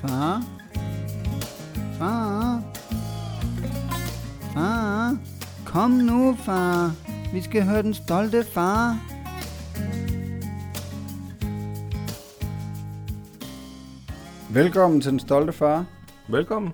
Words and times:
Far? 0.00 0.42
Far? 1.98 2.62
Far? 4.54 5.18
Kom 5.66 5.90
nu, 5.90 6.36
far. 6.44 6.92
Vi 7.32 7.42
skal 7.42 7.62
høre 7.64 7.82
den 7.82 7.94
stolte 7.94 8.44
far. 8.44 8.98
Velkommen 14.52 15.00
til 15.00 15.10
den 15.10 15.20
stolte 15.20 15.52
far. 15.52 15.86
Velkommen. 16.28 16.72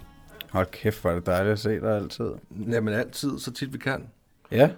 Hold 0.51 0.67
kæft, 0.67 1.01
hvor 1.01 1.11
er 1.11 1.15
det 1.15 1.27
dejligt 1.27 1.53
at 1.53 1.59
se 1.59 1.81
dig 1.81 1.97
altid. 1.97 2.31
Jamen 2.51 2.95
altid, 2.95 3.39
så 3.39 3.53
tit 3.53 3.73
vi 3.73 3.79
kan. 3.79 4.07
Ja. 4.51 4.71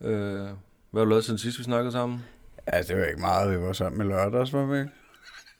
Øh, 0.00 0.48
hvad 0.90 1.00
har 1.00 1.04
du 1.04 1.10
lavet 1.10 1.24
siden 1.24 1.38
sidst, 1.38 1.58
vi 1.58 1.64
snakkede 1.64 1.92
sammen? 1.92 2.24
Altså, 2.66 2.92
det 2.92 3.00
var 3.00 3.06
ikke 3.06 3.20
meget, 3.20 3.50
vi 3.50 3.62
var 3.62 3.72
sammen 3.72 3.98
med 3.98 4.06
lørdags, 4.06 4.52
var 4.52 4.66
vi 4.66 4.78
ikke? 4.78 4.90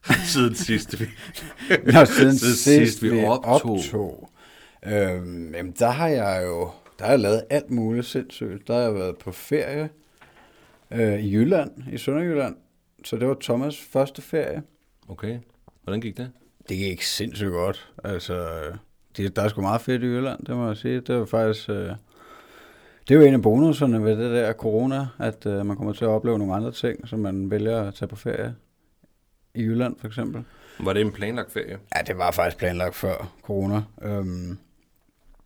siden 0.34 0.55
sidst, 0.55 1.01
vi... 1.01 1.05
Nå, 1.92 2.05
siden 2.05 2.38
Siden 2.38 2.56
sidst, 2.56 3.02
vi 3.02 3.09
vi 3.09 3.24
optog. 3.24 3.73
optog. 3.73 4.30
Øhm, 4.87 5.55
jamen, 5.55 5.74
der 5.79 5.91
har 5.91 6.09
jeg 6.09 6.42
jo 6.46 6.70
der 6.98 7.05
har 7.05 7.12
jeg 7.12 7.20
lavet 7.20 7.45
alt 7.51 7.70
muligt 7.70 8.06
sindssygt. 8.06 8.69
Der 8.69 8.74
har 8.74 8.80
jeg 8.80 8.95
været 8.95 9.19
på 9.19 9.32
ferie 9.32 9.88
øh, 10.91 11.20
i 11.20 11.34
Jylland, 11.34 11.70
i 11.92 11.98
Sønderjylland. 11.98 12.56
Så 13.05 13.16
det 13.16 13.29
var 13.29 13.37
Thomas' 13.45 13.92
første 13.92 14.23
ferie. 14.23 14.62
Okay, 15.09 15.38
hvordan 15.82 16.01
gik 16.01 16.16
det? 16.16 16.30
Det 16.68 16.77
gik 16.77 17.02
sindssygt 17.02 17.51
godt. 17.51 17.93
Altså, 18.04 18.62
det, 19.16 19.37
der 19.37 19.43
er 19.43 19.48
sgu 19.48 19.60
meget 19.60 19.80
fedt 19.80 20.02
i 20.02 20.07
Jylland, 20.07 20.46
det 20.46 20.57
må 20.57 20.66
jeg 20.66 20.77
sige. 20.77 21.01
Det 21.01 21.18
var 21.18 21.24
faktisk... 21.24 21.68
Øh, 21.68 21.91
det 23.09 23.15
er 23.15 23.18
jo 23.18 23.27
en 23.27 23.34
af 23.34 23.43
bonuserne 23.43 24.04
ved 24.04 24.16
det 24.16 24.30
der 24.30 24.52
corona, 24.52 25.07
at 25.18 25.46
øh, 25.46 25.66
man 25.66 25.77
kommer 25.77 25.93
til 25.93 26.04
at 26.04 26.09
opleve 26.09 26.38
nogle 26.38 26.54
andre 26.54 26.73
ting, 26.73 27.09
som 27.09 27.18
man 27.18 27.51
vælger 27.51 27.82
at 27.82 27.95
tage 27.95 28.09
på 28.09 28.16
ferie. 28.16 28.54
I 29.57 29.62
Jylland 29.62 29.96
for 30.01 30.07
eksempel. 30.07 30.45
Var 30.80 30.93
det 30.93 31.01
en 31.02 31.12
planlagt 31.12 31.52
ferie? 31.52 31.79
Ja, 31.96 32.02
det 32.07 32.18
var 32.18 32.30
faktisk 32.30 32.57
planlagt 32.59 32.95
før 32.95 33.32
corona. 33.43 33.82
Øhm, 34.02 34.59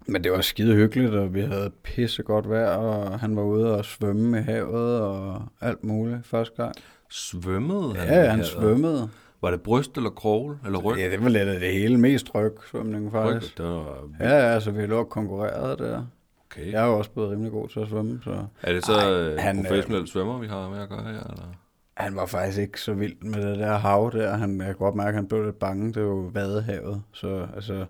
men 0.06 0.24
det 0.24 0.32
var 0.32 0.40
skide 0.40 0.74
hyggeligt, 0.74 1.14
og 1.14 1.34
vi 1.34 1.40
havde 1.40 1.70
pisse 1.82 2.22
godt 2.22 2.50
vejr, 2.50 2.70
og 2.76 3.20
han 3.20 3.36
var 3.36 3.42
ude 3.42 3.76
og 3.76 3.84
svømme 3.84 4.38
i 4.38 4.42
havet 4.42 5.00
og 5.00 5.42
alt 5.60 5.84
muligt 5.84 6.26
første 6.26 6.62
gang. 6.62 6.74
Svømmede 7.10 7.94
han? 7.96 8.08
Ja, 8.08 8.30
han 8.30 8.44
svømmede. 8.44 9.08
Var 9.42 9.50
det 9.50 9.62
bryst 9.62 9.96
eller 9.96 10.10
krogle 10.10 10.58
eller 10.66 10.78
ryg? 10.78 10.98
Ja, 10.98 11.10
det 11.10 11.22
var 11.22 11.28
lidt 11.28 11.48
af 11.48 11.60
det 11.60 11.72
hele. 11.72 11.98
Mest 11.98 12.34
ryg 12.34 12.52
svømning 12.70 13.06
ryg. 13.06 13.12
faktisk. 13.12 13.58
Det 13.58 13.66
var... 13.66 14.08
Ja, 14.20 14.52
ja, 14.52 14.60
så 14.60 14.70
vi 14.70 14.86
lå 14.86 14.98
og 14.98 15.08
konkurrerede 15.08 15.76
der. 15.84 16.06
Okay. 16.50 16.72
Jeg 16.72 16.82
er 16.82 16.86
jo 16.86 16.98
også 16.98 17.10
blevet 17.10 17.30
rimelig 17.30 17.52
god 17.52 17.68
til 17.68 17.80
at 17.80 17.88
svømme, 17.88 18.20
så 18.24 18.44
Er 18.62 18.72
det 18.72 18.84
så 18.86 18.92
Ej, 18.92 19.36
han, 19.36 19.58
øh, 19.58 19.64
professionelle 19.64 20.08
svømmer, 20.08 20.38
vi 20.38 20.46
har 20.46 20.68
med 20.68 20.78
at 20.82 20.88
gøre 20.88 21.02
her? 21.02 21.08
Eller? 21.08 21.54
Han 22.00 22.16
var 22.16 22.26
faktisk 22.26 22.58
ikke 22.58 22.80
så 22.80 22.94
vild 22.94 23.16
med 23.22 23.50
det 23.50 23.58
der 23.58 23.78
hav 23.78 24.10
der. 24.12 24.36
Han, 24.36 24.60
jeg 24.60 24.76
kunne 24.76 24.86
godt 24.86 24.94
mærke, 24.94 25.08
at 25.08 25.14
han 25.14 25.28
blev 25.28 25.44
lidt 25.44 25.58
bange. 25.58 25.92
Det 25.92 26.02
var 26.02 26.08
jo 26.08 26.30
Vadehavet, 26.34 27.02
så 27.12 27.46
altså, 27.54 27.74
det 27.74 27.86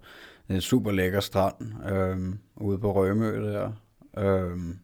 er 0.49 0.55
en 0.55 0.61
super 0.61 0.91
lækker 0.91 1.21
strand 1.21 1.87
øhm, 1.91 2.39
ude 2.57 2.79
på 2.79 2.93
Rømø 2.93 3.53
der. 3.53 3.73
Øhm, 4.19 4.79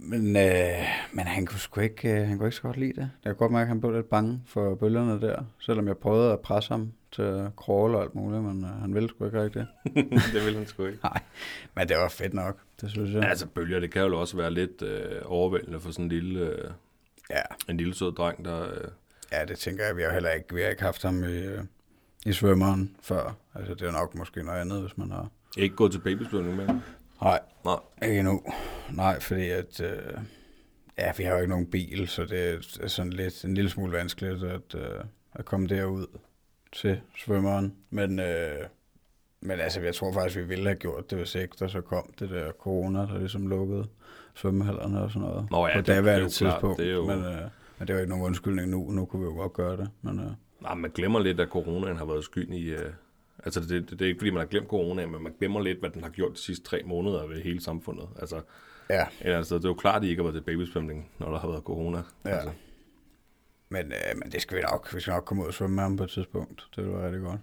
men, 0.00 0.36
øh, 0.36 0.84
men 1.12 1.26
han 1.26 1.46
kunne 1.46 1.58
sgu 1.58 1.80
ikke, 1.80 2.08
øh, 2.12 2.28
han 2.28 2.38
kunne 2.38 2.46
ikke 2.46 2.56
så 2.56 2.62
godt 2.62 2.76
lide 2.76 2.92
det. 2.92 3.10
Jeg 3.24 3.32
kunne 3.32 3.38
godt 3.38 3.52
mærke, 3.52 3.62
at 3.62 3.68
han 3.68 3.80
blev 3.80 3.92
lidt 3.92 4.10
bange 4.10 4.40
for 4.46 4.74
bølgerne 4.74 5.20
der, 5.20 5.42
selvom 5.60 5.86
jeg 5.86 5.96
prøvede 5.96 6.32
at 6.32 6.40
presse 6.40 6.70
ham 6.70 6.92
til 7.12 7.22
at 7.22 7.50
crawl 7.56 7.94
og 7.94 8.02
alt 8.02 8.14
muligt, 8.14 8.42
men 8.42 8.64
øh, 8.64 8.70
han 8.70 8.94
ville 8.94 9.08
sgu 9.08 9.24
ikke 9.24 9.42
rigtigt. 9.42 9.66
det 10.34 10.44
ville 10.44 10.58
han 10.58 10.66
sgu 10.66 10.84
ikke. 10.84 10.98
Men 11.74 11.88
det 11.88 11.96
var 11.96 12.08
fedt 12.08 12.34
nok, 12.34 12.58
det 12.80 12.90
synes 12.90 13.14
jeg. 13.14 13.22
Altså 13.22 13.46
bølger, 13.46 13.80
det 13.80 13.92
kan 13.92 14.02
jo 14.02 14.20
også 14.20 14.36
være 14.36 14.50
lidt 14.50 14.82
øh, 14.82 15.22
overvældende 15.24 15.80
for 15.80 15.90
sådan 15.90 16.04
en 16.04 16.08
lille, 16.08 16.40
øh, 16.40 16.70
Ja, 17.30 17.42
en 17.68 17.76
lille 17.76 17.94
sød 17.94 18.12
dreng, 18.12 18.44
der... 18.44 18.62
Øh, 18.72 18.88
Ja, 19.32 19.44
det 19.44 19.58
tænker 19.58 19.84
jeg. 19.86 19.96
Vi 19.96 20.02
har 20.02 20.12
heller 20.12 20.30
ikke, 20.30 20.54
vi 20.54 20.62
har 20.62 20.68
ikke 20.68 20.82
haft 20.82 21.02
ham 21.02 21.24
i, 21.24 21.26
øh, 21.26 21.64
i 22.26 22.32
svømmeren 22.32 22.96
før. 23.02 23.36
Altså, 23.54 23.74
det 23.74 23.88
er 23.88 23.92
nok 23.92 24.14
måske 24.14 24.42
noget 24.42 24.60
andet, 24.60 24.80
hvis 24.80 24.98
man 24.98 25.10
har... 25.10 25.30
ikke 25.56 25.76
gået 25.76 25.92
til 25.92 25.98
babysvømning 25.98 26.56
med. 26.56 26.66
Nej, 27.22 27.40
Nej. 27.64 27.76
ikke 28.02 28.18
endnu. 28.18 28.42
Nej, 28.90 29.20
fordi 29.20 29.48
at... 29.48 29.80
Øh, 29.80 30.18
ja, 30.98 31.12
vi 31.16 31.24
har 31.24 31.32
jo 31.32 31.38
ikke 31.38 31.50
nogen 31.50 31.70
bil, 31.70 32.08
så 32.08 32.24
det 32.24 32.60
er 32.80 32.88
sådan 32.88 33.12
lidt 33.12 33.44
en 33.44 33.54
lille 33.54 33.70
smule 33.70 33.92
vanskeligt 33.92 34.44
at, 34.44 34.74
øh, 34.74 35.04
at 35.34 35.44
komme 35.44 35.66
derud 35.66 36.06
til 36.72 37.00
svømmeren. 37.18 37.74
Men, 37.90 38.18
øh, 38.18 38.64
men 39.40 39.60
altså, 39.60 39.80
jeg 39.80 39.94
tror 39.94 40.12
faktisk, 40.12 40.36
vi 40.38 40.44
ville 40.44 40.64
have 40.64 40.78
gjort 40.78 41.10
det, 41.10 41.18
hvis 41.18 41.34
ikke 41.34 41.56
der 41.58 41.68
så 41.68 41.80
kom 41.80 42.12
det 42.18 42.30
der 42.30 42.52
corona, 42.52 42.98
der 42.98 43.18
ligesom 43.18 43.46
lukkede 43.46 43.86
svømmehallerne 44.38 45.00
og 45.02 45.10
sådan 45.10 45.28
noget. 45.28 45.50
Nå 45.50 45.66
ja, 45.66 45.72
på 45.72 45.78
det- 45.78 45.86
det 45.86 45.94
er 45.94 45.98
jo 45.98 46.02
klart, 46.18 46.30
tidspunkt. 46.30 46.78
det 46.78 46.88
er 46.88 46.92
jo- 46.92 47.06
Men, 47.06 47.18
øh, 47.24 47.40
men 47.78 47.88
det 47.88 47.94
var 47.94 48.00
ikke 48.00 48.10
nogen 48.10 48.24
undskyldning 48.24 48.68
nu. 48.70 48.90
Nu 48.90 49.04
kunne 49.04 49.20
vi 49.22 49.26
jo 49.26 49.34
godt 49.36 49.52
gøre 49.52 49.76
det. 49.76 49.90
Men, 50.02 50.18
øh, 50.20 50.26
Nej, 50.60 50.74
man 50.74 50.90
glemmer 50.90 51.20
lidt, 51.20 51.40
at 51.40 51.48
coronaen 51.48 51.96
har 51.96 52.04
været 52.04 52.24
skyld 52.24 52.48
i... 52.52 52.68
Øh, 52.70 52.90
altså, 53.44 53.60
det, 53.60 53.68
det, 53.70 53.90
det, 53.90 54.02
er 54.02 54.06
ikke, 54.06 54.18
fordi 54.18 54.30
man 54.30 54.38
har 54.40 54.46
glemt 54.46 54.68
coronaen, 54.68 55.12
men 55.12 55.22
man 55.22 55.32
glemmer 55.38 55.60
lidt, 55.60 55.78
hvad 55.78 55.90
den 55.90 56.02
har 56.02 56.10
gjort 56.10 56.32
de 56.32 56.38
sidste 56.38 56.64
tre 56.64 56.82
måneder 56.86 57.26
ved 57.26 57.40
hele 57.42 57.60
samfundet. 57.62 58.08
Altså, 58.18 58.40
ja, 58.90 59.42
sted, 59.42 59.56
det 59.56 59.64
er 59.64 59.68
jo 59.68 59.74
klart, 59.74 59.96
at 60.02 60.04
I 60.04 60.08
ikke 60.10 60.22
har 60.22 60.30
været 60.30 60.44
til 60.44 60.52
babysvømning, 60.52 61.10
når 61.18 61.30
der 61.30 61.38
har 61.38 61.48
været 61.48 61.62
corona. 61.62 62.02
Ja. 62.24 62.30
Altså, 62.30 62.50
Men, 63.68 63.86
øh, 63.86 64.18
men 64.22 64.32
det 64.32 64.42
skal 64.42 64.56
vi 64.56 64.62
nok. 64.62 64.94
Vi 64.94 65.00
skal 65.00 65.10
nok 65.10 65.24
komme 65.24 65.42
ud 65.42 65.48
og 65.48 65.54
svømme 65.54 65.74
med 65.76 65.82
ham 65.82 65.96
på 65.96 66.04
et 66.04 66.10
tidspunkt. 66.10 66.68
Det 66.76 66.86
være 66.92 67.04
rigtig 67.06 67.20
godt. 67.22 67.40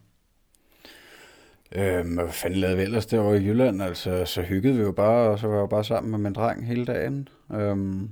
Øh, 1.78 2.14
hvad 2.14 2.30
fanden 2.30 2.60
lavede 2.60 2.78
vi 2.78 2.84
ellers 2.84 3.06
derovre 3.06 3.38
i 3.42 3.46
Jylland? 3.48 3.82
Altså, 3.82 4.26
så 4.26 4.42
hyggede 4.42 4.76
vi 4.76 4.82
jo 4.82 4.92
bare, 4.92 5.30
og 5.30 5.40
så 5.40 5.48
var 5.48 5.54
jeg 5.56 5.62
jo 5.62 5.68
bare 5.68 5.84
sammen 5.84 6.12
med 6.12 6.20
min 6.20 6.34
dreng 6.34 6.68
hele 6.68 6.86
dagen. 6.86 7.28
Øhm, 7.52 8.10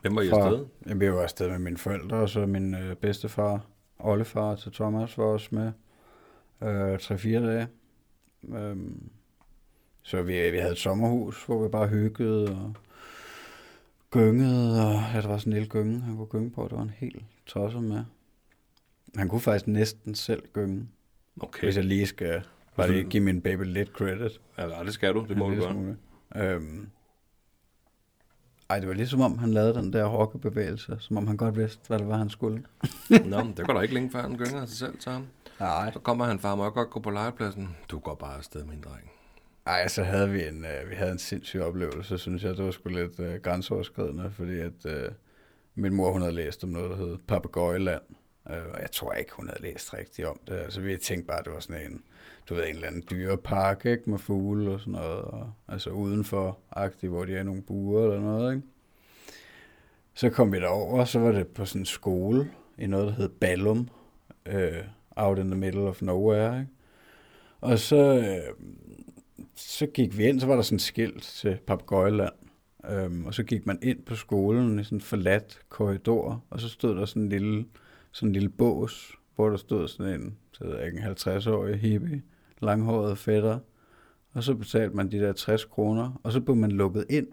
hvem 0.00 0.16
var 0.16 0.22
I 0.22 0.28
fra- 0.30 0.46
afsted? 0.46 0.66
Jamen, 0.86 1.00
vi 1.00 1.12
var 1.12 1.22
afsted 1.22 1.48
med 1.50 1.58
mine 1.58 1.76
forældre, 1.78 2.16
og 2.16 2.28
så 2.28 2.46
min 2.46 2.74
øh, 2.74 2.96
bedstefar, 2.96 3.66
oldefar 3.98 4.54
til 4.54 4.72
Thomas, 4.72 5.18
var 5.18 5.24
også 5.24 5.48
med 5.50 5.72
øh, 6.62 6.94
3-4 6.94 7.28
dage. 7.28 7.66
Øhm, 8.54 9.10
så 10.02 10.22
vi, 10.22 10.50
vi 10.50 10.58
havde 10.58 10.72
et 10.72 10.78
sommerhus, 10.78 11.44
hvor 11.46 11.62
vi 11.62 11.68
bare 11.68 11.88
hyggede 11.88 12.44
og 12.50 12.74
gyngede, 14.10 14.86
og 14.86 14.92
ja, 15.14 15.20
der 15.20 15.28
var 15.28 15.38
sådan 15.38 15.52
en 15.52 15.58
lille 15.58 15.68
gynge, 15.68 16.00
han 16.00 16.16
kunne 16.16 16.26
gynge 16.26 16.50
på, 16.50 16.64
det 16.64 16.72
var 16.76 16.82
en 16.82 16.92
helt 16.96 17.22
tosset 17.46 17.82
med. 17.82 18.04
Han 19.16 19.28
kunne 19.28 19.40
faktisk 19.40 19.66
næsten 19.66 20.14
selv 20.14 20.42
gynge, 20.52 20.88
okay. 21.40 21.66
Hvis 21.66 21.76
jeg 21.76 21.84
lige 21.84 22.06
skal 22.06 22.42
bare 22.76 22.92
lige 22.92 23.04
give 23.04 23.22
min 23.22 23.40
baby 23.40 23.62
lidt 23.64 23.88
credit. 23.88 24.40
ja, 24.58 24.84
det 24.84 24.94
skal 24.94 25.14
du, 25.14 25.26
det 25.28 25.36
må 25.36 25.46
En 25.46 25.58
du 25.58 25.64
gøre. 25.64 25.96
Øhm, 26.36 26.90
ej, 28.70 28.78
det 28.78 28.88
var 28.88 28.94
ligesom 28.94 29.20
om, 29.20 29.38
han 29.38 29.50
lavede 29.50 29.74
den 29.74 29.92
der 29.92 30.04
rockebevægelse, 30.04 30.96
som 30.98 31.16
om 31.16 31.26
han 31.26 31.36
godt 31.36 31.56
vidste, 31.56 31.80
hvad 31.88 31.98
det 31.98 32.08
var, 32.08 32.16
han 32.16 32.30
skulle. 32.30 32.64
Nå, 33.24 33.44
men 33.44 33.54
det 33.56 33.66
går 33.66 33.72
da 33.72 33.80
ikke 33.80 33.94
længe 33.94 34.10
før, 34.10 34.22
han 34.22 34.36
gynger 34.36 34.66
sig 34.66 34.76
selv 34.76 34.98
til 34.98 35.12
ham. 35.12 35.26
Nej. 35.60 35.92
Så 35.92 35.98
kommer 35.98 36.24
han, 36.24 36.38
far, 36.38 36.54
må 36.54 36.62
jeg 36.62 36.72
godt 36.72 36.90
gå 36.90 37.00
på 37.00 37.10
legepladsen? 37.10 37.76
Du 37.90 37.98
går 37.98 38.14
bare 38.14 38.36
afsted, 38.36 38.64
min 38.64 38.80
dreng. 38.80 39.10
Ej, 39.66 39.88
så 39.88 40.02
havde 40.02 40.30
vi 40.30 40.46
en, 40.48 40.64
øh, 40.64 40.90
vi 40.90 40.94
havde 40.94 41.12
en 41.12 41.18
sindssyg 41.18 41.60
oplevelse, 41.60 42.18
synes 42.18 42.44
jeg. 42.44 42.56
Det 42.56 42.64
var 42.64 42.70
sgu 42.70 42.88
lidt 42.88 43.20
øh, 43.20 43.34
grænseoverskridende, 43.34 44.30
fordi 44.30 44.58
at 44.58 44.86
øh, 44.86 45.08
min 45.74 45.94
mor, 45.94 46.12
hun 46.12 46.20
havde 46.20 46.34
læst 46.34 46.64
om 46.64 46.70
noget, 46.70 46.90
der 46.90 46.96
hed 46.96 47.18
Papagøjeland. 47.28 48.02
Øh, 48.50 48.72
og 48.74 48.80
jeg 48.80 48.90
tror 48.92 49.12
ikke, 49.12 49.32
hun 49.32 49.48
havde 49.48 49.62
læst 49.62 49.94
rigtigt 49.94 50.28
om 50.28 50.40
det. 50.48 50.54
Altså, 50.54 50.80
vi 50.80 50.96
tænkte 50.96 51.26
bare, 51.26 51.38
at 51.38 51.44
det 51.44 51.52
var 51.52 51.60
sådan 51.60 51.92
en, 51.92 52.02
du 52.48 52.54
ved, 52.54 52.64
en 52.64 52.74
eller 52.74 52.86
anden 52.86 53.04
dyrepark, 53.10 53.86
ikke? 53.86 54.10
Med 54.10 54.18
fugle 54.18 54.70
og 54.70 54.80
sådan 54.80 54.92
noget. 54.92 55.22
Og, 55.22 55.52
altså 55.68 55.90
udenfor-agtigt, 55.90 57.10
hvor 57.10 57.24
de 57.24 57.36
er 57.36 57.42
nogle 57.42 57.62
buer 57.62 58.04
eller 58.04 58.20
noget, 58.20 58.54
ikke? 58.54 58.66
Så 60.14 60.30
kom 60.30 60.52
vi 60.52 60.60
derover, 60.60 61.00
og 61.00 61.08
så 61.08 61.18
var 61.18 61.32
det 61.32 61.46
på 61.46 61.64
sådan 61.64 61.82
en 61.82 61.86
skole 61.86 62.50
i 62.78 62.86
noget, 62.86 63.06
der 63.06 63.12
hed 63.12 63.28
Ballum. 63.28 63.88
Øh, 64.46 64.84
out 65.16 65.38
in 65.38 65.50
the 65.50 65.60
middle 65.60 65.80
of 65.80 66.02
nowhere, 66.02 66.60
ikke? 66.60 66.72
Og 67.60 67.78
så, 67.78 67.96
øh, 67.96 68.54
så 69.56 69.86
gik 69.86 70.18
vi 70.18 70.28
ind, 70.28 70.40
så 70.40 70.46
var 70.46 70.54
der 70.54 70.62
sådan 70.62 70.76
et 70.76 70.82
skilt 70.82 71.22
til 71.22 71.58
Papagøjland. 71.66 72.32
Øhm, 72.90 73.26
og 73.26 73.34
så 73.34 73.42
gik 73.42 73.66
man 73.66 73.78
ind 73.82 74.02
på 74.02 74.14
skolen 74.14 74.78
i 74.78 74.84
sådan 74.84 74.96
en 74.96 75.02
forladt 75.02 75.60
korridor, 75.68 76.44
og 76.50 76.60
så 76.60 76.68
stod 76.68 76.96
der 76.96 77.04
sådan 77.04 77.22
en 77.22 77.28
lille, 77.28 77.64
sådan 78.12 78.28
en 78.28 78.32
lille 78.32 78.48
bås, 78.48 79.14
hvor 79.34 79.50
der 79.50 79.56
stod 79.56 79.88
sådan 79.88 80.20
en, 80.20 80.36
så 80.52 80.64
ved 80.64 80.76
jeg 80.76 80.86
ikke, 80.86 80.98
en 80.98 81.04
50-årig 81.04 81.80
hippie, 81.80 82.22
langhåret 82.60 83.18
fætter. 83.18 83.58
Og 84.32 84.44
så 84.44 84.54
betalte 84.54 84.96
man 84.96 85.10
de 85.10 85.18
der 85.18 85.32
60 85.32 85.64
kroner, 85.64 86.20
og 86.22 86.32
så 86.32 86.40
blev 86.40 86.56
man 86.56 86.72
lukket 86.72 87.06
ind 87.10 87.26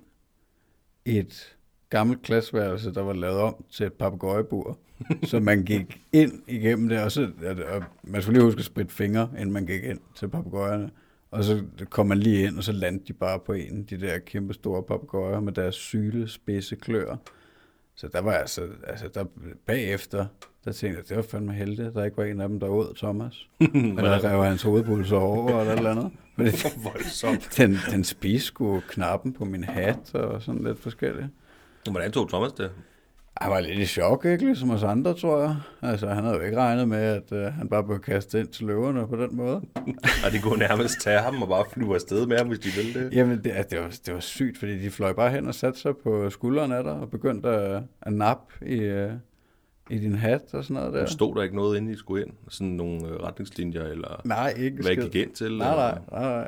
i 1.06 1.18
et 1.18 1.58
gammelt 1.90 2.22
klasseværelse, 2.22 2.94
der 2.94 3.02
var 3.02 3.14
lavet 3.14 3.40
om 3.40 3.66
til 3.70 3.86
et 3.86 3.94
papegøjebur. 3.94 4.80
så 5.24 5.40
man 5.40 5.64
gik 5.64 6.02
ind 6.14 6.42
igennem 6.48 6.90
det, 6.90 7.00
og, 7.00 7.12
så, 7.12 7.32
og 7.70 7.84
man 8.04 8.22
skulle 8.22 8.38
lige 8.38 8.46
huske 8.46 8.60
at 8.60 8.66
spritte 8.66 8.94
fingre, 8.94 9.30
inden 9.34 9.52
man 9.52 9.66
gik 9.66 9.84
ind 9.84 10.00
til 10.16 10.28
papegøjerne. 10.28 10.92
Og 11.32 11.44
så 11.44 11.64
kom 11.90 12.08
man 12.08 12.18
lige 12.18 12.44
ind, 12.44 12.58
og 12.58 12.64
så 12.64 12.72
landte 12.72 13.06
de 13.08 13.14
bare 13.14 13.40
på 13.40 13.54
en, 13.54 13.84
de 13.84 14.00
der 14.00 14.20
kæmpe 14.20 14.54
store 14.54 14.84
papegøjer 14.84 15.40
med 15.40 15.54
deres 15.54 15.76
syle, 15.76 16.28
spidse 16.28 16.76
klør. 16.76 17.16
Så 17.98 18.08
der 18.08 18.22
var 18.22 18.32
altså, 18.32 18.68
altså 18.88 19.08
der, 19.14 19.26
bagefter, 19.66 20.26
der 20.66 20.72
tænkte 20.72 21.00
jeg, 21.00 21.10
det 21.10 21.18
var 21.18 21.24
fandme 21.24 21.54
heldigt, 21.54 21.88
at 21.88 21.94
der 21.94 22.04
ikke 22.04 22.18
var 22.18 22.24
en 22.24 22.42
af 22.42 22.50
dem, 22.50 22.60
der 22.60 22.68
åd 22.68 22.96
Thomas. 22.96 23.48
eller 23.98 24.24
rev 24.24 24.44
hans 24.44 24.62
hovedpulser 24.62 25.18
over, 25.18 25.60
eller 25.60 25.74
eller 25.74 25.92
andet. 25.92 26.12
Fordi 26.36 26.74
Voldsomt. 26.84 27.54
den, 27.58 27.78
den 27.92 28.04
spiste 28.04 28.82
knappen 28.88 29.34
på 29.34 29.46
min 29.46 29.64
hat, 29.64 30.16
og 30.16 30.42
sådan 30.42 30.64
lidt 30.64 30.80
forskelligt. 30.80 31.28
Hvordan 31.92 32.12
tog 32.12 32.30
Thomas 32.30 32.52
det? 32.52 32.72
Han 33.42 33.52
var 33.52 33.60
lidt 33.60 33.80
i 33.80 33.86
chok, 33.86 34.26
ikke? 34.26 34.46
Ligesom 34.46 34.70
os 34.70 34.84
andre, 34.84 35.14
tror 35.14 35.42
jeg. 35.42 35.56
Altså, 35.82 36.08
han 36.08 36.24
havde 36.24 36.36
jo 36.36 36.44
ikke 36.44 36.58
regnet 36.58 36.88
med, 36.88 36.98
at 36.98 37.32
uh, 37.32 37.54
han 37.54 37.70
bare 37.70 37.84
blev 37.84 38.00
kastet 38.00 38.40
ind 38.40 38.48
til 38.48 38.66
løverne 38.66 39.08
på 39.08 39.16
den 39.16 39.36
måde. 39.36 39.56
og 40.26 40.32
de 40.32 40.40
kunne 40.44 40.60
nærmest 40.60 41.02
tage 41.02 41.20
ham 41.20 41.42
og 41.42 41.48
bare 41.48 41.66
flyve 41.74 41.96
afsted 41.96 42.26
med 42.26 42.38
ham, 42.38 42.48
hvis 42.48 42.60
de 42.60 42.70
ville 42.70 43.04
det. 43.04 43.14
Jamen, 43.14 43.44
det, 43.44 43.52
altså, 43.52 43.76
det, 43.76 43.80
var, 43.80 44.00
det 44.06 44.14
var 44.14 44.20
sygt, 44.20 44.58
fordi 44.58 44.80
de 44.84 44.90
fløj 44.90 45.14
bare 45.14 45.32
hen 45.32 45.48
og 45.48 45.56
satte 45.56 45.80
sig 45.80 45.98
på 46.04 46.30
skulderen 46.30 46.72
af 46.72 46.84
dig 46.84 46.94
og 46.94 47.10
begyndte 47.10 47.50
at, 47.50 47.84
at 48.02 48.14
nappe 48.14 48.66
i, 48.66 48.92
uh, 48.92 49.12
i 49.90 49.98
din 50.00 50.16
hat 50.16 50.54
og 50.54 50.64
sådan 50.64 50.74
noget 50.74 50.94
der. 50.94 51.00
Men 51.00 51.08
stod 51.08 51.36
der 51.36 51.44
ikke 51.44 51.56
noget, 51.56 51.78
inden 51.78 51.94
I 51.94 51.96
skulle 51.96 52.26
ind? 52.26 52.34
Sådan 52.50 52.74
nogle 52.74 53.08
øh, 53.08 53.14
retningslinjer, 53.14 53.84
eller 53.84 54.22
Nej, 54.26 54.54
ikke 54.58 54.82
hvad 54.82 54.92
I 54.92 54.96
gik 54.96 55.16
ind 55.16 55.32
til? 55.32 55.58
Nej, 55.58 55.76
nej, 55.76 56.00
nej, 56.12 56.22
nej. 56.22 56.48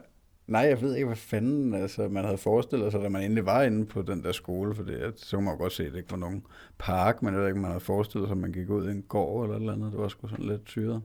Nej, 0.50 0.62
jeg 0.62 0.82
ved 0.82 0.96
ikke, 0.96 1.06
hvad 1.06 1.16
fanden 1.16 1.74
altså, 1.74 2.08
man 2.08 2.24
havde 2.24 2.38
forestillet 2.38 2.92
sig, 2.92 3.02
da 3.02 3.10
man 3.10 3.24
endelig 3.24 3.46
var 3.46 3.64
inde 3.64 3.86
på 3.86 4.02
den 4.02 4.24
der 4.24 4.32
skole, 4.32 4.76
for 4.76 4.84
det, 4.84 5.14
så 5.16 5.38
kunne 5.38 5.46
man 5.46 5.54
jo 5.54 5.58
godt 5.58 5.74
se, 5.74 5.86
at 5.86 5.92
det 5.92 5.98
ikke 5.98 6.12
var 6.12 6.18
nogen 6.18 6.46
park, 6.78 7.22
men 7.22 7.34
jeg 7.34 7.42
ved 7.42 7.48
ikke, 7.48 7.60
man 7.60 7.72
havde 7.72 7.80
forestillet 7.80 8.28
sig, 8.28 8.32
at 8.32 8.38
man 8.38 8.52
gik 8.52 8.70
ud 8.70 8.88
i 8.88 8.92
en 8.92 9.02
gård 9.02 9.44
eller 9.44 9.56
et 9.56 9.60
eller 9.60 9.74
andet. 9.74 9.92
Det 9.92 10.00
var 10.00 10.08
sgu 10.08 10.28
sådan 10.28 10.46
lidt 10.46 10.66
tyret. 10.66 11.02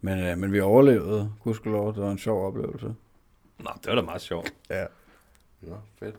Men, 0.00 0.18
øh, 0.18 0.38
men 0.38 0.52
vi 0.52 0.60
overlevede, 0.60 1.32
gudskelov, 1.42 1.94
det 1.94 2.02
var 2.02 2.10
en 2.10 2.18
sjov 2.18 2.46
oplevelse. 2.46 2.94
Nå, 3.58 3.70
det 3.82 3.86
var 3.86 3.94
da 3.94 4.02
meget 4.02 4.20
sjovt. 4.20 4.54
Ja. 4.70 4.84
Nå, 5.60 5.76
fedt. 5.98 6.16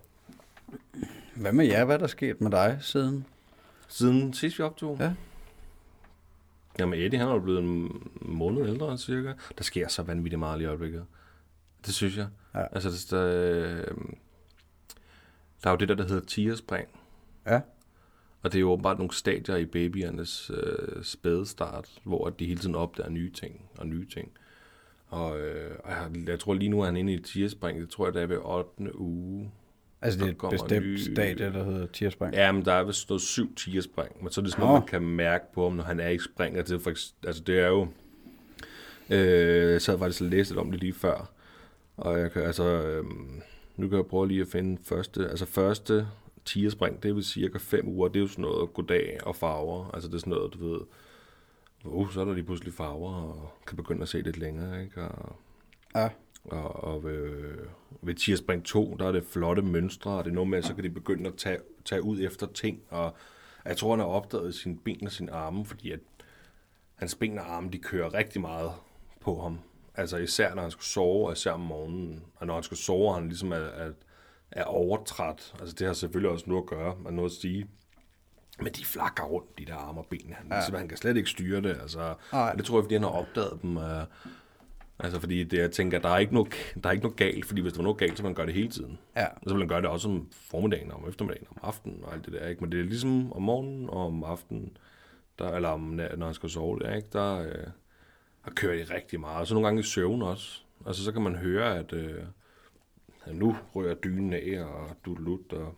Hvad 1.35 1.51
med 1.51 1.65
jer? 1.65 1.85
Hvad 1.85 1.95
er 1.95 1.99
der 1.99 2.07
sket 2.07 2.41
med 2.41 2.51
dig 2.51 2.77
siden? 2.81 3.25
Siden 3.87 4.33
sidst 4.33 4.59
vi 4.59 4.63
optog? 4.63 4.97
Ja. 4.99 5.13
Jamen 6.79 6.99
Eddie, 6.99 7.19
han 7.19 7.27
er 7.27 7.33
jo 7.33 7.39
blevet 7.39 7.63
en 7.63 8.01
måned 8.21 8.67
ældre 8.67 8.97
cirka. 8.97 9.33
Der 9.57 9.63
sker 9.63 9.87
så 9.87 10.03
vanvittigt 10.03 10.39
meget 10.39 10.61
i 10.61 10.65
øjeblikket. 10.65 11.05
Det 11.85 11.93
synes 11.93 12.17
jeg. 12.17 12.27
Ja. 12.55 12.63
Altså, 12.71 12.89
det, 12.89 13.07
der, 13.11 13.25
øh, 13.25 13.87
der 15.63 15.69
er 15.69 15.71
jo 15.71 15.77
det 15.77 15.89
der, 15.89 15.95
der 15.95 16.07
hedder 16.07 16.25
tierspring. 16.25 16.87
Ja. 17.47 17.61
Og 18.43 18.51
det 18.51 18.55
er 18.57 18.61
jo 18.61 18.71
åbenbart 18.71 18.97
nogle 18.97 19.13
stadier 19.13 19.55
i 19.55 19.65
babyernes 19.65 20.51
øh, 20.53 21.03
spædestart, 21.03 21.89
hvor 22.03 22.29
de 22.29 22.45
hele 22.45 22.59
tiden 22.59 22.75
opdager 22.75 23.09
nye 23.09 23.31
ting 23.31 23.61
og 23.77 23.87
nye 23.87 24.05
ting. 24.13 24.31
Og, 25.07 25.39
øh, 25.39 25.75
og 25.83 25.91
jeg, 25.91 26.27
jeg 26.27 26.39
tror 26.39 26.53
lige 26.53 26.69
nu 26.69 26.81
er 26.81 26.85
han 26.85 26.97
inde 26.97 27.13
i 27.13 27.19
tierspring. 27.21 27.81
Det 27.81 27.89
tror 27.89 28.05
jeg, 28.07 28.13
det 28.13 28.21
er 28.21 28.25
ved 28.27 28.37
8. 28.43 28.95
uge. 28.99 29.51
Altså, 30.01 30.19
det 30.19 30.29
er 30.29 30.33
Der 30.37 30.47
et 30.47 30.51
bestemt 30.51 30.85
nye- 30.85 31.13
stadie, 31.13 31.51
der 31.53 31.63
hedder 31.63 31.87
tierspring. 31.87 32.33
Ja, 32.33 32.51
men 32.51 32.65
der 32.65 32.73
er 32.73 32.83
vist 32.83 33.09
noget 33.09 33.21
syv 33.21 33.55
tierspring, 33.55 34.23
men 34.23 34.31
så 34.31 34.41
er 34.41 34.43
det 34.43 34.51
sådan 34.51 34.65
noget, 34.65 34.81
man 34.81 34.87
kan 34.87 35.01
mærke 35.01 35.45
på 35.53 35.63
ham, 35.63 35.73
når 35.77 35.83
han 35.83 35.99
er 35.99 36.09
i 36.09 36.19
spring. 36.19 36.57
Altså, 36.57 36.73
det 36.73 36.79
er, 36.79 36.83
for, 36.83 36.89
altså, 37.27 37.43
det 37.43 37.59
er 37.59 37.67
jo... 37.67 37.87
Øh, 39.09 39.71
jeg 39.71 39.81
sad 39.81 39.97
faktisk 39.99 40.21
og 40.21 40.27
læste 40.27 40.53
lidt 40.53 40.59
om 40.59 40.71
det 40.71 40.79
lige 40.79 40.93
før, 40.93 41.31
og 41.97 42.19
jeg 42.19 42.31
kan, 42.31 42.41
altså, 42.43 42.63
øh, 42.63 43.05
nu 43.75 43.87
kan 43.87 43.97
jeg 43.97 44.05
prøve 44.05 44.27
lige 44.27 44.41
at 44.41 44.47
finde 44.47 44.81
første, 44.83 45.29
altså 45.29 45.45
første 45.45 46.07
tierspring, 46.45 47.03
det 47.03 47.09
er 47.09 47.13
vel 47.13 47.23
cirka 47.23 47.57
fem 47.57 47.87
uger, 47.87 48.07
det 48.07 48.15
er 48.15 48.21
jo 48.21 48.27
sådan 48.27 48.41
noget 48.41 48.73
goddag 48.73 49.19
og 49.23 49.35
farver, 49.35 49.89
altså 49.93 50.09
det 50.09 50.15
er 50.15 50.19
sådan 50.19 50.33
noget, 50.33 50.53
du 50.53 50.69
ved, 50.69 50.79
uh, 51.85 52.11
så 52.11 52.21
er 52.21 52.25
der 52.25 52.33
lige 52.33 52.43
pludselig 52.45 52.73
farver, 52.73 53.13
og 53.13 53.53
kan 53.67 53.77
begynde 53.77 54.01
at 54.01 54.07
se 54.09 54.21
lidt 54.21 54.37
længere, 54.37 54.83
ikke? 54.83 55.01
Og, 55.01 55.35
Ja. 55.95 56.09
og, 56.45 56.83
og 56.83 57.03
ved, 57.03 57.55
ved 58.01 58.13
tierspring 58.13 58.65
2, 58.65 58.95
der 58.99 59.07
er 59.07 59.11
det 59.11 59.23
flotte 59.23 59.61
mønstre, 59.61 60.11
og 60.11 60.23
det 60.23 60.29
er 60.29 60.35
noget 60.35 60.49
med, 60.49 60.57
at 60.57 60.65
så 60.65 60.73
kan 60.75 60.83
de 60.83 60.89
begynde 60.89 61.27
at 61.29 61.35
tage, 61.35 61.57
tage 61.85 62.03
ud 62.03 62.19
efter 62.21 62.47
ting. 62.47 62.81
Og 62.89 63.15
jeg 63.65 63.77
tror, 63.77 63.89
han 63.89 63.99
har 63.99 64.05
opdaget 64.05 64.55
sine 64.55 64.77
ben 64.77 65.05
og 65.05 65.11
sine 65.11 65.31
arme, 65.31 65.65
fordi 65.65 65.91
at 65.91 65.99
hans 66.95 67.15
ben 67.15 67.39
og 67.39 67.55
arme, 67.55 67.69
de 67.71 67.77
kører 67.77 68.13
rigtig 68.13 68.41
meget 68.41 68.71
på 69.21 69.41
ham. 69.41 69.59
Altså 69.97 70.17
især 70.17 70.55
når 70.55 70.61
han 70.61 70.71
skal 70.71 70.83
sove, 70.83 71.27
og 71.27 71.33
især 71.33 71.51
om 71.51 71.59
morgenen. 71.59 72.23
Og 72.35 72.47
når 72.47 72.53
han 72.53 72.63
skal 72.63 72.77
sove, 72.77 73.13
han 73.13 73.27
ligesom 73.27 73.51
er, 73.51 73.55
er, 73.55 73.91
er 74.51 74.63
overtræt. 74.63 75.53
Altså 75.59 75.75
det 75.79 75.87
har 75.87 75.93
selvfølgelig 75.93 76.31
også 76.31 76.45
noget 76.47 76.63
at 76.63 76.67
gøre, 76.67 76.95
og 77.05 77.13
noget 77.13 77.29
at 77.29 77.35
sige. 77.35 77.67
Men 78.59 78.73
de 78.73 78.85
flakker 78.85 79.23
rundt, 79.23 79.59
de 79.59 79.65
der 79.65 79.75
arme 79.75 79.99
og 79.99 80.07
ben. 80.09 80.33
Han, 80.33 80.47
ja. 80.71 80.77
han 80.77 80.87
kan 80.87 80.97
slet 80.97 81.17
ikke 81.17 81.29
styre 81.29 81.61
det. 81.61 81.77
Altså, 81.81 82.13
Nej. 82.33 82.49
og 82.51 82.57
det 82.57 82.65
tror 82.65 82.77
jeg, 82.77 82.83
fordi 82.83 82.95
han 82.95 83.03
har 83.03 83.09
opdaget 83.09 83.59
dem. 83.61 83.77
Uh, 83.77 83.83
altså 84.99 85.19
fordi 85.19 85.43
det, 85.43 85.57
jeg 85.57 85.71
tænker, 85.71 85.99
der 85.99 86.09
er, 86.09 86.17
ikke 86.17 86.33
noget, 86.33 86.53
der 86.83 86.89
er 86.89 86.91
ikke 86.91 87.03
noget 87.03 87.17
galt, 87.17 87.45
fordi 87.45 87.61
hvis 87.61 87.73
der 87.73 87.79
var 87.79 87.83
noget 87.83 87.97
galt, 87.97 88.17
så 88.17 88.23
vil 88.23 88.29
man 88.29 88.35
gøre 88.35 88.45
det 88.45 88.53
hele 88.53 88.69
tiden. 88.69 88.99
Ja. 89.15 89.25
Og 89.25 89.41
så 89.43 89.49
vil 89.49 89.59
man 89.59 89.67
gøre 89.67 89.81
det 89.81 89.89
også 89.89 90.09
om 90.09 90.29
formiddagen, 90.31 90.91
om 90.91 91.09
eftermiddagen, 91.09 91.47
om 91.51 91.57
aftenen 91.61 92.03
og 92.03 92.13
alt 92.13 92.25
det 92.25 92.33
der. 92.33 92.47
Ikke? 92.47 92.61
Men 92.61 92.71
det 92.71 92.79
er 92.79 92.83
ligesom 92.83 93.33
om 93.33 93.41
morgenen 93.41 93.89
og 93.89 94.05
om 94.05 94.23
aftenen, 94.23 94.77
der, 95.39 95.51
eller 95.51 95.69
om, 95.69 95.81
når 96.17 96.25
han 96.25 96.33
skal 96.33 96.49
sove, 96.49 96.79
der, 96.79 96.95
ikke? 96.95 97.07
Der, 97.13 97.39
øh, 97.39 97.67
der 98.45 98.51
kører 98.55 98.85
de 98.85 98.93
rigtig 98.93 99.19
meget. 99.19 99.39
Og 99.39 99.47
så 99.47 99.53
nogle 99.53 99.67
gange 99.67 99.79
i 99.79 99.83
søvn 99.83 100.21
også. 100.21 100.61
Altså 100.87 101.03
så 101.03 101.11
kan 101.11 101.21
man 101.21 101.35
høre, 101.35 101.77
at 101.77 101.93
øh, 101.93 102.23
ja, 103.27 103.31
nu 103.33 103.57
rører 103.75 103.93
dynen 103.95 104.33
af, 104.33 104.63
og 104.63 104.89
dudelut, 105.05 105.53
og, 105.53 105.75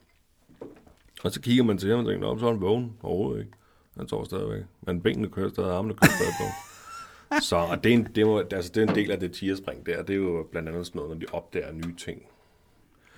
og 1.24 1.31
så 1.31 1.42
kigger 1.42 1.64
man 1.64 1.78
til 1.78 1.90
ham 1.90 2.00
og 2.00 2.06
tænker, 2.06 2.28
"Nå, 2.28 2.40
så 2.40 2.48
er 2.48 2.52
han 2.52 2.62
vågen 2.62 2.98
overhovedet 3.04 3.40
ikke. 3.46 3.58
Han 3.98 4.08
sover 4.08 4.24
stadigvæk. 4.24 4.64
Men 4.81 5.02
benene 5.02 5.30
kører 5.30 5.50
stadig, 5.50 5.72
armene 5.72 5.94
kører 5.94 6.12
stadig 6.12 6.34
på. 6.40 6.46
Så 7.50 7.56
og 7.56 7.84
det, 7.84 7.90
er 7.90 7.94
en, 7.94 8.08
det, 8.16 8.25
må, 8.25 8.40
altså, 8.40 8.72
det 8.75 8.84
er 8.84 8.88
en 8.88 8.96
del 8.96 9.12
af 9.12 9.19
det 9.19 9.31
tierspring 9.34 9.86
der. 9.86 10.04
Det 10.04 10.14
er 10.14 10.18
jo 10.18 10.48
blandt 10.52 10.69
andet 10.69 10.88
sådan 10.88 11.00
noget, 11.00 11.18
når 11.18 11.19
de 11.19 11.34
opdager 11.34 11.72
nye 11.72 11.96
ting. 11.96 12.22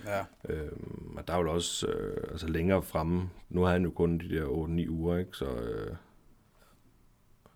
Ja. 0.06 0.24
Øhm, 0.48 1.14
og 1.16 1.28
der 1.28 1.34
er 1.34 1.38
jo 1.40 1.52
også 1.52 1.86
øh, 1.86 2.16
altså 2.30 2.48
længere 2.48 2.82
fremme. 2.82 3.30
Nu 3.48 3.62
har 3.62 3.72
han 3.72 3.84
jo 3.84 3.90
kun 3.90 4.18
de 4.18 4.28
der 4.28 4.44
8-9 4.44 4.88
uger, 4.90 5.18
ikke? 5.18 5.30
Så 5.32 5.44
øh, 5.46 5.96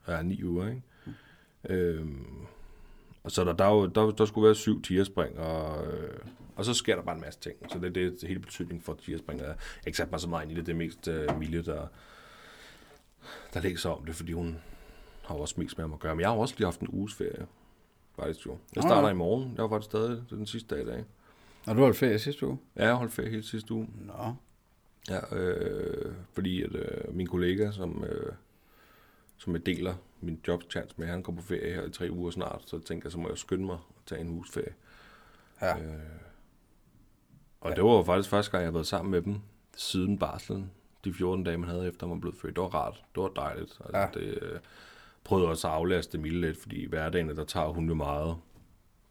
ja, 0.09 0.23
9 0.23 0.45
uger, 0.45 0.69
ikke? 0.69 0.83
Øhm, 1.69 2.27
og 3.25 3.31
så 3.31 3.45
der, 3.45 3.53
der, 3.53 3.65
er 3.65 3.71
jo, 3.71 3.87
der, 3.87 4.11
der 4.11 4.25
skulle 4.25 4.47
være 4.47 4.55
syv 4.55 4.83
tierspring, 4.83 5.39
og, 5.39 5.87
øh, 5.87 6.19
og 6.57 6.65
så 6.65 6.75
sker 6.75 6.97
der 6.97 7.03
bare 7.03 7.15
en 7.15 7.21
masse 7.21 7.41
ting. 7.41 7.57
Så 7.69 7.79
det, 7.79 7.95
det 7.95 8.07
er 8.07 8.11
det 8.11 8.29
hele 8.29 8.41
betydning 8.41 8.83
for 8.83 8.95
tierspring. 8.95 9.41
Jeg 9.41 9.49
har 9.49 9.57
ikke 9.87 9.97
sat 9.97 10.11
mig 10.11 10.21
så 10.21 10.29
meget 10.29 10.43
ind 10.43 10.53
i 10.53 10.55
det. 10.55 10.67
Det 10.67 10.73
er 10.73 10.77
mest 10.77 11.09
øh, 11.09 11.39
Mille, 11.39 11.63
der, 11.63 11.87
der 13.55 13.61
læser 13.61 13.91
om 13.91 14.05
det, 14.05 14.15
fordi 14.15 14.33
hun 14.33 14.59
har 15.23 15.35
også 15.35 15.55
mest 15.59 15.79
med 15.79 15.85
ham 15.85 15.93
at 15.93 15.99
gøre. 15.99 16.15
Men 16.15 16.21
jeg 16.21 16.29
har 16.29 16.37
også 16.37 16.55
lige 16.59 16.67
haft 16.67 16.81
en 16.81 16.89
uges 16.89 17.15
ferie. 17.15 17.47
Faktisk 18.17 18.47
jo. 18.47 18.59
Jeg 18.75 18.83
starter 18.83 19.09
i 19.09 19.15
morgen. 19.15 19.53
Jeg 19.57 19.63
var 19.63 19.69
faktisk 19.69 19.91
stadig 19.91 20.23
den 20.31 20.47
sidste 20.47 20.75
dag 20.75 20.85
i 20.85 20.87
dag. 20.87 21.05
Og 21.67 21.77
du 21.77 21.81
holdt 21.81 21.97
ferie 21.97 22.19
sidste 22.19 22.47
uge? 22.47 22.59
Ja, 22.77 22.87
jeg 22.87 22.95
holdt 22.95 23.13
ferie 23.13 23.31
hele 23.31 23.43
sidste 23.43 23.75
uge. 23.75 23.89
Nå. 24.01 24.35
Ja, 25.11 25.37
øh, 25.37 26.15
fordi 26.33 26.63
at 26.63 26.75
øh, 26.75 27.15
min 27.17 27.27
kollega, 27.27 27.71
som, 27.71 28.05
øh, 28.05 28.33
som 29.37 29.55
jeg 29.55 29.67
deler 29.67 29.95
min 30.25 30.41
jobchance 30.49 30.95
med, 30.97 31.07
han 31.07 31.23
går 31.23 31.33
på 31.33 31.43
ferie 31.43 31.75
her 31.75 31.83
i 31.85 31.91
tre 31.91 32.09
uger 32.11 32.31
snart, 32.31 32.63
så 32.67 32.79
tænker 32.79 33.07
jeg, 33.07 33.13
så 33.13 33.19
må 33.19 33.29
jeg 33.29 33.39
skynde 33.39 33.65
mig 33.67 33.75
at 33.75 34.03
tage 34.07 34.21
en 34.21 34.29
uges 34.29 34.51
ferie. 34.51 34.75
Ja. 35.63 35.79
Øh, 35.79 35.95
og 37.61 37.71
ja. 37.71 37.77
det 37.77 37.85
var 37.85 38.03
faktisk 38.03 38.31
første 38.31 38.51
gang, 38.53 38.63
jeg 38.63 38.67
har 38.69 38.73
været 38.73 38.87
sammen 38.87 39.11
med 39.11 39.23
dem 39.23 39.37
siden 39.77 40.19
barslen. 40.19 40.71
De 41.05 41.15
14 41.15 41.45
dage, 41.45 41.57
man 41.59 41.69
havde 41.71 41.89
efter, 41.89 42.07
man 42.07 42.21
blev 42.21 42.35
født. 42.37 42.57
Det 42.57 42.63
var 42.63 42.69
rart. 42.75 43.05
Det 43.15 43.23
var 43.23 43.29
dejligt. 43.29 43.81
Altså, 43.85 43.99
Ja. 43.99 44.07
det, 44.15 44.39
øh, 44.43 44.61
prøvede 45.25 45.49
også 45.49 45.69
at 45.69 45.75
aflaste 45.75 46.19
Mille 46.19 46.41
lidt, 46.41 46.59
fordi 46.59 46.77
i 46.83 46.87
hverdagen, 46.89 47.29
der 47.29 47.45
tager 47.45 47.69
hun 47.69 47.89
jo 47.89 47.95
meget 47.95 48.37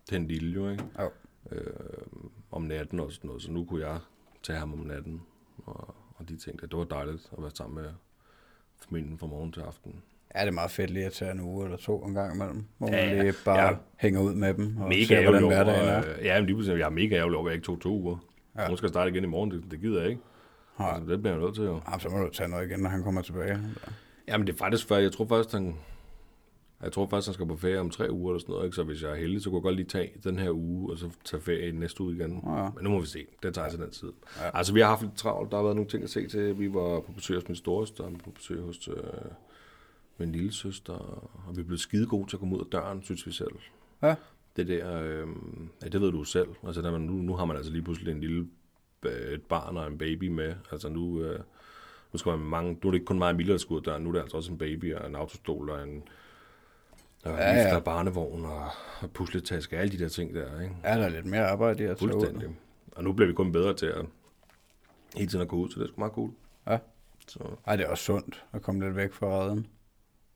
den 0.10 0.28
lille 0.28 0.52
jo, 0.54 0.70
ikke? 0.70 0.84
Jo. 1.00 1.12
Øh, 1.52 1.74
om 2.52 2.62
natten 2.62 3.00
og 3.00 3.12
sådan 3.12 3.28
noget. 3.28 3.42
Så 3.44 3.52
nu 3.52 3.66
kunne 3.66 3.88
jeg 3.88 4.00
tage 4.44 4.60
ham 4.60 4.74
om 4.74 4.80
natten. 4.80 5.22
Og, 5.66 5.96
og 6.16 6.30
de 6.30 6.38
tænkte, 6.38 6.64
at 6.64 6.72
det 6.72 6.80
var 6.80 6.86
dejligt 6.86 7.30
at 7.38 7.42
være 7.44 7.52
sammen 7.56 7.84
med 7.84 7.92
familien 8.78 9.18
fra 9.18 9.28
morgen 9.28 9.52
til 9.52 9.62
aften. 9.62 10.04
Ja, 10.36 10.42
det 10.42 10.48
er 10.48 10.52
meget 10.52 10.72
fedt 10.72 10.90
lige 10.90 11.06
at 11.06 11.14
tage 11.14 11.32
en 11.32 11.40
uge 11.40 11.64
eller 11.66 11.78
to 11.78 12.00
en 12.06 12.14
gang 12.14 12.36
imellem, 12.36 12.66
hvor 12.78 12.88
Ja, 12.88 13.06
man 13.08 13.16
ja. 13.16 13.22
lige 13.24 13.34
bare 13.46 13.62
Ja. 13.62 13.76
hænger 13.98 14.22
ud 14.22 14.34
med 14.34 14.54
dem 14.54 14.78
og 14.78 14.88
Mega 14.90 15.04
ser, 15.06 15.22
hvordan 15.30 15.48
hverdagen 15.48 15.88
er. 15.90 16.00
øh, 16.20 16.26
ja, 16.26 16.38
men 16.40 16.46
lige 16.46 16.56
pludselig, 16.56 16.80
jeg 16.80 16.86
er 16.86 16.90
mega 16.90 17.16
ærgerlig 17.16 17.38
over, 17.38 17.48
at 17.48 17.52
jeg 17.52 17.56
ikke 17.56 17.66
tog 17.66 17.82
to 17.82 17.90
uger. 17.90 18.18
Ja. 18.56 18.62
Ja. 18.62 18.68
Hun 18.68 18.78
skal 18.78 18.90
starte 18.90 19.12
igen 19.12 19.24
i 19.24 19.28
morgen, 19.28 19.52
det, 19.52 19.64
det 19.72 19.80
gider 19.82 20.02
jeg 20.02 20.10
ikke. 20.10 20.22
Nej. 20.80 20.90
Altså, 20.96 21.12
det 21.12 21.22
bliver 21.22 21.36
jeg 21.36 21.44
nødt 21.44 21.56
til 21.56 21.64
jo. 21.64 21.82
Jamen, 21.88 22.00
så 22.00 22.10
må 22.10 22.18
du 22.18 22.30
tage 22.34 22.50
noget 22.50 22.70
igen, 22.70 22.80
når 22.80 22.90
han 22.90 23.04
kommer 23.04 23.22
tilbage. 23.22 23.60
Jamen 24.28 24.48
det 24.48 24.54
er 24.54 24.58
faktisk 24.58 24.88
før, 24.88 24.98
jeg 24.98 25.12
tror 25.12 25.26
først, 25.26 25.52
han, 25.52 25.76
jeg 26.84 26.92
tror 26.92 27.08
først, 27.08 27.28
han 27.28 27.34
skal 27.34 27.46
på 27.48 27.56
ferie 27.56 27.80
om 27.80 27.90
tre 27.90 28.12
uger 28.12 28.32
eller 28.32 28.40
sådan 28.40 28.54
noget, 28.54 28.66
ikke? 28.66 28.76
så 28.76 28.84
hvis 28.84 29.04
jeg 29.04 29.12
er 29.12 29.16
heldig, 29.16 29.42
så 29.42 29.50
kunne 29.50 29.58
jeg 29.58 29.64
godt 29.64 29.76
lige 29.76 29.86
tage 29.88 30.12
den 30.24 30.40
her 30.40 30.52
uge, 30.52 30.92
og 30.92 30.98
så 30.98 31.10
tage 31.26 31.42
ferie 31.42 31.72
næste 31.72 32.02
uge 32.04 32.16
igen. 32.16 32.42
Ja. 32.46 32.64
Men 32.76 32.84
nu 32.84 32.90
må 32.90 33.00
vi 33.00 33.06
se, 33.08 33.26
det 33.44 33.54
tager 33.54 33.66
ja. 33.66 33.72
til 33.72 33.80
den 33.80 33.92
tid. 33.92 34.12
Ja. 34.40 34.46
Ja. 34.46 34.52
Altså 34.58 34.74
vi 34.74 34.80
har 34.80 34.88
haft 34.88 35.02
lidt 35.02 35.16
travlt, 35.18 35.52
der 35.52 35.58
har 35.58 35.64
været 35.64 35.76
nogle 35.76 35.90
ting 35.90 36.04
at 36.04 36.10
se 36.10 36.28
til. 36.28 36.60
Vi 36.60 36.74
var 36.74 37.00
på 37.00 37.12
besøg 37.16 37.38
hos 37.38 37.48
min 37.48 37.56
storesøster, 37.56 38.08
vi 38.08 38.12
var 38.14 38.20
på 38.24 38.32
besøg 38.32 38.62
hos 38.62 38.88
øh, 38.88 38.94
min 40.18 40.32
lille 40.32 40.52
søster, 40.52 40.94
og 41.48 41.56
vi 41.56 41.62
er 41.62 41.66
blevet 41.66 41.80
skide 41.80 42.08
gode 42.08 42.30
til 42.30 42.36
at 42.36 42.40
komme 42.40 42.56
ud 42.56 42.60
af 42.62 42.68
døren, 42.72 43.04
synes 43.04 43.28
vi 43.28 43.32
selv. 43.32 43.56
Ja. 44.02 44.16
Det 44.56 44.68
der, 44.68 45.02
øh, 45.02 45.28
ja, 45.84 45.88
det 45.88 46.02
ved 46.02 46.12
du 46.12 46.24
selv. 46.24 46.50
Altså 46.66 46.82
der, 46.82 46.92
man, 46.92 47.02
nu, 47.02 47.14
nu 47.14 47.36
har 47.36 47.46
man 47.46 47.58
altså 47.58 47.72
lige 47.72 47.82
pludselig 47.82 48.12
en 48.12 48.20
lille 48.20 48.48
øh, 49.04 49.34
et 49.34 49.42
barn 49.42 49.78
og 49.78 49.88
en 49.88 49.98
baby 49.98 50.28
med. 50.28 50.56
Altså 50.72 50.90
nu, 50.90 51.22
øh, 51.22 51.40
nu 52.14 52.18
skal 52.20 52.30
man 52.30 52.40
mange, 52.40 52.72
nu 52.72 52.88
er 52.88 52.92
det 52.92 52.94
ikke 52.94 53.06
kun 53.06 53.18
mig 53.18 53.30
og 53.30 53.36
Mille, 53.36 53.52
der 53.52 53.58
skal 53.58 53.74
ud 53.74 53.80
af 53.80 53.84
døren, 53.84 54.04
nu 54.04 54.10
er 54.10 54.14
det 54.14 54.22
altså 54.22 54.38
også 54.38 54.52
en 54.52 54.58
baby 54.58 54.96
og 54.96 55.08
en 55.08 55.16
autostol 55.16 55.70
og 55.70 55.84
en 55.84 56.04
og 57.24 57.32
Ja, 57.32 57.54
ja, 57.54 57.74
ja. 57.74 57.80
barnevogn 57.80 58.46
og, 58.46 58.68
og 59.02 59.12
pusletaske, 59.12 59.78
alle 59.78 59.92
de 59.92 60.04
der 60.04 60.10
ting 60.10 60.36
der, 60.36 60.62
ikke? 60.62 60.76
Er 60.84 60.98
der 60.98 61.10
lidt 61.10 61.26
mere 61.26 61.48
arbejde 61.48 61.84
i 61.84 61.86
at? 61.86 62.00
Fuldstændig. 62.00 62.50
Og 62.92 63.04
nu 63.04 63.14
bliver 63.14 63.28
vi 63.28 63.34
kun 63.34 63.52
bedre 63.52 63.74
til 63.74 63.86
at 63.86 64.06
hele 65.16 65.30
tiden 65.30 65.42
at 65.42 65.48
gå 65.48 65.56
ud, 65.56 65.70
så 65.70 65.80
det 65.80 65.86
er 65.86 65.88
sgu 65.88 66.00
meget 66.00 66.14
cool. 66.14 66.32
Ja. 66.68 66.78
Så, 67.28 67.40
Ej, 67.68 67.76
det 67.76 67.86
er 67.86 67.90
også 67.90 68.04
sundt 68.04 68.44
at 68.54 68.62
komme 68.62 68.86
lidt 68.86 68.96
væk 68.96 69.14
fra 69.14 69.28
redden. 69.28 69.68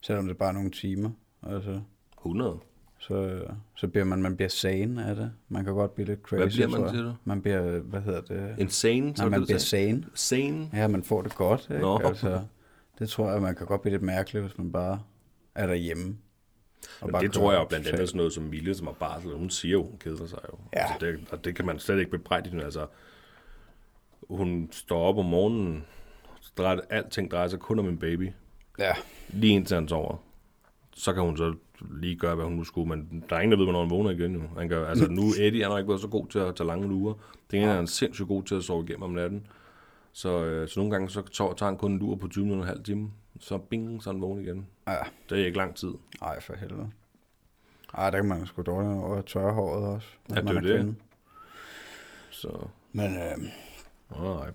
Selvom 0.01 0.27
det 0.27 0.38
bare 0.38 0.50
er 0.50 0.54
nogle 0.54 0.72
timer. 0.72 1.10
Altså, 1.44 1.82
100. 2.18 2.60
så, 3.00 3.44
så 3.75 3.88
bliver 3.88 4.06
man, 4.06 4.22
man 4.22 4.36
bliver 4.36 4.50
sane 4.50 5.06
af 5.06 5.16
det. 5.16 5.32
Man 5.50 5.63
kan 5.63 5.74
godt 5.74 5.96
blive 5.96 6.08
lidt 6.08 6.22
crazy, 6.22 6.39
Hvad 6.39 6.48
bliver 6.48 6.80
man, 6.80 6.89
siger 6.89 7.04
du? 7.04 7.13
Man 7.24 7.42
bliver, 7.42 7.80
hvad 7.80 8.01
hedder 8.01 8.22
det? 8.22 8.56
Insane, 8.58 9.12
Nej, 9.12 9.30
man 9.30 9.44
bliver 9.46 9.60
sane. 9.60 10.06
Sane. 10.13 10.70
Ja, 10.74 10.88
man 10.88 11.04
får 11.04 11.22
det 11.22 11.36
godt, 11.36 11.68
ikke? 11.70 11.82
Nå. 11.82 12.00
Altså, 12.00 12.42
Det 13.00 13.10
tror 13.10 13.32
jeg, 13.32 13.42
man 13.42 13.56
kan 13.56 13.66
godt 13.68 13.82
blive 13.82 13.92
lidt 13.92 14.04
mærkeligt, 14.04 14.46
hvis 14.46 14.58
man 14.58 14.72
bare 14.72 15.00
er 15.56 15.68
derhjemme. 15.68 16.18
Og 17.01 17.22
det 17.22 17.32
tror 17.32 17.51
jeg 17.51 17.60
jo 17.60 17.66
blandt 17.66 17.88
andet 17.88 18.08
sådan 18.08 18.18
noget 18.18 18.34
som 18.34 18.44
Mille, 18.44 18.75
som 18.75 18.88
har 18.88 18.94
barsel. 18.94 19.32
Hun 19.34 19.50
siger 19.50 19.72
jo, 19.72 19.84
hun 19.84 19.98
keder 20.00 20.27
sig 20.27 20.39
jo. 20.51 20.58
Ja. 20.74 20.80
Altså 20.80 20.96
det, 21.06 21.20
og 21.32 21.46
det 21.46 21.56
kan 21.56 21.66
man 21.66 21.80
slet 21.80 22.00
ikke 22.00 22.12
bebrejde 22.12 22.50
hende. 22.50 22.63
Altså, 22.63 22.88
hun 24.30 24.70
står 24.72 25.00
op 25.01 25.18
om 25.18 25.25
morgenen, 25.25 25.86
drejer, 26.58 26.80
alting 26.89 27.32
drejer 27.32 27.48
sig 27.48 27.60
kun 27.60 27.80
om 27.80 27.88
en 27.88 27.98
baby. 27.98 28.32
Ja. 28.77 28.93
Lige 29.29 29.53
indtil 29.53 29.75
han 29.75 29.88
sover. 29.88 30.15
Så 30.96 31.13
kan 31.13 31.24
hun 31.24 31.38
så 31.38 31.55
lige 31.91 32.15
gøre, 32.15 32.36
hvad 32.36 32.46
hun 32.46 32.53
nu 32.53 32.63
skulle, 32.63 32.89
men 32.89 33.24
der 33.29 33.36
er 33.36 33.39
ingen, 33.39 33.51
der 33.51 33.57
ved, 33.57 33.65
hvornår 33.65 33.81
han 33.81 33.89
vågner 33.89 34.12
igen 34.12 34.31
nu. 34.31 34.43
Han 34.57 34.69
gør, 34.69 34.89
altså 34.89 35.07
nu 35.07 35.22
Eddie, 35.39 35.62
han 35.63 35.72
har 35.72 35.77
ikke 35.77 35.89
været 35.89 36.01
så 36.01 36.07
god 36.07 36.27
til 36.27 36.39
at 36.39 36.55
tage 36.55 36.67
lange 36.67 36.88
lurer. 36.88 37.13
Det 37.51 37.60
er 37.63 37.74
han 37.74 37.88
sindssygt 37.88 38.27
god 38.27 38.43
til 38.43 38.55
at 38.55 38.63
sove 38.63 38.84
igennem 38.84 39.03
om 39.03 39.10
natten. 39.12 39.48
Så, 40.13 40.43
øh, 40.46 40.69
så 40.69 40.79
nogle 40.79 40.91
gange 40.91 41.10
så 41.10 41.22
tager 41.31 41.65
han 41.65 41.77
kun 41.77 41.91
en 41.91 42.00
lur 42.00 42.15
på 42.15 42.27
20 42.27 42.43
minutter 42.46 42.63
og 42.63 42.69
en 42.69 42.75
halv 42.75 42.84
time. 42.84 43.12
Så 43.39 43.57
bing, 43.57 44.03
så 44.03 44.10
er 44.10 44.13
han 44.13 44.22
vågen 44.22 44.41
igen. 44.41 44.67
Ja. 44.88 44.96
Det 45.29 45.41
er 45.41 45.46
ikke 45.46 45.57
lang 45.57 45.75
tid. 45.75 45.93
Ej, 46.22 46.39
for 46.41 46.55
helvede. 46.55 46.89
Ej, 47.93 48.10
der 48.10 48.17
kan 48.17 48.29
man 48.29 48.46
sgu 48.46 48.62
dårligt 48.62 48.93
over 48.93 49.22
tørre 49.22 49.53
håret 49.53 49.84
også. 49.86 50.07
Ja, 50.29 50.41
det 50.41 50.50
er 50.50 50.53
det. 50.62 50.75
kvinde. 50.75 50.96
Så, 52.29 52.67
Men 52.91 53.15
øh, 53.17 53.38
nej. 54.22 54.51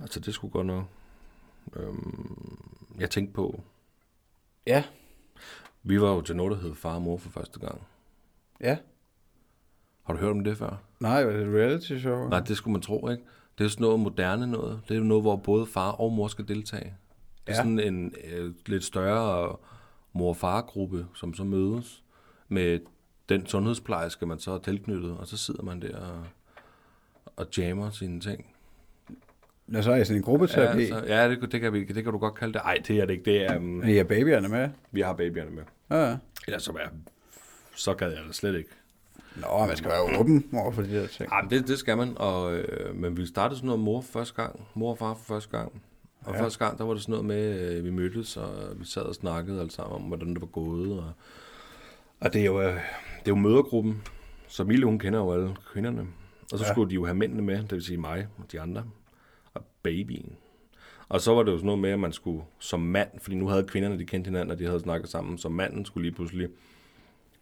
Altså, 0.00 0.20
det 0.20 0.34
skulle 0.34 0.52
godt 0.52 0.66
nok. 0.66 0.84
Øhm, 1.76 2.74
jeg 2.98 3.10
tænkte 3.10 3.34
på, 3.34 3.60
ja, 4.66 4.84
vi 5.82 6.00
var 6.00 6.08
jo 6.12 6.20
til 6.20 6.36
noget, 6.36 6.52
der 6.52 6.58
hed 6.62 6.74
Far 6.74 6.94
og 6.94 7.02
Mor 7.02 7.16
for 7.16 7.30
første 7.30 7.60
gang. 7.60 7.82
ja. 8.60 8.78
Har 10.02 10.14
du 10.14 10.20
hørt 10.20 10.30
om 10.30 10.44
det 10.44 10.56
før? 10.58 10.76
Nej, 11.00 11.24
var 11.24 11.32
det 11.32 11.40
et 11.42 11.54
reality 11.54 11.98
show? 11.98 12.28
Nej, 12.28 12.40
det 12.40 12.56
skulle 12.56 12.72
man 12.72 12.80
tro, 12.82 13.08
ikke? 13.08 13.22
Det 13.58 13.64
er 13.64 13.68
sådan 13.68 13.82
noget 13.84 14.00
moderne 14.00 14.46
noget. 14.46 14.80
Det 14.88 14.96
er 14.96 15.00
noget, 15.00 15.22
hvor 15.24 15.36
både 15.36 15.66
far 15.66 15.90
og 15.90 16.12
mor 16.12 16.28
skal 16.28 16.48
deltage. 16.48 16.84
Det 17.46 17.52
er 17.52 17.52
Ja. 17.52 17.54
sådan 17.56 17.78
en 17.78 18.14
øh, 18.24 18.54
lidt 18.66 18.84
større 18.84 19.56
mor-far-gruppe, 20.12 21.06
som 21.14 21.34
så 21.34 21.44
mødes 21.44 22.02
med 22.48 22.80
den 23.28 23.46
sundhedsplejerske, 23.46 24.26
man 24.26 24.38
så 24.38 24.52
er 24.52 24.58
tilknyttet, 24.58 25.18
og 25.18 25.26
så 25.26 25.36
sidder 25.36 25.62
man 25.62 25.82
der 25.82 25.96
og, 25.98 26.24
og 27.36 27.46
jammer 27.58 27.90
sine 27.90 28.20
ting. 28.20 28.46
Nå, 29.70 29.82
så 29.82 29.92
er 29.92 29.96
I 29.96 30.04
sådan 30.04 30.16
en 30.16 30.22
gruppeterapi. 30.22 30.82
Ja, 30.82 30.88
så, 30.88 31.04
ja 31.06 31.28
det, 31.30 31.52
det, 31.52 31.60
kan 31.60 31.72
vi, 31.72 31.84
det 31.84 32.04
kan 32.04 32.12
du 32.12 32.18
godt 32.18 32.34
kalde 32.34 32.52
det. 32.52 32.60
Ej, 32.64 32.78
det 32.88 32.98
er 32.98 33.06
det 33.06 33.12
ikke. 33.12 33.24
Det 33.24 33.42
er, 33.44 33.56
um, 33.56 33.82
I 33.88 33.96
har 33.96 34.04
babyerne 34.04 34.48
med? 34.48 34.68
vi 34.92 35.00
har 35.00 35.12
babyerne 35.12 35.50
med. 35.50 35.62
Ja, 35.90 36.08
ja. 36.10 36.16
Ellers 36.46 36.62
så, 36.62 36.70
er, 36.72 36.88
så 37.76 37.94
gad 37.94 38.10
jeg 38.10 38.20
det 38.28 38.34
slet 38.34 38.56
ikke. 38.56 38.70
Nå, 39.36 39.66
man 39.66 39.76
skal 39.76 39.90
være 39.90 40.18
åben 40.20 40.44
over 40.52 40.72
for 40.72 40.82
de 40.82 40.94
der 41.00 41.06
ting. 41.06 41.28
Ja, 41.32 41.56
det, 41.56 41.68
det 41.68 41.78
skal 41.78 41.96
man, 41.96 42.12
og, 42.16 42.54
øh, 42.54 42.96
men 42.96 43.16
vi 43.16 43.26
startede 43.26 43.56
sådan 43.56 43.66
noget 43.66 43.80
mor 43.82 44.00
første 44.00 44.34
gang, 44.42 44.60
mor 44.74 44.90
og 44.90 44.98
far 44.98 45.14
for 45.14 45.34
første 45.34 45.50
gang. 45.58 45.82
Og 46.24 46.34
Ja. 46.34 46.42
første 46.42 46.64
gang, 46.64 46.78
der 46.78 46.84
var 46.84 46.92
det 46.94 47.02
sådan 47.02 47.10
noget 47.12 47.26
med, 47.26 47.60
øh, 47.76 47.84
vi 47.84 47.90
mødtes, 47.90 48.36
og 48.36 48.50
vi 48.76 48.84
sad 48.84 49.02
og 49.02 49.14
snakkede 49.14 49.60
alle 49.60 49.70
sammen 49.70 49.94
om, 49.94 50.02
hvordan 50.02 50.28
det 50.34 50.40
var 50.40 50.46
gået. 50.46 50.92
Og, 50.92 51.12
og 52.20 52.32
det 52.32 52.40
er 52.40 52.44
jo, 52.46 52.60
øh, 52.60 52.66
det 52.74 52.76
er 52.76 53.28
jo 53.28 53.34
mødergruppen, 53.34 54.02
så 54.48 54.64
Mille, 54.64 54.86
hun 54.86 54.98
kender 54.98 55.18
jo 55.18 55.32
alle 55.32 55.56
kvinderne. 55.72 56.06
Og 56.52 56.58
så 56.58 56.64
Ja. 56.64 56.72
skulle 56.72 56.90
de 56.90 56.94
jo 56.94 57.04
have 57.04 57.14
mændene 57.16 57.42
med, 57.42 57.58
det 57.58 57.70
vil 57.72 57.82
sige 57.84 57.96
mig 57.98 58.26
og 58.38 58.44
de 58.52 58.60
andre, 58.60 58.84
babyen. 59.82 60.36
Og 61.08 61.20
så 61.20 61.34
var 61.34 61.42
det 61.42 61.52
jo 61.52 61.56
sådan 61.56 61.66
noget 61.66 61.80
med, 61.80 61.90
at 61.90 61.98
man 61.98 62.12
skulle 62.12 62.44
som 62.58 62.80
mand, 62.80 63.20
fordi 63.20 63.36
nu 63.36 63.48
havde 63.48 63.64
kvinderne, 63.64 63.98
de 63.98 64.06
kendte 64.06 64.28
hinanden, 64.28 64.50
og 64.50 64.58
de 64.58 64.64
havde 64.64 64.80
snakket 64.80 65.10
sammen, 65.10 65.38
så 65.38 65.48
manden 65.48 65.84
skulle 65.84 66.08
lige 66.08 66.14
pludselig 66.14 66.48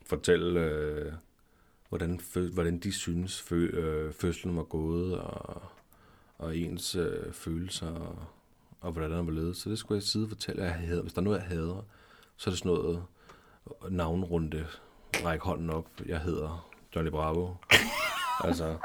fortælle, 0.06 0.60
øh, 0.60 1.12
hvordan, 1.88 2.20
fø, 2.20 2.48
hvordan 2.48 2.78
de 2.78 2.92
synes, 2.92 3.42
fø, 3.42 3.66
øh, 3.66 4.12
fødslen 4.12 4.56
var 4.56 4.62
gået, 4.62 5.18
og, 5.18 5.62
og 6.38 6.56
ens 6.56 6.94
øh, 6.94 7.32
følelser, 7.32 7.90
og, 7.90 8.18
og 8.80 8.92
hvordan 8.92 9.10
den 9.10 9.26
var 9.26 9.32
ledet. 9.32 9.56
Så 9.56 9.70
det 9.70 9.78
skulle 9.78 9.96
jeg 9.96 10.02
sidde 10.02 10.24
og 10.24 10.28
fortælle, 10.28 10.62
at 10.62 10.68
jeg 10.68 10.74
havde. 10.88 11.02
Hvis 11.02 11.12
der 11.12 11.20
er 11.20 11.24
noget, 11.24 11.38
jeg 11.38 11.46
hader, 11.46 11.84
så 12.36 12.50
er 12.50 12.52
det 12.52 12.58
sådan 12.58 12.72
noget 12.72 13.02
øh, 13.84 13.92
navnrunde, 13.92 14.66
række 15.24 15.44
hånden 15.44 15.70
op, 15.70 15.86
jeg 16.06 16.20
hedder 16.20 16.68
Johnny 16.96 17.10
Bravo. 17.10 17.54
altså, 18.44 18.76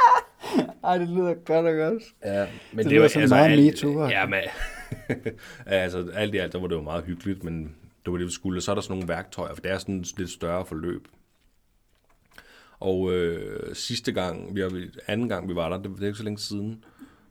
Ej, 0.84 0.98
det 0.98 1.10
lyder 1.10 1.34
godt 1.34 1.66
og 1.66 1.74
godt. 1.76 2.04
Ja, 2.26 2.48
men 2.74 2.86
Det 2.86 2.92
lyder 2.94 3.08
sådan 3.08 3.30
meget 3.30 3.52
alt- 3.52 3.62
MeToo, 3.64 4.06
Ja, 4.08 4.26
men, 4.26 4.40
altså 5.66 6.12
alt 6.14 6.36
i 6.36 6.38
alt, 6.38 6.54
der 6.54 6.60
var 6.60 6.68
det 6.68 6.76
jo 6.76 6.82
meget 6.82 7.04
hyggeligt, 7.04 7.44
men 7.44 7.64
det 8.06 8.12
var 8.12 8.18
det, 8.18 8.28
vi 8.28 8.32
skulle. 8.32 8.62
Så 8.62 8.72
er 8.72 8.76
der 8.76 8.82
sådan 8.82 8.96
nogle 8.98 9.08
værktøjer, 9.08 9.54
for 9.54 9.62
det 9.62 9.72
er 9.72 9.78
sådan 9.78 10.00
et 10.00 10.18
lidt 10.18 10.30
større 10.30 10.66
forløb. 10.66 11.08
Og 12.80 13.12
øh, 13.14 13.76
sidste 13.76 14.12
gang, 14.12 14.56
vi 14.56 14.62
har, 14.62 14.82
anden 15.08 15.30
gang 15.30 15.50
vi 15.50 15.56
var 15.56 15.70
der, 15.70 15.78
det, 15.78 15.92
det 15.96 16.04
er 16.04 16.08
ikke 16.08 16.18
så 16.18 16.24
længe 16.24 16.40
siden, 16.40 16.84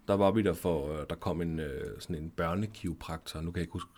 der 0.09 0.15
var 0.15 0.31
vi 0.31 0.43
der 0.43 0.55
for, 0.55 0.93
øh, 0.93 1.07
der 1.11 1.17
kom 1.17 1.43
en, 1.43 1.61
øh, 1.61 1.91
sådan 2.01 2.17
en 2.17 2.31
børnekiropraktor, 2.37 3.41
nu 3.41 3.51
kan 3.51 3.57
jeg 3.59 3.63
ikke 3.63 3.73
huske, 3.73 3.91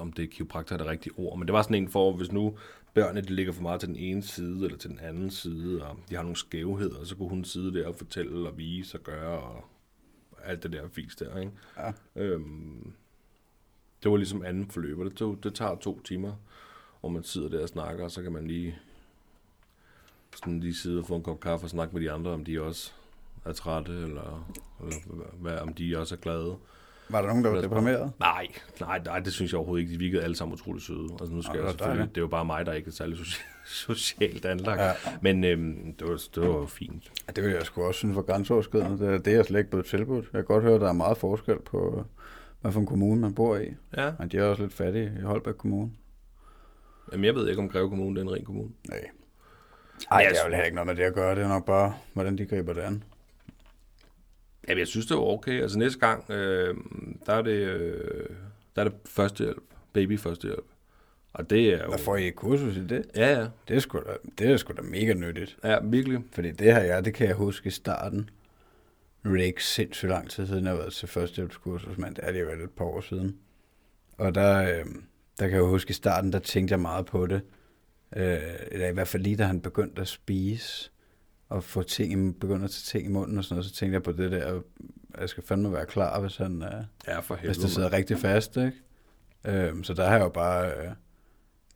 om 0.00 0.12
det 0.12 0.22
er 0.22 0.28
kiropraktor 0.28 0.74
er 0.74 0.78
det 0.78 0.86
rigtige 0.86 1.12
ord, 1.16 1.38
men 1.38 1.48
det 1.48 1.52
var 1.52 1.62
sådan 1.62 1.76
en 1.82 1.88
for, 1.88 2.12
hvis 2.12 2.32
nu 2.32 2.58
børnene 2.96 3.20
de 3.20 3.34
ligger 3.34 3.52
for 3.52 3.62
meget 3.62 3.80
til 3.80 3.88
den 3.88 3.96
ene 3.96 4.22
side 4.22 4.64
eller 4.64 4.78
til 4.78 4.90
den 4.90 4.98
anden 4.98 5.30
side, 5.30 5.84
og 5.84 5.96
de 6.10 6.14
har 6.14 6.22
nogle 6.22 6.36
skævheder, 6.36 7.04
så 7.04 7.16
kunne 7.16 7.28
hun 7.28 7.44
sidde 7.44 7.74
der 7.74 7.88
og 7.88 7.94
fortælle 7.94 8.48
og 8.48 8.58
vise 8.58 8.98
og 8.98 9.04
gøre 9.04 9.38
og 9.38 9.64
alt 10.44 10.62
det 10.62 10.72
der 10.72 10.88
fis 10.88 11.16
der, 11.16 11.38
ikke? 11.38 11.52
Ja. 11.76 11.92
Øhm, 12.16 12.92
det 14.02 14.10
var 14.10 14.16
ligesom 14.16 14.44
anden 14.44 14.70
forløb, 14.70 14.98
og 14.98 15.04
det, 15.04 15.14
tog, 15.14 15.38
det 15.42 15.54
tager 15.54 15.76
to 15.76 16.00
timer, 16.00 16.34
hvor 17.00 17.08
man 17.08 17.24
sidder 17.24 17.48
der 17.48 17.62
og 17.62 17.68
snakker, 17.68 18.04
og 18.04 18.10
så 18.10 18.22
kan 18.22 18.32
man 18.32 18.46
lige 18.46 18.78
sådan 20.36 20.60
lige 20.60 20.74
sidde 20.74 20.98
og 20.98 21.06
få 21.06 21.16
en 21.16 21.22
kop 21.22 21.40
kaffe 21.40 21.66
og 21.66 21.70
snakke 21.70 21.94
med 21.94 22.02
de 22.02 22.12
andre, 22.12 22.30
om 22.30 22.44
de 22.44 22.62
også 22.62 22.92
er 23.44 23.52
trætte, 23.52 23.92
eller, 23.92 24.52
eller 24.80 25.36
hvad, 25.40 25.58
om 25.58 25.74
de 25.74 25.98
også 25.98 26.14
er 26.14 26.18
glade. 26.18 26.56
Var 27.10 27.20
der 27.20 27.28
nogen, 27.28 27.44
der 27.44 27.50
var 27.50 27.60
deprimeret? 27.60 28.12
Nej, 28.20 28.46
nej, 28.80 29.00
nej, 29.04 29.18
det 29.18 29.32
synes 29.32 29.52
jeg 29.52 29.58
overhovedet 29.58 29.82
ikke. 29.82 29.94
De 29.94 29.98
virkede 29.98 30.22
alle 30.22 30.36
sammen 30.36 30.54
utroligt 30.54 30.84
søde. 30.84 31.08
Altså 31.20 31.34
nu 31.34 31.42
skal 31.42 31.50
Nå, 31.50 31.52
det 31.52 31.58
jeg 31.58 31.64
var 31.64 31.70
selvfølgelig, 31.70 31.96
dejligt. 31.98 32.14
det 32.14 32.20
er 32.20 32.22
jo 32.24 32.28
bare 32.28 32.44
mig, 32.44 32.66
der 32.66 32.72
ikke 32.72 32.88
er 32.88 32.92
særlig 32.92 33.16
soci- 33.18 33.42
socialt 33.86 34.44
anlagt. 34.44 34.80
Ja. 34.80 34.92
Men 35.20 35.44
øhm, 35.44 35.94
det, 35.98 36.08
var, 36.08 36.22
det 36.34 36.48
var 36.48 36.66
fint. 36.66 37.12
Ja, 37.28 37.32
det 37.32 37.44
vil 37.44 37.52
jeg 37.52 37.62
sgu 37.62 37.82
også 37.82 37.98
synes 37.98 38.16
var 38.16 38.22
grænseoverskridende. 38.22 38.98
Det, 39.06 39.14
er- 39.14 39.18
det 39.18 39.32
er 39.32 39.36
jeg 39.36 39.44
slet 39.44 39.58
ikke 39.58 39.70
blevet 39.70 39.86
tilbudt. 39.86 40.24
Jeg 40.24 40.38
kan 40.38 40.44
godt 40.44 40.64
høre, 40.64 40.74
at 40.74 40.80
der 40.80 40.88
er 40.88 40.92
meget 40.92 41.16
forskel 41.18 41.56
på, 41.64 42.04
hvad 42.60 42.72
for 42.72 42.80
en 42.80 42.86
kommune 42.86 43.20
man 43.20 43.34
bor 43.34 43.56
i. 43.56 43.66
Ja. 43.96 44.12
Men 44.18 44.28
de 44.28 44.38
er 44.38 44.44
også 44.44 44.62
lidt 44.62 44.74
fattige 44.74 45.12
i 45.18 45.22
Holbæk 45.22 45.54
Kommune. 45.54 45.90
Jamen, 47.12 47.24
jeg 47.24 47.34
ved 47.34 47.48
ikke, 47.48 47.62
om 47.62 47.68
Greve 47.68 47.88
Kommune 47.88 48.14
det 48.20 48.26
er 48.26 48.30
en 48.30 48.34
ren 48.36 48.44
kommune. 48.44 48.70
Nej. 48.88 48.98
Ej, 50.10 50.18
jeg 50.18 50.30
det 50.30 50.38
er 50.38 50.42
jo 50.44 50.50
heller 50.50 50.64
ikke 50.64 50.74
noget 50.74 50.86
med 50.86 50.94
det 50.96 51.02
at 51.02 51.14
gøre. 51.14 51.34
Det 51.34 51.44
er 51.44 51.48
nok 51.48 51.64
bare, 51.66 51.94
hvordan 52.12 52.38
de 52.38 52.46
griber 52.46 52.72
det 52.72 52.80
an. 52.80 53.04
Jamen, 54.68 54.78
jeg 54.78 54.86
synes, 54.86 55.06
det 55.06 55.16
var 55.16 55.22
okay. 55.22 55.62
Altså 55.62 55.78
næste 55.78 55.98
gang, 55.98 56.30
øh, 56.30 56.74
der 57.26 57.32
er 57.32 57.42
det, 57.42 57.50
øh, 57.50 58.26
der 58.76 58.84
er 58.84 58.88
det 58.88 58.98
førstehjælp. 59.06 59.62
Baby 59.92 60.18
førstehjælp. 60.18 60.64
Og 61.32 61.50
det 61.50 61.74
er 61.74 61.82
jo... 61.82 61.88
Hvad 61.88 61.98
får 61.98 62.16
I 62.16 62.28
et 62.28 62.36
kursus 62.36 62.76
i 62.76 62.86
det? 62.86 63.04
Ja, 63.16 63.38
ja. 63.38 63.46
Det 63.68 63.76
er 63.76 63.80
sgu 63.80 63.98
da, 63.98 64.12
det 64.38 64.50
er 64.50 64.56
sgu 64.56 64.72
da 64.76 64.82
mega 64.82 65.14
nyttigt. 65.14 65.56
Ja, 65.64 65.78
virkelig. 65.82 66.20
Fordi 66.32 66.50
det 66.50 66.74
her, 66.74 66.84
ja, 66.84 67.00
det 67.00 67.14
kan 67.14 67.26
jeg 67.26 67.34
huske 67.36 67.66
i 67.66 67.70
starten. 67.70 68.30
Nu 69.22 69.32
er 69.32 69.36
det 69.36 69.44
ikke 69.44 69.64
sindssygt 69.64 70.10
lang 70.10 70.30
tid 70.30 70.46
siden, 70.46 70.64
jeg 70.64 70.72
har 70.72 70.78
været 70.78 70.92
til 70.92 71.08
førstehjælpskursus, 71.08 71.98
men 71.98 72.14
det 72.14 72.18
er 72.22 72.32
det 72.32 72.40
jo 72.40 72.50
et 72.50 72.70
par 72.70 72.84
år 72.84 73.00
siden. 73.00 73.36
Og 74.18 74.34
der, 74.34 74.62
øh, 74.62 74.84
der 75.38 75.48
kan 75.48 75.56
jeg 75.56 75.62
huske 75.62 75.90
i 75.90 75.92
starten, 75.92 76.32
der 76.32 76.38
tænkte 76.38 76.72
jeg 76.72 76.80
meget 76.80 77.06
på 77.06 77.26
det. 77.26 77.40
Øh, 78.16 78.38
eller 78.70 78.88
i 78.88 78.92
hvert 78.92 79.08
fald 79.08 79.22
lige 79.22 79.36
da 79.36 79.44
han 79.44 79.60
begyndte 79.60 80.00
at 80.00 80.08
spise, 80.08 80.90
og 81.48 81.64
få 81.64 81.82
ting, 81.82 82.12
i- 82.12 82.32
begyndte 82.32 82.64
at 82.64 82.70
tage 82.70 82.98
ting 82.98 83.10
i 83.10 83.12
munden 83.12 83.38
og 83.38 83.44
sådan 83.44 83.54
noget, 83.54 83.64
så 83.70 83.74
tænkte 83.74 83.94
jeg 83.94 84.02
på 84.02 84.12
det 84.12 84.32
der, 84.32 84.60
jeg 85.20 85.28
skal 85.28 85.42
fandme 85.46 85.72
være 85.72 85.86
klar, 85.86 86.20
hvis, 86.20 86.36
han, 86.36 86.62
øh, 86.62 86.70
Ja, 87.08 87.18
for 87.20 87.34
hvis 87.34 87.42
helvede. 87.42 87.62
det 87.62 87.70
sidder 87.70 87.92
rigtig 87.92 88.18
fast, 88.18 88.56
ikke? 88.56 88.72
Øh, 89.44 89.72
så 89.82 89.94
der 89.94 90.04
har 90.06 90.16
jeg 90.16 90.24
jo 90.24 90.28
bare, 90.28 90.66
øh, 90.70 90.90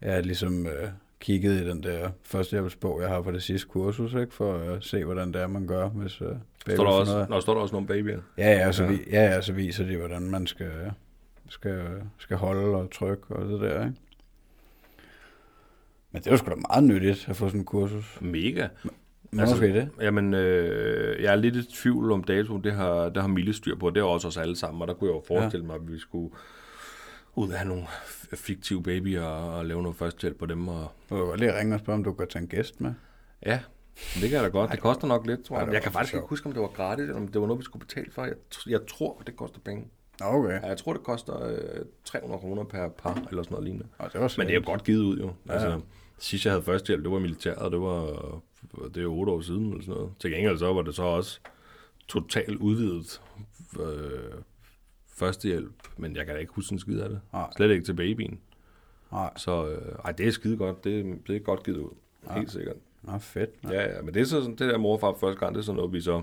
jeg 0.01 0.15
har 0.15 0.21
ligesom 0.21 0.67
øh, 0.67 0.89
kigget 1.21 1.61
i 1.61 1.69
den 1.69 1.83
der 1.83 2.11
førstehjælpsbog, 2.23 3.01
jeg 3.01 3.09
har 3.09 3.21
på 3.23 3.31
det 3.31 3.43
sidste 3.43 3.69
kursus, 3.69 4.15
ikke? 4.15 4.35
For 4.35 4.59
at 4.59 4.85
se, 4.85 5.05
hvordan 5.05 5.33
det 5.33 5.43
er, 5.43 5.47
man 5.47 5.67
gør, 5.67 5.89
hvis 5.89 6.21
øh, 6.21 6.29
baby 6.67 6.75
Står 6.77 6.85
der, 6.85 6.91
også, 6.93 7.13
noget. 7.13 7.29
når 7.29 7.41
står 7.41 7.55
der 7.55 7.61
også 7.61 7.73
nogle 7.75 7.87
babyer? 7.89 8.21
Ja, 8.39 8.51
ja, 8.53 8.73
så, 8.73 8.83
Ja. 8.83 8.89
Vi, 8.91 8.99
ja, 9.11 9.23
ja, 9.25 9.41
så 9.41 9.53
viser 9.53 9.87
de, 9.87 9.97
hvordan 9.97 10.23
man 10.23 10.47
skal, 10.47 10.93
skal, 11.49 11.85
skal 12.19 12.37
holde 12.37 12.77
og 12.77 12.91
trykke 12.93 13.25
og 13.37 13.49
det 13.49 13.61
der, 13.61 13.85
ikke? 13.87 14.01
Men 16.13 16.23
det 16.23 16.27
er 16.27 16.31
jo 16.31 16.37
sgu 16.37 16.51
da 16.51 16.55
meget 16.55 16.85
nyttigt 16.85 17.27
at 17.29 17.37
få 17.37 17.47
sådan 17.49 17.61
en 17.61 17.65
kursus. 17.67 18.19
Mega. 18.21 18.69
Men 19.31 19.41
altså, 19.41 19.57
det. 19.61 19.89
Jamen, 20.01 20.35
øh, 20.35 21.23
jeg 21.23 21.33
er 21.33 21.37
lidt 21.37 21.57
i 21.57 21.63
tvivl 21.63 22.13
om 22.13 22.25
datoen. 22.25 22.65
Det 22.65 22.73
har, 22.73 23.09
det 23.09 23.23
har 23.23 23.29
Mille 23.29 23.53
styr 23.53 23.77
på. 23.77 23.91
Det 23.91 24.01
er 24.01 24.05
også 24.05 24.29
os 24.29 24.37
alle 24.37 24.57
sammen. 24.57 24.83
Og 24.83 24.89
der 24.89 24.95
kunne 24.95 25.09
jeg 25.11 25.15
jo 25.15 25.23
forestille 25.29 25.67
mig, 25.67 25.75
at 25.75 25.93
vi 25.93 25.99
skulle 25.99 26.31
ud 27.35 27.49
og 27.49 27.59
have 27.59 27.69
nogle 27.69 27.85
fiktive 28.35 28.83
babyer 28.83 29.23
og, 29.23 29.59
og 29.59 29.67
lave 29.67 29.83
noget 29.83 29.97
førstehjælp 29.97 30.39
på 30.39 30.47
dem. 30.47 30.69
Og, 30.69 30.93
Du 31.11 31.17
kan 31.17 31.25
godt 31.25 31.41
lige 31.41 31.59
ringe 31.59 31.75
og 31.75 31.81
spørge, 31.81 31.97
om 31.97 32.05
du 32.05 32.13
kan 32.13 32.29
tage 32.29 32.43
en 32.43 32.49
gæst 32.49 32.81
med. 32.81 32.93
ja, 33.47 33.61
det 34.15 34.21
kan 34.23 34.33
jeg 34.33 34.43
da 34.43 34.49
godt. 34.49 34.71
Det 34.71 34.81
koster 34.81 35.07
nok 35.07 35.27
lidt, 35.27 35.45
tror 35.45 35.57
Ej, 35.57 35.61
jeg. 35.61 35.67
det 35.69 35.75
Jeg 35.75 35.83
kan 35.83 35.93
faktisk 35.93 36.15
ikke 36.15 36.27
huske, 36.29 36.47
om 36.47 36.53
det 36.53 36.63
var 36.63 36.69
gratis, 36.69 37.03
eller 37.03 37.17
om 37.17 37.29
det 37.29 37.41
var 37.41 37.47
noget, 37.47 37.59
vi 37.61 37.65
skulle 37.65 37.87
betale 37.87 38.11
for. 38.11 38.25
Jeg, 38.25 38.35
jeg 38.67 38.81
tror, 38.89 39.23
det 39.27 39.37
koster 39.37 39.61
penge. 39.65 39.85
Okay. 40.23 40.51
Ja, 40.63 40.67
jeg 40.67 40.77
tror, 40.77 40.93
det 40.93 41.03
koster 41.03 41.47
øh, 41.47 41.57
300 42.05 42.41
kroner 42.41 42.65
per 42.65 42.89
par, 42.89 43.15
eller 43.31 43.43
sådan 43.43 43.53
noget 43.55 43.65
lignende. 43.65 43.87
Og 43.99 44.13
det 44.13 44.21
var 44.21 44.35
Men 44.39 44.47
det 44.47 44.53
er 44.55 44.61
jo 44.61 44.67
godt 44.67 44.85
givet 44.85 45.03
ud, 45.03 45.19
jo. 45.19 45.33
Ja. 45.49 45.53
Altså, 45.53 45.81
sidst 46.21 46.45
jeg 46.45 46.53
havde 46.53 46.63
førstehjælp, 46.65 47.05
det 47.05 47.13
var 47.13 47.19
militæret, 47.19 47.73
det 47.73 47.81
var, 47.81 48.07
det 48.95 49.03
er 49.03 49.07
otte 49.07 49.33
år 49.33 49.41
siden, 49.41 49.69
eller 49.71 49.83
sådan 49.85 49.95
noget. 49.95 50.13
Til 50.19 50.31
gengæld 50.31 50.59
så 50.59 50.73
var 50.73 50.83
det 50.83 50.95
så 50.95 51.03
også 51.03 51.41
totalt 52.09 52.57
udvidet 52.59 53.23
øh, 53.81 54.33
førstehjælp, 55.09 55.73
men 55.97 56.17
jeg 56.17 56.27
kan 56.27 56.35
da 56.35 56.41
ikke 56.41 56.53
huske 56.53 56.73
en 56.73 56.79
skid 56.79 57.01
af 57.01 57.09
det. 57.09 57.21
Nej. 57.33 57.51
Slet 57.57 57.71
ikke 57.71 57.85
til 57.85 57.95
babyen. 57.95 58.41
Nej, 59.13 59.31
Så 59.37 59.69
øh, 59.69 59.95
ej, 60.05 60.13
det 60.13 60.27
er 60.29 60.31
skide 60.31 60.57
godt. 60.57 60.85
Det, 60.85 61.19
det 61.27 61.37
er 61.37 61.41
godt 61.41 61.63
givet 61.65 61.79
ud. 61.79 61.91
Helt 62.31 62.51
sikkert. 62.51 62.77
Nå, 63.03 63.19
fedt. 63.19 63.51
Ja. 63.65 63.71
Ja, 63.71 63.97
ja, 63.97 64.03
men 64.03 64.15
det 64.15 64.21
er 64.21 64.25
så 64.25 64.41
sådan- 64.41 64.51
det 64.57 64.59
der 64.71 64.79
mor 64.79 64.93
og 64.95 65.01
far 65.01 65.13
første 65.21 65.41
gang, 65.41 65.55
det 65.55 65.61
er 65.61 65.65
sådan 65.65 65.77
noget, 65.77 65.93
vi 65.93 66.01
så 66.01 66.23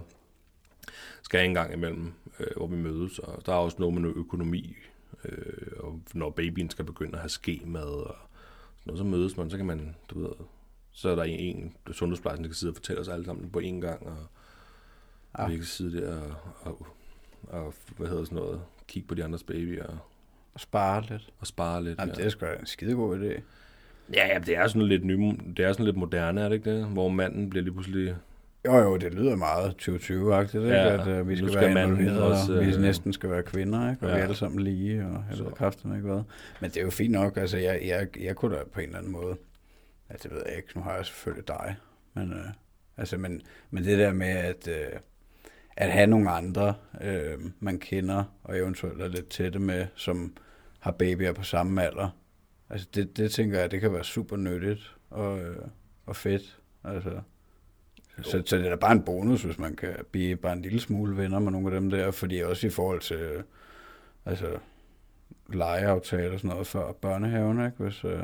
skal 1.22 1.46
en 1.46 1.54
gang 1.54 1.74
imellem, 1.74 2.14
øh, 2.40 2.48
hvor 2.58 2.68
vi 2.68 2.76
mødes. 2.76 3.20
Og 3.20 3.46
der 3.46 3.52
er 3.54 3.58
også 3.58 3.78
noget 3.80 3.94
med 3.94 4.02
noget 4.02 4.18
økonomi, 4.18 4.76
øh, 5.26 5.72
og 5.80 6.02
når 6.14 6.30
babyen 6.30 6.70
skal 6.70 6.86
begynde 6.86 7.14
at 7.14 7.20
have 7.20 7.30
skemad 7.30 7.82
og 7.84 8.16
noget, 8.88 8.98
så 9.00 9.04
mødes 9.06 9.38
man, 9.38 9.50
så 9.50 9.58
kan 9.58 9.66
man, 9.66 9.96
du 10.10 10.20
ved, 10.20 10.30
så 10.92 11.10
er 11.10 11.16
der 11.16 11.24
en, 11.24 11.40
en 11.56 11.74
sundhedsplejersken, 11.94 12.44
der 12.44 12.50
kan 12.50 12.56
sidde 12.56 12.72
og 12.72 12.76
fortælle 12.76 13.02
os 13.02 13.08
alle 13.08 13.26
sammen 13.26 13.50
på 13.50 13.60
én 13.60 13.80
gang, 13.82 14.08
og 14.08 14.18
Ja. 15.38 15.44
ja. 15.44 15.50
vi 15.50 15.56
kan 15.56 15.66
sidde 15.66 16.02
der 16.02 16.22
og, 16.22 16.36
og, 16.62 16.88
og, 17.66 17.74
hvad 17.98 18.08
hedder 18.08 18.24
sådan 18.24 18.36
noget, 18.36 18.62
kigge 18.88 19.08
på 19.08 19.16
de 19.16 19.24
andres 19.24 19.44
babyer 19.44 19.84
og, 19.84 19.98
Og 20.54 20.60
spare 20.60 21.04
lidt. 21.10 21.30
og 21.40 21.48
spare 21.48 21.84
lidt. 21.84 22.00
Jamen, 22.00 22.16
det 22.16 22.26
er 22.26 22.30
sgu 22.30 22.46
en 22.60 22.66
skidegod 22.66 23.20
idé. 23.20 23.42
Ja, 24.14 24.28
ja, 24.28 24.40
det 24.40 24.56
er 24.58 24.68
sådan 24.68 24.88
lidt 24.88 25.06
ny, 25.06 25.40
det 25.58 25.66
er 25.66 25.74
sådan 25.74 25.86
lidt 25.86 25.98
moderne, 25.98 26.42
er 26.42 26.50
det 26.50 26.56
ikke 26.56 26.78
det? 26.78 26.86
Hvor 26.86 27.10
manden 27.10 27.50
bliver 27.50 27.64
lige 27.64 27.74
pludselig 27.74 28.16
Jo, 28.68 28.78
jo, 28.78 28.98
det 28.98 29.14
lyder 29.14 29.36
meget 29.36 29.76
2020-agtigt, 29.82 30.64
ikke? 30.64 30.76
Ja, 30.76 30.94
at 30.94 31.22
uh, 31.22 31.30
vi 31.30 31.36
skal, 31.38 31.50
skal 31.52 31.76
være 31.76 31.84
involveret, 31.84 32.22
også, 32.22 32.54
og 32.54 32.66
vi 32.66 32.74
øh, 32.74 32.82
næsten 32.82 33.14
skal 33.14 33.30
være 33.30 33.44
kvinder, 33.44 33.92
ikke? 33.92 34.06
og 34.06 34.10
ja. 34.10 34.16
vi 34.16 34.20
er 34.20 34.24
alle 34.24 34.36
sammen 34.36 34.60
lige, 34.60 35.06
og 35.06 35.24
jeg 35.30 35.38
Så. 35.38 35.44
ved 35.44 35.52
kræfterne 35.52 35.96
ikke 35.96 36.08
hvad. 36.08 36.22
Men 36.62 36.70
det 36.72 36.78
er 36.78 36.84
jo 36.84 36.90
fint 36.90 37.12
nok, 37.12 37.38
altså 37.38 37.58
jeg, 37.58 37.82
jeg, 37.86 38.08
jeg 38.20 38.36
kunne 38.36 38.56
da 38.56 38.64
på 38.74 38.80
en 38.80 38.86
eller 38.86 38.98
anden 38.98 39.12
måde, 39.12 39.38
altså 40.10 40.28
det 40.28 40.38
ved 40.38 40.44
jeg 40.48 40.58
ikke, 40.58 40.70
nu 40.76 40.82
har 40.82 40.96
jeg 40.96 41.06
selvfølgelig 41.06 41.48
dig, 41.48 41.76
men, 42.14 42.34
uh, 42.34 42.40
altså, 42.98 43.18
men, 43.18 43.42
men 43.72 43.84
det 43.84 43.98
der 43.98 44.14
med 44.14 44.28
at, 44.28 44.68
uh, 44.68 45.00
at 45.78 45.92
have 45.92 46.08
nogle 46.08 46.30
andre, 46.30 46.74
uh, 46.94 47.44
man 47.60 47.80
kender, 47.80 48.24
og 48.44 48.58
eventuelt 48.58 49.02
er 49.02 49.08
lidt 49.08 49.30
tætte 49.30 49.60
med, 49.60 49.86
som 49.96 50.34
har 50.80 50.92
babyer 50.92 51.34
på 51.34 51.44
samme 51.44 51.84
alder, 51.84 52.10
altså 52.70 52.88
det, 52.96 53.18
det 53.18 53.32
tænker 53.32 53.60
jeg, 53.60 53.72
det 53.72 53.82
kan 53.82 53.94
være 53.94 54.04
super 54.04 54.38
nyttigt 54.38 54.96
og, 55.10 55.34
uh, 55.34 55.68
og 56.06 56.16
fedt, 56.16 56.60
altså. 56.84 57.22
Så, 58.22 58.44
så 58.46 58.58
det 58.58 58.66
er 58.66 58.70
da 58.70 58.76
bare 58.76 58.92
en 58.92 59.04
bonus, 59.04 59.44
hvis 59.44 59.60
man 59.60 59.76
kan 59.76 59.94
blive 60.12 60.36
bare 60.36 60.54
en 60.54 60.62
lille 60.62 60.80
smule 60.80 61.18
venner 61.18 61.40
med 61.40 61.52
nogle 61.52 61.68
af 61.68 61.82
dem 61.82 61.90
der, 61.90 62.12
fordi 62.12 62.40
også 62.40 62.68
i 62.68 62.70
forhold 62.70 63.00
til 63.00 63.16
øh, 63.18 63.44
altså, 64.26 64.46
legeaftaler 65.54 66.34
og 66.34 66.40
sådan 66.40 66.50
noget 66.50 66.68
for 66.68 66.98
børnehaven, 67.02 67.66
ikke? 67.66 67.78
Hvis, 67.84 68.06
øh, 68.06 68.20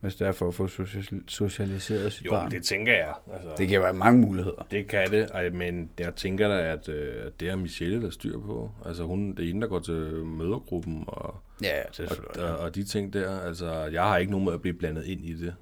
hvis 0.00 0.14
det 0.14 0.26
er 0.26 0.32
for 0.32 0.48
at 0.48 0.54
få 0.54 0.66
social- 0.66 1.22
socialiseret 1.28 2.12
sit 2.12 2.26
Jo, 2.26 2.30
barn. 2.30 2.50
det 2.50 2.64
tænker 2.64 2.92
jeg. 2.92 3.14
Altså, 3.32 3.48
det 3.58 3.68
kan 3.68 3.80
være 3.80 3.92
mange 3.94 4.20
muligheder. 4.20 4.66
Det 4.70 4.86
kan 4.88 5.10
det, 5.10 5.30
ej, 5.34 5.50
men 5.50 5.90
jeg 5.98 6.14
tænker 6.14 6.48
da, 6.48 6.72
at, 6.72 6.88
øh, 6.88 7.30
det 7.40 7.48
er 7.48 7.56
Michelle, 7.56 8.02
der 8.02 8.10
styr 8.10 8.38
på. 8.40 8.70
Altså 8.86 9.04
hun, 9.04 9.30
det 9.34 9.42
er 9.42 9.46
hende, 9.46 9.60
der 9.60 9.66
går 9.68 9.78
til 9.78 10.24
mødergruppen 10.24 11.04
og, 11.06 11.34
Ja, 11.62 11.78
det 11.96 12.08
og, 12.36 12.44
og, 12.44 12.56
og 12.58 12.74
de 12.74 12.84
ting 12.84 13.12
der. 13.12 13.40
Altså, 13.40 13.72
jeg 13.72 14.02
har 14.02 14.16
ikke 14.16 14.30
nogen 14.32 14.44
måde 14.44 14.54
at 14.54 14.62
blive 14.62 14.74
blandet 14.74 15.04
ind 15.06 15.20
i 15.24 15.32
det. 15.34 15.54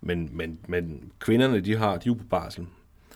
Men, 0.00 0.30
men, 0.32 0.58
men 0.68 1.12
kvinderne, 1.18 1.60
de, 1.60 1.76
har, 1.76 1.90
de 1.90 1.94
er 1.96 2.00
jo 2.06 2.14
på 2.14 2.24
barsel. 2.30 2.66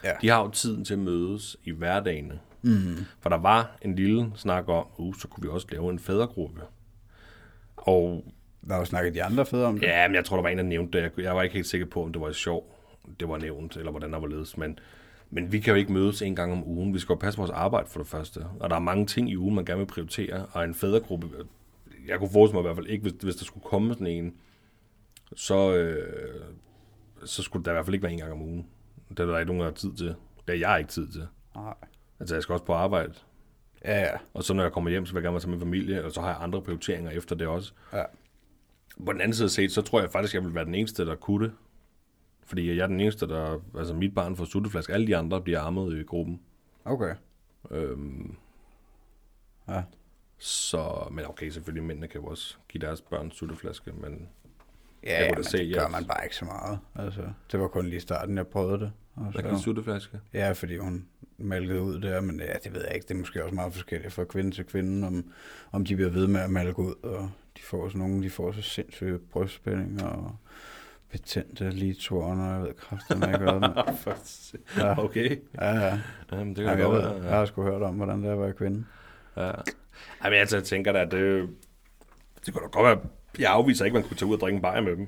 Ja. 0.03 0.11
De 0.21 0.29
har 0.29 0.43
jo 0.43 0.49
tiden 0.49 0.85
til 0.85 0.93
at 0.93 0.99
mødes 0.99 1.57
i 1.63 1.71
hverdagene. 1.71 2.39
Mm. 2.61 2.95
For 3.19 3.29
der 3.29 3.37
var 3.37 3.77
en 3.81 3.95
lille 3.95 4.31
snak 4.35 4.69
om, 4.69 4.85
uh, 4.97 5.15
så 5.15 5.27
kunne 5.27 5.43
vi 5.43 5.49
også 5.49 5.67
lave 5.71 5.89
en 5.89 5.99
fædregruppe. 5.99 6.61
Og 7.77 8.23
Der 8.67 8.73
har 8.73 8.79
jo 8.79 8.85
snakket 8.85 9.13
de 9.13 9.23
andre 9.23 9.45
fædre 9.45 9.65
om 9.65 9.79
det. 9.79 9.87
Ja, 9.87 10.07
men 10.07 10.15
jeg 10.15 10.25
tror, 10.25 10.35
der 10.35 10.41
var 10.41 10.49
en, 10.49 10.57
der 10.57 10.63
nævnte 10.63 10.97
det. 10.97 11.03
Jeg, 11.03 11.23
jeg 11.23 11.35
var 11.35 11.43
ikke 11.43 11.53
helt 11.53 11.67
sikker 11.67 11.87
på, 11.87 12.03
om 12.03 12.13
det 12.13 12.21
var 12.21 12.31
sjov. 12.31 12.75
Det 13.19 13.29
var 13.29 13.37
nævnt, 13.37 13.77
eller 13.77 13.91
hvordan 13.91 14.13
der 14.13 14.19
var 14.19 14.27
ledes. 14.27 14.57
Men, 14.57 14.79
men 15.29 15.51
vi 15.51 15.59
kan 15.59 15.73
jo 15.73 15.77
ikke 15.77 15.93
mødes 15.93 16.21
en 16.21 16.35
gang 16.35 16.51
om 16.51 16.67
ugen. 16.67 16.93
Vi 16.93 16.99
skal 16.99 17.13
jo 17.13 17.17
passe 17.17 17.37
på 17.37 17.41
vores 17.41 17.51
arbejde 17.51 17.89
for 17.89 17.99
det 17.99 18.07
første. 18.07 18.45
Og 18.59 18.69
der 18.69 18.75
er 18.75 18.79
mange 18.79 19.05
ting 19.05 19.29
i 19.29 19.37
ugen, 19.37 19.55
man 19.55 19.65
gerne 19.65 19.79
vil 19.79 19.85
prioritere. 19.85 20.45
Og 20.51 20.63
en 20.63 20.73
fædregruppe, 20.73 21.27
jeg 22.07 22.19
kunne 22.19 22.29
forestille 22.33 22.55
mig 22.55 22.61
i 22.61 22.67
hvert 22.67 22.75
fald 22.75 22.87
ikke, 22.87 23.01
hvis, 23.01 23.13
hvis 23.23 23.35
der 23.35 23.45
skulle 23.45 23.63
komme 23.63 23.93
sådan 23.93 24.07
en, 24.07 24.33
så, 25.35 25.75
øh, 25.75 26.41
så 27.25 27.43
skulle 27.43 27.65
der 27.65 27.71
i 27.71 27.73
hvert 27.73 27.85
fald 27.85 27.93
ikke 27.93 28.03
være 28.03 28.13
en 28.13 28.19
gang 28.19 28.31
om 28.31 28.41
ugen. 28.41 28.67
Det 29.09 29.19
er 29.19 29.25
der 29.25 29.39
ikke 29.39 29.47
nogen, 29.47 29.59
der 29.59 29.67
har 29.67 29.73
tid 29.75 29.93
til. 29.95 30.15
Det 30.47 30.55
er 30.55 30.69
jeg 30.69 30.79
ikke 30.79 30.91
tid 30.91 31.07
til. 31.11 31.27
Nej. 31.55 31.73
Altså, 32.19 32.35
jeg 32.35 32.43
skal 32.43 32.53
også 32.53 32.65
på 32.65 32.73
arbejde. 32.73 33.13
Ja, 33.85 33.99
ja. 34.01 34.17
Og 34.33 34.43
så 34.43 34.53
når 34.53 34.63
jeg 34.63 34.71
kommer 34.71 34.89
hjem, 34.89 35.05
så 35.05 35.13
vil 35.13 35.19
jeg 35.19 35.23
gerne 35.23 35.33
være 35.33 35.41
sammen 35.41 35.59
med 35.59 35.65
familie, 35.65 36.05
og 36.05 36.11
så 36.11 36.21
har 36.21 36.27
jeg 36.27 36.37
andre 36.41 36.61
prioriteringer 36.61 37.11
efter 37.11 37.35
det 37.35 37.47
også. 37.47 37.73
ja. 37.93 38.03
På 39.05 39.13
den 39.13 39.21
anden 39.21 39.33
side 39.33 39.49
set, 39.49 39.71
så 39.71 39.81
tror 39.81 39.99
jeg 39.99 40.11
faktisk, 40.11 40.33
jeg 40.33 40.43
vil 40.43 40.55
være 40.55 40.65
den 40.65 40.75
eneste, 40.75 41.05
der 41.05 41.15
kunne 41.15 41.45
det. 41.45 41.53
Fordi 42.45 42.67
jeg 42.69 42.83
er 42.83 42.87
den 42.87 42.99
eneste, 42.99 43.27
der... 43.27 43.59
Altså, 43.77 43.93
mit 43.93 44.15
barn 44.15 44.35
får 44.35 44.45
sutteflaske. 44.45 44.93
Alle 44.93 45.07
de 45.07 45.17
andre 45.17 45.41
bliver 45.41 45.59
armet 45.59 45.97
i 45.99 46.03
gruppen. 46.03 46.41
Okay. 46.85 47.15
Øhm, 47.71 48.35
Ja. 49.67 49.83
så... 50.37 51.07
Men 51.11 51.25
okay, 51.25 51.49
selvfølgelig, 51.49 51.83
mændene 51.83 52.07
kan 52.07 52.21
jo 52.21 52.27
også 52.27 52.57
give 52.69 52.81
deres 52.81 53.01
børn 53.01 53.31
sutteflaske, 53.31 53.91
men... 53.91 54.29
Ja, 55.07 55.19
Jeg 55.25 55.33
kunne 55.33 55.43
da 55.43 55.49
se, 55.49 55.57
det 55.57 55.75
gør 55.75 55.87
man 55.87 56.05
bare 56.05 56.23
ikke 56.23 56.35
så 56.35 56.45
meget. 56.45 56.79
Altså, 56.95 57.21
det 57.51 57.59
var 57.59 57.67
kun 57.67 57.87
lige 57.87 57.99
starten, 57.99 58.37
jeg 58.37 58.47
prøvede 58.47 58.79
det. 58.79 58.91
Og 59.15 59.33
så, 59.33 59.39
en 59.47 59.59
sutteflaske? 59.59 60.19
Ja, 60.33 60.51
fordi 60.51 60.77
hun 60.77 61.05
malkede 61.37 61.81
ud 61.81 61.99
der, 62.01 62.21
men 62.21 62.39
ja, 62.39 62.53
det 62.63 62.73
ved 62.73 62.81
jeg 62.85 62.95
ikke. 62.95 63.03
Det 63.07 63.13
er 63.13 63.17
måske 63.19 63.43
også 63.43 63.55
meget 63.55 63.73
forskelligt 63.73 64.13
fra 64.13 64.23
kvinde 64.23 64.51
til 64.51 64.65
kvinde, 64.65 65.07
om, 65.07 65.31
om 65.71 65.85
de 65.85 65.95
bliver 65.95 66.09
ved 66.11 66.27
med 66.27 66.41
at 66.41 66.49
malke 66.49 66.79
ud, 66.79 66.93
og 67.03 67.29
de 67.57 67.61
får 67.61 67.87
sådan 67.89 67.99
nogle, 67.99 68.23
de 68.23 68.29
får 68.29 68.51
så 68.51 68.61
sindssyge 68.61 69.19
brystspændinger 69.19 70.05
og 70.07 70.35
betændte 71.11 71.69
litoren, 71.69 72.39
og 72.39 72.47
jeg 72.53 72.61
ved 72.61 72.67
ikke 72.67 73.37
hvad. 73.37 73.59
men- 73.59 73.71
Ja. 74.85 75.03
Okay. 75.03 75.37
Ja, 75.61 75.69
ja. 75.85 75.99
Jamen, 76.31 76.55
det 76.55 76.65
kan 76.65 76.77
jeg, 76.79 76.85
godt 76.85 77.03
jeg 77.05 77.23
Ja. 77.23 77.29
har 77.29 77.45
sgu 77.45 77.61
hørt 77.63 77.81
om, 77.81 77.95
hvordan 77.95 78.21
det 78.23 78.29
er 78.29 78.33
at 78.33 78.39
være 78.39 78.53
kvinde. 78.53 78.85
ja. 79.37 79.51
Ej, 80.21 80.29
men 80.29 80.33
altså, 80.33 80.57
jeg 80.57 80.63
tænker 80.63 80.91
da, 80.91 80.99
at 81.01 81.11
det... 81.11 81.49
Det 82.45 82.53
kunne 82.53 82.63
da 82.63 82.67
godt 82.67 82.85
være... 82.85 83.09
Jeg 83.39 83.51
afviser 83.51 83.85
ikke, 83.85 83.97
at 83.97 84.01
man 84.01 84.09
kunne 84.09 84.17
tage 84.17 84.29
ud 84.29 84.35
og 84.35 84.39
drikke 84.39 84.55
en 84.55 84.61
bajer 84.61 84.81
med 84.81 84.95
dem. 84.95 85.07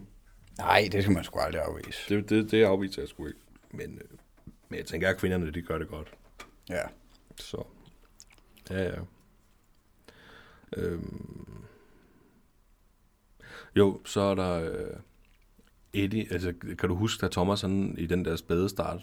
Nej, 0.57 0.89
det 0.91 1.03
skal 1.03 1.13
man 1.13 1.23
sgu 1.23 1.39
aldrig 1.39 1.61
afvise. 1.61 2.15
Det, 2.15 2.29
det, 2.29 2.51
det 2.51 2.63
afviser 2.63 3.01
jeg 3.01 3.09
sgu 3.09 3.27
ikke. 3.27 3.39
Men, 3.71 3.97
øh, 3.97 4.17
men 4.69 4.77
jeg 4.77 4.85
tænker, 4.85 5.09
at 5.09 5.17
kvinderne, 5.17 5.51
de 5.51 5.61
gør 5.61 5.77
det 5.77 5.87
godt. 5.87 6.13
Ja. 6.69 6.81
Så, 7.35 7.63
ja, 8.69 8.83
ja. 8.83 8.99
Øhm. 10.77 11.63
Jo, 13.75 14.01
så 14.05 14.21
er 14.21 14.35
der 14.35 14.71
øh, 14.71 14.99
Eddie, 15.93 16.27
altså 16.31 16.53
kan 16.79 16.89
du 16.89 16.95
huske, 16.95 17.21
da 17.21 17.31
Thomas 17.31 17.59
sådan, 17.59 17.95
i 17.97 18.05
den 18.05 18.25
der 18.25 18.35
spæde 18.35 18.69
start, 18.69 19.01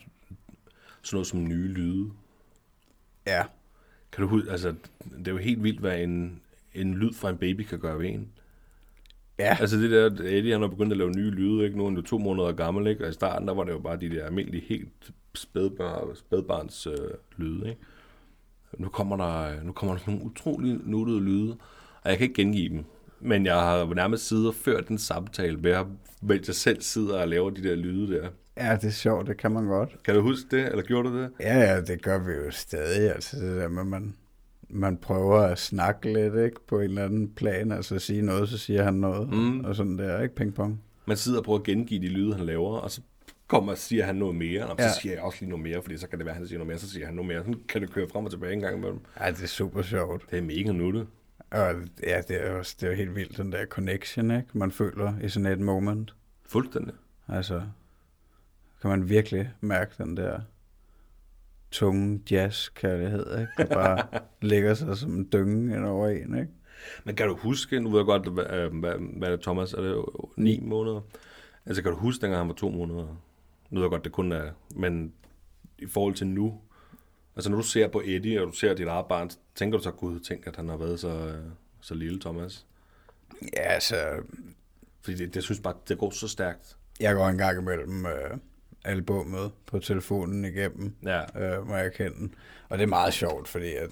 sådan 1.02 1.16
noget 1.16 1.26
som 1.26 1.44
nye 1.44 1.68
lyde? 1.68 2.12
Ja. 3.26 3.44
Kan 4.12 4.22
du 4.22 4.28
huske, 4.28 4.50
altså 4.50 4.74
det 5.18 5.28
er 5.28 5.32
jo 5.32 5.38
helt 5.38 5.62
vildt, 5.62 5.80
hvad 5.80 5.98
en, 5.98 6.42
en 6.74 6.94
lyd 6.94 7.12
fra 7.12 7.30
en 7.30 7.38
baby 7.38 7.60
kan 7.60 7.80
gøre 7.80 7.98
ved 7.98 8.08
en. 8.08 8.32
Ja. 9.38 9.56
Altså 9.60 9.76
det 9.76 9.90
der, 9.90 10.06
Eddie 10.06 10.52
han 10.52 10.60
har 10.60 10.68
begyndt 10.68 10.92
at 10.92 10.98
lave 10.98 11.10
nye 11.10 11.30
lyde, 11.30 11.64
ikke? 11.64 11.76
Nu 11.76 11.84
er 11.84 11.88
han 11.88 11.96
jo 11.96 12.02
to 12.02 12.18
måneder 12.18 12.52
gammel, 12.52 12.86
ikke? 12.86 13.04
Og 13.04 13.10
i 13.10 13.12
starten, 13.12 13.48
der 13.48 13.54
var 13.54 13.64
det 13.64 13.72
jo 13.72 13.78
bare 13.78 13.96
de 13.96 14.10
der 14.10 14.24
almindelige, 14.24 14.64
helt 14.68 15.10
spædbar, 15.34 16.08
spædbarns 16.14 16.86
øh, 16.86 16.94
lyde, 17.36 17.68
ikke? 17.68 17.80
Nu 18.78 18.88
kommer 18.88 19.16
der, 19.16 19.62
nu 19.62 19.72
kommer 19.72 19.96
der 19.96 20.02
nogle 20.06 20.22
utrolig 20.24 20.78
nuttede 20.84 21.20
lyde, 21.20 21.56
og 22.02 22.10
jeg 22.10 22.18
kan 22.18 22.24
ikke 22.28 22.42
gengive 22.42 22.68
dem. 22.68 22.84
Men 23.20 23.46
jeg 23.46 23.54
har 23.54 23.94
nærmest 23.94 24.28
siddet 24.28 24.48
og 24.48 24.54
ført 24.54 24.88
en 24.88 24.98
samtale 24.98 25.56
med 25.56 25.74
ham, 25.74 25.98
mens 26.22 26.48
jeg 26.48 26.54
selv 26.54 26.82
sidder 26.82 27.20
og 27.20 27.28
laver 27.28 27.50
de 27.50 27.62
der 27.62 27.74
lyde 27.74 28.14
der. 28.14 28.28
Ja, 28.56 28.76
det 28.76 28.84
er 28.84 28.90
sjovt, 28.90 29.26
det 29.26 29.36
kan 29.36 29.50
man 29.50 29.66
godt. 29.66 30.02
Kan 30.04 30.14
du 30.14 30.20
huske 30.20 30.56
det, 30.56 30.66
eller 30.66 30.82
gjorde 30.82 31.08
du 31.08 31.18
det? 31.18 31.30
Ja, 31.40 31.58
ja, 31.58 31.80
det 31.80 32.02
gør 32.02 32.18
vi 32.18 32.32
jo 32.32 32.50
stadig, 32.50 33.14
altså 33.14 33.36
det 33.36 33.56
der 33.56 33.68
med, 33.68 33.84
man, 33.84 34.14
man 34.68 34.96
prøver 34.96 35.38
at 35.40 35.58
snakke 35.58 36.12
lidt, 36.12 36.34
ikke, 36.44 36.66
på 36.68 36.78
en 36.78 36.84
eller 36.84 37.04
anden 37.04 37.28
plan, 37.34 37.72
altså 37.72 37.98
sige 37.98 38.22
noget, 38.22 38.48
så 38.48 38.58
siger 38.58 38.82
han 38.82 38.94
noget, 38.94 39.28
Mm. 39.28 39.60
og 39.60 39.76
sådan 39.76 39.98
der, 39.98 40.20
ikke, 40.22 40.34
pingpong. 40.34 40.82
Man 41.06 41.16
sidder 41.16 41.38
og 41.38 41.44
prøver 41.44 41.58
at 41.58 41.64
gengive 41.64 42.00
de 42.00 42.08
lyde, 42.08 42.34
han 42.34 42.46
laver, 42.46 42.76
og 42.78 42.90
så 42.90 43.00
kommer 43.48 43.72
og 43.72 43.78
siger 43.78 44.04
han 44.04 44.16
noget 44.16 44.34
mere, 44.36 44.66
og 44.66 44.76
så 44.78 44.84
Ja. 44.84 44.92
siger 45.00 45.12
jeg 45.14 45.22
også 45.22 45.38
lige 45.40 45.50
noget 45.50 45.62
mere, 45.62 45.82
fordi 45.82 45.96
så 45.96 46.08
kan 46.08 46.18
det 46.18 46.26
være, 46.26 46.32
at 46.34 46.38
han 46.38 46.46
siger 46.46 46.58
noget 46.58 46.68
mere, 46.68 46.78
så 46.78 46.90
siger 46.90 47.06
han 47.06 47.14
noget 47.14 47.28
mere. 47.28 47.38
Sådan 47.38 47.54
kan 47.68 47.80
det 47.82 47.90
køre 47.90 48.08
frem 48.12 48.24
og 48.24 48.30
tilbage 48.30 48.52
en 48.52 48.60
gang 48.60 48.76
imellem. 48.76 49.00
Ja, 49.20 49.30
det 49.30 49.42
er 49.42 49.46
super 49.46 49.82
sjovt. 49.82 50.30
Det 50.30 50.38
er 50.38 50.42
mega 50.42 50.72
nuttet. 50.72 51.06
Og 51.50 51.74
ja, 52.02 52.20
det 52.28 52.46
er 52.46 52.50
også 52.52 52.76
det 52.80 52.90
er 52.90 52.94
helt 52.94 53.14
vildt, 53.14 53.36
den 53.38 53.52
der 53.52 53.66
connection, 53.66 54.30
ikke, 54.30 54.48
man 54.52 54.70
føler 54.70 55.12
i 55.22 55.28
sådan 55.28 55.46
et 55.52 55.60
moment. 55.60 56.14
Fuldstændig. 56.48 56.94
Altså, 57.28 57.62
kan 58.80 58.90
man 58.90 59.08
virkelig 59.08 59.50
mærke 59.60 59.94
den 59.98 60.16
der 60.16 60.40
tunge 61.70 62.20
jazz-kærlighed, 62.30 63.40
ikke? 63.40 63.52
Der 63.58 63.64
bare 63.74 64.06
ligger 64.50 64.74
sig 64.74 64.96
som 64.96 65.14
en 65.14 65.28
dynge 65.32 65.76
ind 65.76 65.84
over 65.84 66.08
en, 66.08 66.38
ikke? 66.38 66.52
Men 67.04 67.16
kan 67.16 67.28
du 67.28 67.36
huske, 67.36 67.80
nu 67.80 67.90
ved 67.90 67.98
jeg 67.98 68.06
godt, 68.06 68.28
hvad, 68.28 68.44
øh, 68.50 68.74
hvad, 68.78 68.92
hvad 69.18 69.28
er 69.28 69.32
det, 69.36 69.40
Thomas, 69.42 69.72
er 69.72 69.80
det 69.80 70.04
ni 70.36 70.60
måneder? 70.62 71.00
Altså 71.66 71.82
kan 71.82 71.92
du 71.92 71.98
huske, 71.98 72.22
dengang 72.22 72.40
han 72.40 72.48
var 72.48 72.54
to 72.54 72.70
måneder? 72.70 73.06
Nu 73.70 73.80
ved 73.80 73.82
jeg 73.82 73.90
godt, 73.90 74.04
det 74.04 74.12
kun 74.12 74.32
er, 74.32 74.50
men 74.70 75.12
i 75.78 75.86
forhold 75.86 76.14
til 76.14 76.26
nu, 76.26 76.60
altså 77.36 77.50
når 77.50 77.56
du 77.56 77.62
ser 77.62 77.88
på 77.88 78.02
Eddie, 78.04 78.40
og 78.42 78.46
du 78.46 78.52
ser 78.52 78.74
dit 78.74 78.86
eget 78.86 79.06
barn, 79.06 79.30
tænker 79.54 79.78
du 79.78 79.84
så, 79.84 79.90
gud, 79.90 80.20
tænk, 80.20 80.46
at 80.46 80.56
han 80.56 80.68
har 80.68 80.76
været 80.76 81.00
så, 81.00 81.08
øh, 81.08 81.44
så 81.80 81.94
lille, 81.94 82.20
Thomas? 82.20 82.66
Ja, 83.56 83.62
altså, 83.62 83.96
Fordi 85.00 85.16
det, 85.16 85.34
det 85.34 85.42
synes 85.42 85.60
bare, 85.60 85.74
det 85.88 85.98
går 85.98 86.10
så 86.10 86.28
stærkt. 86.28 86.76
jeg 87.00 87.14
går 87.14 87.28
en 87.28 87.38
gang 87.38 87.58
imellem 87.60 88.06
øh, 88.06 88.38
albummet 88.86 89.52
på 89.66 89.78
telefonen 89.78 90.44
igennem, 90.44 90.94
Ja, 91.04 91.40
øh, 91.40 91.68
må 91.68 91.76
jeg 91.76 91.92
kende. 91.92 92.32
Og 92.68 92.78
det 92.78 92.84
er 92.84 92.88
meget 92.88 93.14
sjovt, 93.14 93.48
fordi 93.48 93.74
at 93.74 93.90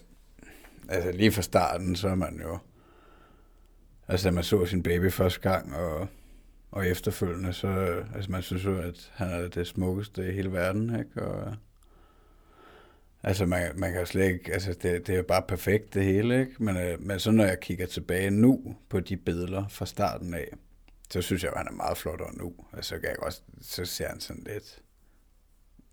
altså 0.88 1.12
lige 1.12 1.33
fra 1.33 1.42
starten, 1.42 1.96
så 1.96 2.09
er 2.09 2.14
man 2.14 2.40
jo, 2.42 2.59
altså 4.09 4.28
da 4.28 4.35
man 4.35 4.44
så 4.44 4.66
sin 4.66 4.83
baby 4.83 5.11
første 5.11 5.40
gang, 5.40 5.76
og, 5.76 6.09
og 6.70 6.87
efterfølgende, 6.87 7.52
så, 7.52 8.02
altså 8.14 8.30
man 8.30 8.42
synes 8.42 8.64
jo, 8.64 8.78
at 8.78 9.12
han 9.14 9.28
er 9.30 9.48
det 9.48 9.66
smukkeste 9.66 10.28
i 10.28 10.33
hele 10.33 10.52
verden, 10.52 10.98
ikke? 10.98 11.22
Og, 11.22 11.57
altså 13.22 13.46
man, 13.46 13.70
man 13.74 13.92
kan 13.92 14.00
jo 14.00 14.07
slet 14.07 14.33
ikke, 14.33 14.52
altså 14.52 14.74
det, 14.83 15.07
det 15.07 15.16
er 15.16 15.22
bare 15.22 15.42
perfekt 15.48 15.94
det 15.94 16.04
hele, 16.04 16.40
ikke? 16.40 16.64
Men, 16.64 16.76
øh, 16.76 17.00
men 17.00 17.18
så 17.18 17.30
når 17.30 17.44
jeg 17.44 17.61
kigger 17.61 17.87
tilbage 17.87 18.30
nu 18.30 18.76
på 18.88 19.00
de 19.00 19.16
billeder 19.16 19.68
fra 19.68 19.87
starten 19.87 20.35
af, 20.35 20.48
så 21.11 21.22
synes 21.22 21.42
jeg, 21.42 21.52
at 21.52 21.59
han 21.59 21.66
er 21.66 21.72
meget 21.72 21.98
flottere 21.98 22.37
nu. 22.37 22.54
Altså, 22.72 22.88
så, 22.88 23.00
kan 23.00 23.09
jeg 23.09 23.20
også, 23.20 23.42
så 23.61 23.85
ser 23.85 24.09
han 24.09 24.20
sådan 24.20 24.42
lidt 24.46 24.83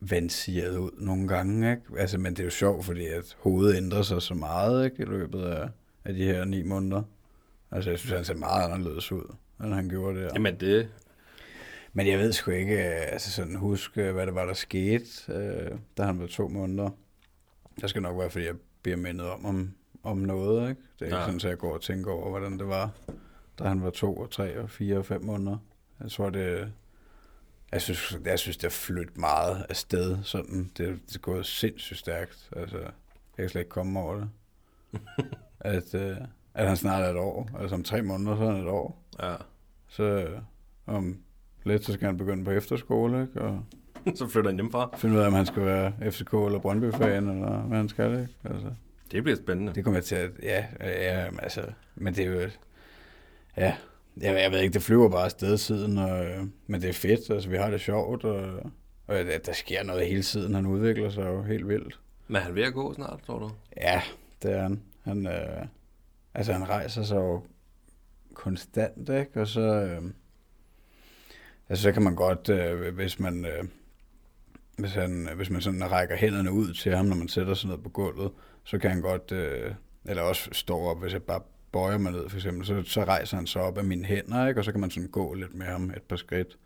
vandsiget 0.01 0.77
ud 0.77 0.91
nogle 0.97 1.27
gange. 1.27 1.71
Ikke? 1.71 1.83
Altså, 1.97 2.17
men 2.17 2.33
det 2.33 2.39
er 2.39 2.43
jo 2.43 2.49
sjovt, 2.49 2.85
fordi 2.85 3.05
at 3.05 3.37
hovedet 3.39 3.77
ændrer 3.77 4.01
sig 4.01 4.21
så 4.21 4.33
meget 4.33 4.85
ikke? 4.85 5.03
i 5.03 5.05
løbet 5.05 5.41
af, 5.41 5.69
af 6.05 6.13
de 6.13 6.23
her 6.23 6.45
ni 6.45 6.63
måneder. 6.63 7.03
Altså, 7.71 7.89
jeg 7.89 7.99
synes, 7.99 8.13
han 8.13 8.25
ser 8.25 8.35
meget 8.35 8.71
anderledes 8.71 9.11
ud, 9.11 9.35
end 9.63 9.73
han 9.73 9.89
gjorde 9.89 10.19
det. 10.19 10.31
Jamen, 10.33 10.59
det... 10.59 10.89
Men 11.93 12.07
jeg 12.07 12.19
ved 12.19 12.31
sgu 12.31 12.51
ikke, 12.51 12.75
øh, 12.75 13.11
altså 13.11 13.31
sådan 13.31 13.55
huske, 13.55 14.11
hvad 14.11 14.25
det 14.25 14.35
var, 14.35 14.45
der 14.45 14.53
skete, 14.53 15.33
øh, 15.33 15.71
da 15.97 16.03
han 16.03 16.19
var 16.19 16.27
to 16.27 16.47
måneder. 16.47 16.89
Der 17.81 17.87
skal 17.87 18.01
nok 18.01 18.19
være, 18.19 18.29
fordi 18.29 18.45
jeg 18.45 18.55
bliver 18.81 18.97
mindet 18.97 19.29
om, 19.29 19.45
om, 19.45 19.73
om 20.03 20.17
noget, 20.17 20.69
ikke? 20.69 20.81
Det 20.99 21.01
er 21.01 21.05
ikke 21.05 21.17
ja. 21.17 21.23
sådan, 21.23 21.35
at 21.35 21.43
jeg 21.43 21.57
går 21.57 21.73
og 21.73 21.81
tænker 21.81 22.11
over, 22.11 22.29
hvordan 22.29 22.59
det 22.59 22.67
var 22.67 22.91
da 23.59 23.67
han 23.67 23.83
var 23.83 23.89
to 23.89 24.17
og 24.17 24.31
tre 24.31 24.59
og 24.59 24.69
fire 24.69 24.97
og 24.97 25.05
fem 25.05 25.23
måneder. 25.23 25.57
Jeg 25.99 26.11
tror, 26.11 26.29
det, 26.29 26.71
jeg 27.71 27.81
synes, 27.81 28.17
jeg 28.25 28.39
synes, 28.39 28.57
det 28.57 28.63
har 28.63 28.69
flyttet 28.69 29.17
meget 29.17 29.65
af 29.69 29.75
sted. 29.75 30.17
Sådan. 30.23 30.71
Det, 30.77 30.99
det 31.07 31.15
er 31.15 31.19
gået 31.19 31.45
sindssygt 31.45 31.99
stærkt. 31.99 32.49
Altså, 32.55 32.77
jeg 32.77 32.91
kan 33.37 33.49
slet 33.49 33.61
ikke 33.61 33.69
komme 33.69 33.99
over 33.99 34.15
det. 34.15 34.29
at, 35.59 35.93
uh, 35.93 36.25
at 36.53 36.67
han 36.67 36.77
snart 36.77 37.03
er 37.03 37.09
et 37.09 37.17
år. 37.17 37.49
Altså 37.59 37.75
om 37.75 37.83
tre 37.83 38.01
måneder, 38.01 38.37
så 38.37 38.43
er 38.43 38.51
han 38.51 38.61
et 38.61 38.69
år. 38.69 39.03
Ja. 39.21 39.35
Så 39.87 40.27
uh, 40.87 40.95
om 40.95 41.17
lidt, 41.63 41.85
så 41.85 41.93
skal 41.93 42.05
han 42.05 42.17
begynde 42.17 42.45
på 42.45 42.51
efterskole, 42.51 43.21
ikke? 43.21 43.41
Og 43.41 43.63
så 44.15 44.27
flytter 44.27 44.49
han 44.49 44.55
hjemmefra. 44.55 44.97
Finde 44.97 45.15
ud 45.15 45.21
af, 45.21 45.27
om 45.27 45.33
han 45.33 45.45
skal 45.45 45.65
være 45.65 46.11
FCK 46.11 46.33
eller 46.33 46.59
Brøndby-fan, 46.59 47.29
eller 47.29 47.59
hvad 47.61 47.77
han 47.77 47.89
skal, 47.89 48.11
ikke? 48.11 48.35
Altså, 48.43 48.71
det 49.11 49.23
bliver 49.23 49.37
spændende. 49.37 49.73
Det 49.73 49.83
kommer 49.83 49.97
jeg 49.97 50.05
til 50.05 50.15
at, 50.15 50.31
ja, 50.43 50.65
ja, 50.81 51.29
altså, 51.39 51.61
men 51.95 52.15
det 52.15 52.25
er 52.25 52.31
jo, 52.31 52.49
Ja, 53.57 53.75
jeg, 54.17 54.35
jeg 54.35 54.51
ved 54.51 54.59
ikke, 54.59 54.73
det 54.73 54.83
flyver 54.83 55.09
bare 55.09 55.25
afsted 55.25 55.57
siden, 55.57 55.97
og, 55.97 56.25
men 56.67 56.81
det 56.81 56.89
er 56.89 56.93
fedt, 56.93 57.29
altså 57.29 57.49
vi 57.49 57.57
har 57.57 57.69
det 57.69 57.81
sjovt, 57.81 58.23
og, 58.23 58.71
og 59.07 59.15
der, 59.15 59.37
der 59.37 59.53
sker 59.53 59.83
noget 59.83 60.07
hele 60.07 60.23
tiden, 60.23 60.53
han 60.53 60.65
udvikler 60.65 61.09
sig 61.09 61.25
jo 61.25 61.43
helt 61.43 61.67
vildt. 61.67 61.99
Men 62.27 62.35
er 62.35 62.39
han 62.39 62.55
ved 62.55 62.63
at 62.63 62.73
gå 62.73 62.93
snart, 62.93 63.19
tror 63.25 63.39
du? 63.39 63.51
Ja, 63.77 64.01
det 64.43 64.51
er 64.51 64.61
han. 64.61 64.81
Han, 65.03 65.27
øh, 65.27 65.65
altså 66.33 66.53
han 66.53 66.69
rejser 66.69 67.03
sig 67.03 67.15
jo 67.15 67.43
konstant, 68.33 69.09
ikke? 69.09 69.41
Og 69.41 69.47
så, 69.47 69.61
øh, 69.61 70.01
altså 71.69 71.83
så 71.83 71.91
kan 71.91 72.01
man 72.01 72.15
godt, 72.15 72.49
øh, 72.49 72.95
hvis 72.95 73.19
man, 73.19 73.45
øh, 73.45 73.63
hvis, 74.77 74.93
han, 74.93 75.29
hvis 75.35 75.49
man 75.49 75.61
sådan 75.61 75.91
rækker 75.91 76.15
hænderne 76.15 76.51
ud 76.51 76.73
til 76.73 76.95
ham, 76.95 77.05
når 77.05 77.15
man 77.15 77.27
sætter 77.27 77.53
sig 77.53 77.69
ned 77.69 77.77
på 77.77 77.89
gulvet, 77.89 78.31
så 78.63 78.77
kan 78.77 78.91
han 78.91 79.01
godt, 79.01 79.31
øh, 79.31 79.73
eller 80.05 80.23
også 80.23 80.49
stå 80.51 80.79
op, 80.79 81.01
hvis 81.01 81.13
jeg 81.13 81.23
bare 81.23 81.41
bøjer 81.71 81.97
mig 81.97 82.11
ned, 82.11 82.29
for 82.29 82.37
eksempel, 82.37 82.65
så, 82.65 82.83
så 82.85 83.03
rejser 83.03 83.37
han 83.37 83.47
sig 83.47 83.61
op 83.61 83.77
af 83.77 83.83
mine 83.83 84.05
hænder, 84.05 84.47
ikke? 84.47 84.59
og 84.59 84.65
så 84.65 84.71
kan 84.71 84.81
man 84.81 84.91
sådan 84.91 85.09
gå 85.09 85.33
lidt 85.33 85.55
med 85.55 85.65
ham 85.65 85.89
et 85.89 86.01
par 86.09 86.15
skridt. 86.15 86.57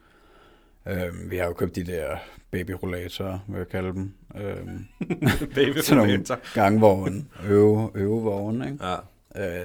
Øhm, 0.87 1.31
vi 1.31 1.37
har 1.37 1.45
jo 1.45 1.53
købt 1.53 1.75
de 1.75 1.83
der 1.83 2.17
babyrollatorer, 2.51 3.39
vil 3.47 3.57
jeg 3.57 3.67
kalde 3.67 3.93
dem. 3.93 4.13
Øhm, 4.35 4.85
babyrollator. 5.55 6.53
gangvogne, 6.53 7.25
øve, 7.47 7.91
øvevogne, 7.95 8.71
ikke? 8.71 8.85
Ja. 8.85 8.95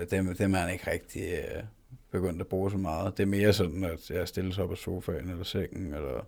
Øh, 0.00 0.07
dem, 0.11 0.37
dem 0.37 0.55
er 0.55 0.59
han 0.59 0.72
ikke 0.72 0.90
rigtig 0.90 1.22
øh, 1.22 1.62
begyndt 2.12 2.40
at 2.40 2.46
bruge 2.46 2.70
så 2.70 2.76
meget. 2.76 3.16
Det 3.16 3.22
er 3.22 3.26
mere 3.26 3.53
sådan, 3.53 3.85
at 3.85 4.11
jeg 4.11 4.29
stiller 4.29 4.53
sig 4.53 4.64
op 4.64 4.70
af 4.70 4.76
sofaen, 4.76 5.31
eller 5.31 5.44
sengen, 5.44 5.94
eller 5.94 6.26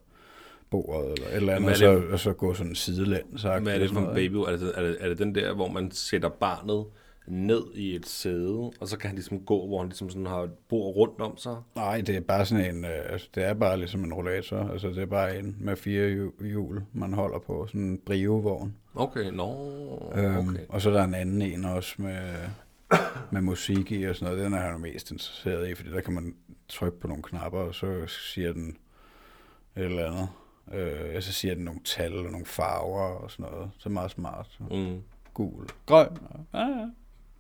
bordet, 0.70 1.12
eller 1.12 1.29
et 1.29 1.37
eller 1.37 1.57
andet, 1.57 1.70
og 1.70 1.77
så, 1.77 2.03
og 2.12 2.18
så 2.18 2.33
gå 2.33 2.55
sådan 2.55 2.75
sidelænd. 2.75 3.38
Så 3.38 3.59
Hvad 3.59 3.75
er 3.75 3.79
det 3.79 3.90
for 3.90 4.01
en 4.01 4.14
baby? 4.14 4.35
Er 4.35 4.57
det, 4.57 4.72
er, 4.75 4.83
det, 4.83 4.96
er 5.01 5.09
det 5.09 5.18
den 5.18 5.35
der, 5.35 5.55
hvor 5.55 5.68
man 5.68 5.90
sætter 5.90 6.29
barnet 6.29 6.85
ned 7.26 7.62
i 7.74 7.94
et 7.94 8.06
sæde, 8.06 8.70
og 8.80 8.88
så 8.88 8.98
kan 8.98 9.08
han 9.08 9.16
ligesom 9.16 9.40
gå, 9.40 9.66
hvor 9.66 9.78
han 9.78 9.88
ligesom 9.88 10.11
sådan 10.11 10.26
har 10.26 10.40
et 10.40 10.52
bord 10.68 10.96
rundt 10.96 11.20
om 11.20 11.37
sig? 11.37 11.56
Nej, 11.74 12.00
det 12.00 12.16
er 12.16 12.20
bare 12.20 12.46
sådan 12.46 12.74
en, 12.74 12.85
øh, 12.85 13.12
altså, 13.12 13.28
det 13.35 13.44
er 13.44 13.54
bare 13.54 13.76
ligesom 13.76 14.04
en 14.04 14.14
rollator, 14.14 14.68
altså 14.72 14.88
det 14.88 14.98
er 14.98 15.06
bare 15.06 15.38
en 15.38 15.56
med 15.61 15.76
fire 15.76 16.30
hjul, 16.40 16.82
man 16.92 17.12
holder 17.12 17.38
på, 17.38 17.66
sådan 17.66 17.80
en 17.80 17.98
brivevogn. 18.06 18.76
Okay, 18.94 19.30
no, 19.32 19.54
øhm, 20.14 20.48
okay. 20.48 20.61
Og 20.68 20.80
så 20.80 20.90
er 20.90 20.94
der 20.94 21.04
en 21.04 21.14
anden 21.14 21.42
en 21.42 21.64
også 21.64 21.94
med, 21.98 22.35
med 23.32 23.40
musik 23.40 23.92
i 23.92 24.04
og 24.04 24.16
sådan 24.16 24.35
noget, 24.35 24.44
den 24.44 24.54
er 24.54 24.61
han 24.61 24.80
mest 24.80 25.11
interesseret 25.11 25.68
i, 25.68 25.74
fordi 25.74 25.90
der 25.90 26.00
kan 26.00 26.14
man 26.14 26.35
trykke 26.68 27.00
på 27.00 27.06
nogle 27.08 27.22
knapper, 27.22 27.58
og 27.58 27.74
så 27.74 28.06
siger 28.06 28.52
den 28.52 28.76
et 29.76 29.85
eller 29.85 30.06
andet. 30.06 30.28
Øh, 30.72 31.22
så 31.22 31.32
siger 31.32 31.54
den 31.54 31.64
nogle 31.64 31.80
tal 31.85 32.26
og 32.26 32.30
nogle 32.30 32.46
farver 32.46 33.02
og 33.02 33.30
sådan 33.30 33.46
noget. 33.52 33.70
Så 33.78 33.88
meget 33.88 34.11
smart. 34.11 34.58
Mm. 34.70 35.02
Gul, 35.35 35.66
grøn. 35.87 36.18
Ja, 36.54 36.61
ja. 36.61 36.88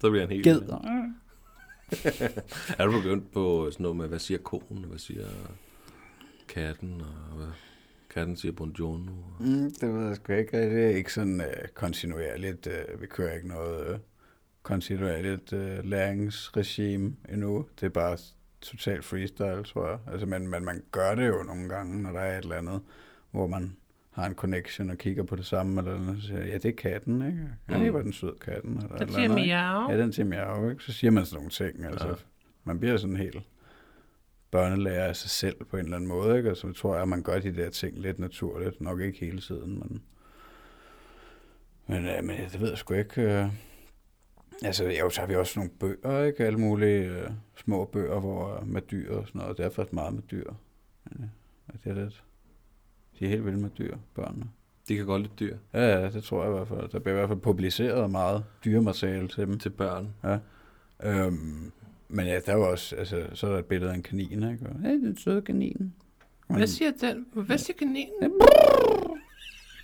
Så 0.02 0.10
bliver 0.10 0.26
han 0.26 0.30
helt... 0.30 0.44
Ged. 0.44 0.62
er 2.78 2.86
du 2.86 2.92
begyndt 2.92 3.32
på 3.32 3.70
sådan 3.70 3.82
noget 3.82 3.96
med, 3.96 4.08
hvad 4.08 4.18
siger 4.18 4.38
konen, 4.38 4.84
hvad 4.84 4.98
siger 4.98 5.26
katten, 6.48 7.02
og 7.30 7.36
hvad 7.36 7.46
katten 8.10 8.36
siger 8.36 8.52
buongiorno? 8.52 9.12
Mm, 9.40 9.70
det 9.80 9.94
ved 9.94 10.06
jeg 10.06 10.16
sgu 10.16 10.32
ikke. 10.32 10.70
Det 10.70 10.84
er 10.84 10.96
ikke 10.96 11.12
sådan 11.12 11.40
uh, 11.40 11.68
kontinuerligt. 11.74 12.66
Uh, 12.66 13.00
vi 13.00 13.06
kører 13.06 13.34
ikke 13.34 13.48
noget 13.48 13.94
uh, 13.94 14.00
kontinuerligt 14.62 15.52
uh, 15.52 15.84
læringsregime 15.84 17.16
endnu. 17.32 17.66
Det 17.80 17.86
er 17.86 17.90
bare 17.90 18.18
totalt 18.60 19.04
freestyle, 19.04 19.64
tror 19.64 19.88
jeg. 19.88 19.98
Altså, 20.12 20.26
men, 20.26 20.48
men 20.48 20.64
man 20.64 20.82
gør 20.92 21.14
det 21.14 21.28
jo 21.28 21.42
nogle 21.42 21.68
gange, 21.68 22.02
når 22.02 22.12
der 22.12 22.20
er 22.20 22.38
et 22.38 22.42
eller 22.42 22.56
andet, 22.56 22.80
hvor 23.30 23.46
man 23.46 23.76
har 24.12 24.26
en 24.26 24.34
connection 24.34 24.90
og 24.90 24.98
kigger 24.98 25.22
på 25.22 25.36
det 25.36 25.46
samme, 25.46 25.80
eller 25.80 25.98
noget, 25.98 26.22
så 26.22 26.26
siger 26.26 26.44
ja, 26.44 26.54
det 26.54 26.64
er 26.64 26.72
katten, 26.72 27.26
ikke? 27.26 27.48
Ja, 27.70 27.78
det 27.78 27.92
var 27.92 28.02
den 28.02 28.12
søde 28.12 28.36
katten. 28.40 28.76
Eller 28.76 28.96
den 28.96 29.08
siger 29.08 29.28
miau. 29.28 29.90
Ja, 29.90 29.98
den 29.98 30.12
siger 30.12 30.26
miau, 30.26 30.70
ikke? 30.70 30.82
Så 30.82 30.92
siger 30.92 31.10
man 31.10 31.26
sådan 31.26 31.36
nogle 31.36 31.50
ting, 31.50 31.84
altså. 31.84 32.08
Ja. 32.08 32.14
Man 32.64 32.80
bliver 32.80 32.96
sådan 32.96 33.16
helt 33.16 33.42
børnelærer 34.50 35.08
af 35.08 35.16
sig 35.16 35.30
selv 35.30 35.64
på 35.64 35.76
en 35.76 35.84
eller 35.84 35.96
anden 35.96 36.08
måde, 36.08 36.36
ikke? 36.36 36.50
Og 36.50 36.56
så 36.56 36.72
tror 36.72 36.94
jeg, 36.94 37.02
at 37.02 37.08
man 37.08 37.22
gør 37.22 37.38
de 37.38 37.56
der 37.56 37.70
ting 37.70 37.98
lidt 37.98 38.18
naturligt. 38.18 38.80
Nok 38.80 39.00
ikke 39.00 39.18
hele 39.18 39.40
tiden, 39.40 39.78
men... 39.78 40.02
Men, 41.86 42.06
øh, 42.06 42.24
men 42.24 42.36
det 42.52 42.60
ved 42.60 42.68
jeg 42.68 42.78
sgu 42.78 42.94
ikke. 42.94 43.22
Øh. 43.22 43.48
Altså, 44.64 44.84
jo, 44.84 45.10
så 45.10 45.20
har 45.20 45.28
vi 45.28 45.34
også 45.34 45.58
nogle 45.58 45.72
bøger, 45.80 46.24
ikke? 46.24 46.44
Alle 46.44 46.58
mulige 46.58 47.04
øh, 47.04 47.30
små 47.56 47.84
bøger 47.84 48.20
hvor, 48.20 48.64
med 48.66 48.82
dyr 48.82 49.16
og 49.16 49.26
sådan 49.28 49.40
noget. 49.40 49.58
Det 49.58 49.66
er 49.66 49.70
faktisk 49.70 49.92
meget 49.92 50.14
med 50.14 50.22
dyr. 50.22 50.52
Ja, 51.10 51.24
det 51.84 51.90
er 51.90 52.04
lidt... 52.04 52.24
De 53.22 53.26
er 53.26 53.30
helt 53.30 53.44
vilde 53.44 53.58
med 53.58 53.70
dyr, 53.78 53.96
børnene. 54.14 54.44
De 54.88 54.96
kan 54.96 55.06
godt 55.06 55.22
lide 55.22 55.32
dyr. 55.40 55.56
Ja, 55.74 56.00
ja, 56.00 56.10
det 56.10 56.24
tror 56.24 56.42
jeg 56.42 56.52
i 56.52 56.56
hvert 56.56 56.68
fald. 56.68 56.88
Der 56.88 56.98
bliver 56.98 57.14
i 57.14 57.18
hvert 57.18 57.28
fald 57.28 57.38
publiceret 57.38 58.10
meget 58.10 58.44
dyremateriale 58.64 59.28
til 59.28 59.46
dem. 59.46 59.58
Til 59.58 59.70
børn. 59.70 60.08
Ja. 60.24 60.38
Øhm, 61.04 61.72
men 62.08 62.26
ja, 62.26 62.40
der 62.46 62.52
er 62.52 62.56
jo 62.56 62.70
også, 62.70 62.96
altså, 62.96 63.26
så 63.34 63.46
er 63.46 63.50
der 63.50 63.58
et 63.58 63.64
billede 63.64 63.90
af 63.90 63.94
en 63.94 64.02
kanin, 64.02 64.32
ikke? 64.32 64.66
Ja, 64.84 64.88
det 64.88 65.04
er 65.04 65.08
en 65.08 65.16
søde 65.16 65.42
kanin. 65.42 65.92
Hvad 66.46 66.66
siger 66.66 66.90
den? 67.00 67.26
Hvad 67.32 67.58
siger 67.58 67.76
kaninen? 67.78 68.40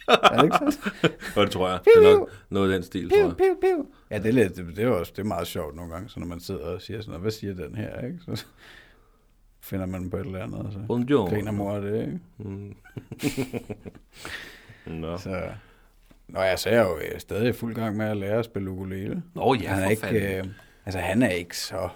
er 0.08 0.36
det 0.36 0.44
ikke 0.44 0.56
sådan? 0.56 1.12
det 1.44 1.50
tror 1.50 1.68
jeg. 1.68 1.80
Det 1.84 1.92
er 1.96 2.18
nok 2.18 2.30
noget 2.50 2.72
af 2.72 2.78
den 2.78 2.82
stil, 2.82 3.10
tror 3.10 3.18
jeg. 3.18 3.36
Piu, 3.36 3.54
piu. 3.60 3.86
Ja, 4.10 4.18
det 4.18 4.26
er, 4.26 4.32
lidt, 4.32 4.56
det, 4.56 4.76
det 4.76 4.84
er 4.84 4.88
også 4.88 5.12
det 5.16 5.22
er 5.22 5.26
meget 5.26 5.46
sjovt 5.46 5.76
nogle 5.76 5.92
gange, 5.92 6.08
så 6.08 6.20
når 6.20 6.26
man 6.26 6.40
sidder 6.40 6.60
og 6.60 6.82
siger 6.82 7.00
sådan 7.00 7.10
noget, 7.10 7.22
hvad 7.22 7.32
siger 7.32 7.54
den 7.54 7.74
her, 7.74 8.00
ikke? 8.06 8.18
Så, 8.24 8.46
finder 9.68 9.86
man 9.86 10.10
på 10.10 10.16
et 10.16 10.26
eller 10.26 10.42
andet, 10.42 10.58
og 10.60 10.72
så 10.72 10.78
Bonjour. 10.88 11.28
griner 11.28 11.52
mor 11.52 11.72
af 11.74 11.80
det, 11.82 12.00
ikke? 12.00 12.18
Mm. 12.38 12.74
Nå. 15.00 15.18
Så, 15.18 15.42
Nå, 16.28 16.40
jeg 16.40 16.58
så 16.58 16.68
er 16.70 16.80
jo 16.80 16.96
øh, 16.96 17.20
stadig 17.20 17.48
i 17.48 17.52
fuld 17.52 17.74
gang 17.74 17.96
med 17.96 18.06
at 18.06 18.16
lære 18.16 18.38
at 18.38 18.44
spille 18.44 18.70
ukulele. 18.70 19.22
Nå 19.34 19.54
ja, 19.54 19.68
han 19.68 19.82
er 19.82 19.88
ikke, 19.88 20.02
fanden. 20.02 20.22
øh, 20.22 20.44
altså 20.86 20.98
han 20.98 21.22
er 21.22 21.28
ikke 21.30 21.56
så 21.56 21.88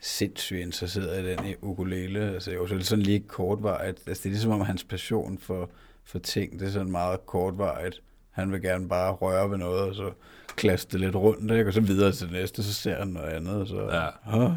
sindssygt 0.00 0.60
interesseret 0.60 1.24
i 1.24 1.28
den 1.36 1.46
i 1.46 1.54
ukulele. 1.62 2.20
Altså 2.20 2.52
jo, 2.52 2.66
så 2.66 2.74
er 2.74 2.78
det 2.78 2.86
sådan 2.86 3.02
lige 3.04 3.20
kortvarigt. 3.20 3.98
Altså 4.06 4.22
det 4.22 4.26
er 4.28 4.30
ligesom 4.32 4.50
om 4.52 4.60
hans 4.60 4.84
passion 4.84 5.38
for, 5.38 5.70
for 6.04 6.18
ting, 6.18 6.60
det 6.60 6.66
er 6.68 6.70
sådan 6.72 6.90
meget 6.92 7.26
kortvarigt. 7.26 8.02
Han 8.30 8.52
vil 8.52 8.62
gerne 8.62 8.88
bare 8.88 9.12
røre 9.12 9.50
ved 9.50 9.58
noget, 9.58 9.80
og 9.82 9.94
så 9.94 10.10
klaste 10.56 10.92
det 10.92 11.00
lidt 11.00 11.16
rundt, 11.16 11.52
ikke? 11.52 11.66
og 11.66 11.72
så 11.72 11.80
videre 11.80 12.12
til 12.12 12.26
det 12.26 12.32
næste, 12.32 12.62
så 12.62 12.74
ser 12.74 12.98
han 12.98 13.08
noget 13.08 13.28
andet. 13.28 13.68
Så, 13.68 13.76
Ja. 13.76 14.36
Åh, 14.44 14.52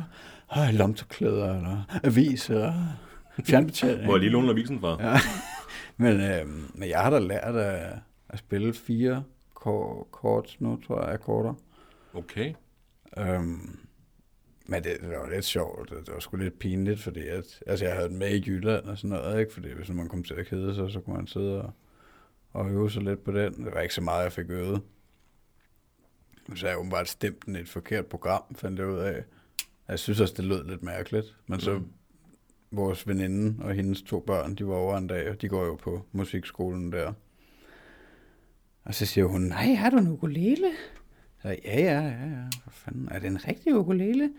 åh, 0.57 0.73
lomterklæder, 0.73 1.55
eller 1.55 1.99
aviser, 2.03 2.73
fjernbetjening. 3.45 4.03
Hvor 4.03 4.13
er 4.13 4.17
lige 4.17 4.29
låne 4.29 4.49
avisen 4.49 4.79
fra? 4.79 4.97
Ja. 5.03 5.17
men, 5.97 6.21
øh, 6.21 6.47
men 6.79 6.89
jeg 6.89 6.99
har 6.99 7.09
da 7.09 7.19
lært 7.19 7.55
at, 7.55 7.99
at 8.29 8.39
spille 8.39 8.73
fire 8.73 9.23
ko- 9.53 10.07
kort 10.11 10.55
nu, 10.59 10.79
tror 10.87 11.01
jeg, 11.03 11.13
akkorder. 11.13 11.53
Okay. 12.13 12.53
Øhm, 13.17 13.79
men 14.65 14.83
det, 14.83 14.97
det 15.01 15.09
var 15.09 15.29
lidt 15.29 15.45
sjovt. 15.45 15.89
Det, 15.89 15.97
det 16.05 16.13
var 16.13 16.19
sgu 16.19 16.37
lidt 16.37 16.59
pinligt, 16.59 16.99
fordi 16.99 17.27
at, 17.27 17.59
altså 17.67 17.85
jeg 17.85 17.95
havde 17.95 18.09
den 18.09 18.19
med 18.19 18.29
i 18.29 18.43
Jylland 18.47 18.85
og 18.85 18.97
sådan 18.97 19.09
noget, 19.09 19.39
ikke? 19.39 19.53
Fordi 19.53 19.73
hvis 19.73 19.89
man 19.89 20.07
kom 20.07 20.23
til 20.23 20.33
at 20.33 20.47
kede 20.47 20.75
sig, 20.75 20.91
så 20.91 20.99
kunne 20.99 21.15
man 21.15 21.27
sidde 21.27 21.61
og, 21.61 21.73
og 22.53 22.69
øve 22.71 22.91
sig 22.91 23.03
lidt 23.03 23.23
på 23.23 23.31
den. 23.31 23.65
Det 23.65 23.73
var 23.73 23.81
ikke 23.81 23.93
så 23.93 24.01
meget, 24.01 24.23
jeg 24.23 24.31
fik 24.31 24.49
øvet. 24.49 24.81
Så 26.55 26.67
jeg 26.67 26.77
åbenbart 26.79 27.07
stemt 27.09 27.45
den 27.45 27.55
et 27.55 27.69
forkert 27.69 28.05
program, 28.05 28.55
fandt 28.55 28.79
jeg 28.79 28.87
ud 28.87 28.97
af. 28.99 29.23
Jeg 29.87 29.99
synes 29.99 30.19
også, 30.19 30.33
det 30.37 30.45
lød 30.45 30.63
lidt 30.67 30.83
mærkeligt. 30.83 31.35
Men 31.47 31.59
så 31.59 31.73
Mm. 31.77 31.87
vores 32.71 33.07
veninde 33.07 33.63
og 33.63 33.73
hendes 33.73 34.01
to 34.01 34.19
børn, 34.19 34.55
de 34.55 34.67
var 34.67 34.73
over 34.75 34.97
en 34.97 35.07
dag, 35.07 35.29
og 35.29 35.41
de 35.41 35.49
går 35.49 35.65
jo 35.65 35.75
på 35.75 36.05
musikskolen 36.11 36.91
der. 36.91 37.13
Og 38.83 38.95
så 38.95 39.05
siger 39.05 39.25
hun, 39.25 39.41
nej, 39.41 39.73
har 39.73 39.89
du 39.89 39.97
en 39.97 40.07
ukulele? 40.07 40.67
Så 41.41 41.47
jeg, 41.47 41.59
ja, 41.65 41.79
ja, 41.81 41.99
ja, 42.01 42.07
ja. 42.07 42.41
Hvad 42.63 42.71
fanden, 42.71 43.07
er 43.11 43.19
det 43.19 43.27
en 43.27 43.47
rigtig 43.47 43.75
ukulele? 43.75 44.33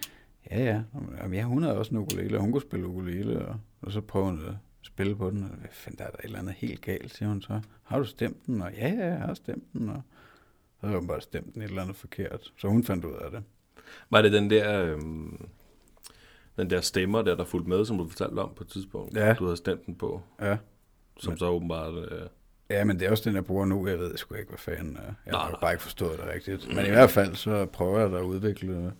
Ja, 0.50 0.64
ja. 0.64 0.83
Jamen, 1.20 1.35
ja, 1.35 1.42
hun 1.42 1.62
havde 1.62 1.78
også 1.78 1.90
en 1.94 1.96
ukulele, 2.00 2.37
og 2.37 2.42
hun 2.42 2.52
kunne 2.52 2.62
spille 2.62 2.87
ukulele, 2.87 3.46
og, 3.46 3.57
og 3.83 3.92
så 3.92 4.00
prøvede 4.00 4.31
hun 4.31 4.48
at 4.48 4.55
spille 4.83 5.16
på 5.16 5.31
den, 5.31 5.42
og 5.42 5.48
hvad 5.48 5.68
fanden, 5.72 5.98
der 5.98 6.05
er 6.05 6.11
der 6.11 6.18
et 6.18 6.24
eller 6.24 6.38
andet 6.38 6.55
helt 6.55 6.81
galt, 6.81 7.14
siger 7.14 7.28
hun 7.28 7.42
så. 7.42 7.61
Har 7.83 7.98
du 7.98 8.05
stemt 8.05 8.46
den? 8.46 8.62
Og 8.62 8.72
ja, 8.74 8.88
ja, 8.88 9.07
jeg 9.07 9.18
har 9.18 9.35
stemt 9.35 9.72
den, 9.72 9.88
og 9.88 10.02
så 10.81 10.87
havde 10.87 10.98
hun 10.98 11.09
bare 11.09 11.20
stemt 11.20 11.55
den 11.55 11.62
et 11.62 11.68
eller 11.68 11.83
andet 11.83 11.96
forkert. 11.96 12.52
Så 12.59 12.68
hun 12.68 12.85
fandt 12.85 13.05
ud 13.05 13.14
af 13.14 13.31
det. 13.31 13.42
Var 14.11 14.22
det 14.22 14.33
den 14.33 14.50
der, 14.50 14.83
øhm, 14.83 15.46
den 16.57 16.70
der 16.70 16.81
stemmer 16.81 17.22
der, 17.22 17.37
der 17.37 17.44
fulgte 17.44 17.68
med, 17.68 17.85
som 17.85 17.98
du 17.98 18.09
fortalte 18.09 18.38
om 18.40 18.52
på 18.57 18.64
et 18.64 18.68
tidspunkt? 18.68 19.16
Ja. 19.16 19.33
Du 19.35 19.44
havde 19.44 19.57
stemt 19.57 19.87
den 19.87 19.94
på, 19.94 20.22
Ja. 20.42 20.57
som 21.20 21.37
så 21.37 21.46
åbenbart... 21.46 21.94
Øh, 21.94 22.20
Ja, 22.70 22.85
men 22.85 23.00
det 23.00 23.07
er 23.07 23.11
også 23.11 23.22
den, 23.26 23.35
jeg 23.37 23.44
bruger 23.44 23.64
nu. 23.64 23.88
Jeg 23.88 23.98
ved 23.98 24.16
sgu 24.16 24.35
ikke, 24.35 24.48
hvad 24.48 24.59
fanden 24.59 24.96
er. 24.96 25.00
Jeg 25.26 25.33
Nej, 25.33 25.40
har 25.40 25.59
bare 25.61 25.72
ikke 25.72 25.83
forstået 25.83 26.18
det 26.18 26.26
rigtigt. 26.35 26.74
Men 26.76 26.87
i 26.87 26.88
hvert 26.88 27.11
fald, 27.11 27.35
så 27.35 27.66
prøver 27.66 28.00
jeg 28.00 28.11
da 28.11 28.16
at 28.16 28.22
udvikle 28.22 28.92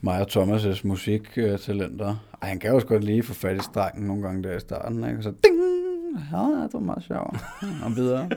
mig 0.00 0.20
og 0.20 0.26
Thomas' 0.30 0.80
musiktalenter. 0.84 2.16
Ej, 2.42 2.48
han 2.48 2.58
kan 2.58 2.72
også 2.74 2.86
godt 2.86 3.04
lige 3.04 3.22
få 3.22 3.34
fat 3.34 3.56
i 3.56 3.60
strengen 3.60 4.06
nogle 4.06 4.22
gange 4.22 4.42
der 4.42 4.56
i 4.56 4.60
starten, 4.60 5.04
ikke? 5.04 5.16
Og 5.18 5.22
så 5.22 5.30
ding! 5.44 5.56
Ja, 6.32 6.38
det 6.62 6.70
var 6.72 6.80
meget 6.80 7.04
sjovt. 7.04 7.36
Og 7.84 7.96
videre. 7.96 8.28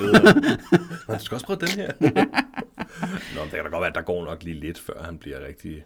Nå, 1.08 1.14
du 1.14 1.20
skal 1.20 1.34
også 1.34 1.46
prøve 1.46 1.58
den 1.60 1.68
her. 1.68 1.92
Nå, 3.34 3.42
det 3.42 3.50
kan 3.50 3.64
da 3.64 3.70
godt 3.70 3.80
være, 3.80 3.88
at 3.88 3.94
der 3.94 4.02
går 4.02 4.24
nok 4.24 4.42
lige 4.42 4.60
lidt, 4.60 4.78
før 4.78 5.02
han 5.02 5.18
bliver 5.18 5.46
rigtig 5.46 5.84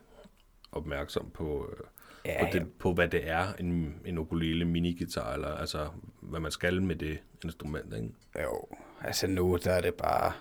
opmærksom 0.73 1.31
på, 1.35 1.69
øh, 1.73 1.85
Ja, 2.25 2.45
på, 2.45 2.51
det, 2.53 2.73
på 2.79 2.93
hvad 2.93 3.09
det 3.09 3.29
er, 3.29 3.53
en, 3.53 4.01
en 4.05 4.19
ukulele 4.19 4.65
minigitar, 4.65 5.35
eller 5.35 5.49
altså, 5.49 5.89
hvad 6.21 6.41
man 6.41 6.51
skal 6.51 6.83
med 6.83 6.97
det 6.97 7.19
instrument, 7.45 7.95
ikke? 7.95 8.09
Jo, 8.43 8.69
altså 9.01 9.27
nu, 9.27 9.59
der 9.65 9.73
er 9.73 9.81
det 9.81 9.95
bare 9.95 10.33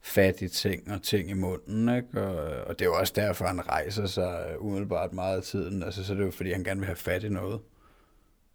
fat 0.00 0.40
i 0.40 0.48
ting 0.48 0.92
og 0.92 1.02
ting 1.02 1.30
i 1.30 1.34
munden, 1.34 1.96
ikke? 1.96 2.20
Og, 2.22 2.66
og 2.66 2.78
det 2.78 2.84
er 2.84 2.88
jo 2.88 2.94
også 2.94 3.12
derfor, 3.16 3.44
han 3.44 3.68
rejser 3.68 4.06
sig 4.06 4.46
øh, 4.50 4.64
umiddelbart 4.64 5.12
meget 5.12 5.36
af 5.36 5.42
tiden. 5.42 5.82
Altså, 5.82 6.04
så 6.04 6.12
er 6.12 6.16
det 6.16 6.24
jo, 6.24 6.30
fordi 6.30 6.52
han 6.52 6.64
gerne 6.64 6.80
vil 6.80 6.86
have 6.86 6.96
fat 6.96 7.24
i 7.24 7.28
noget, 7.28 7.60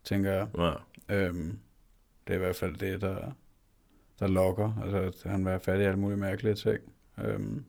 tænker 0.04 0.32
jeg. 0.32 0.48
Ja. 0.58 0.74
Øhm, 1.16 1.60
det 2.28 2.34
er 2.34 2.38
i 2.38 2.40
hvert 2.40 2.56
fald 2.56 2.76
det, 2.76 3.02
der, 3.02 3.32
der 4.20 4.28
lokker. 4.28 4.74
Altså, 4.84 4.98
at 4.98 5.32
han 5.32 5.44
vil 5.44 5.50
have 5.50 5.60
fat 5.60 5.80
i 5.80 5.84
alle 5.84 6.00
mulige 6.00 6.20
mærkelige 6.20 6.56
ting. 6.56 6.80
Øhm, 7.24 7.66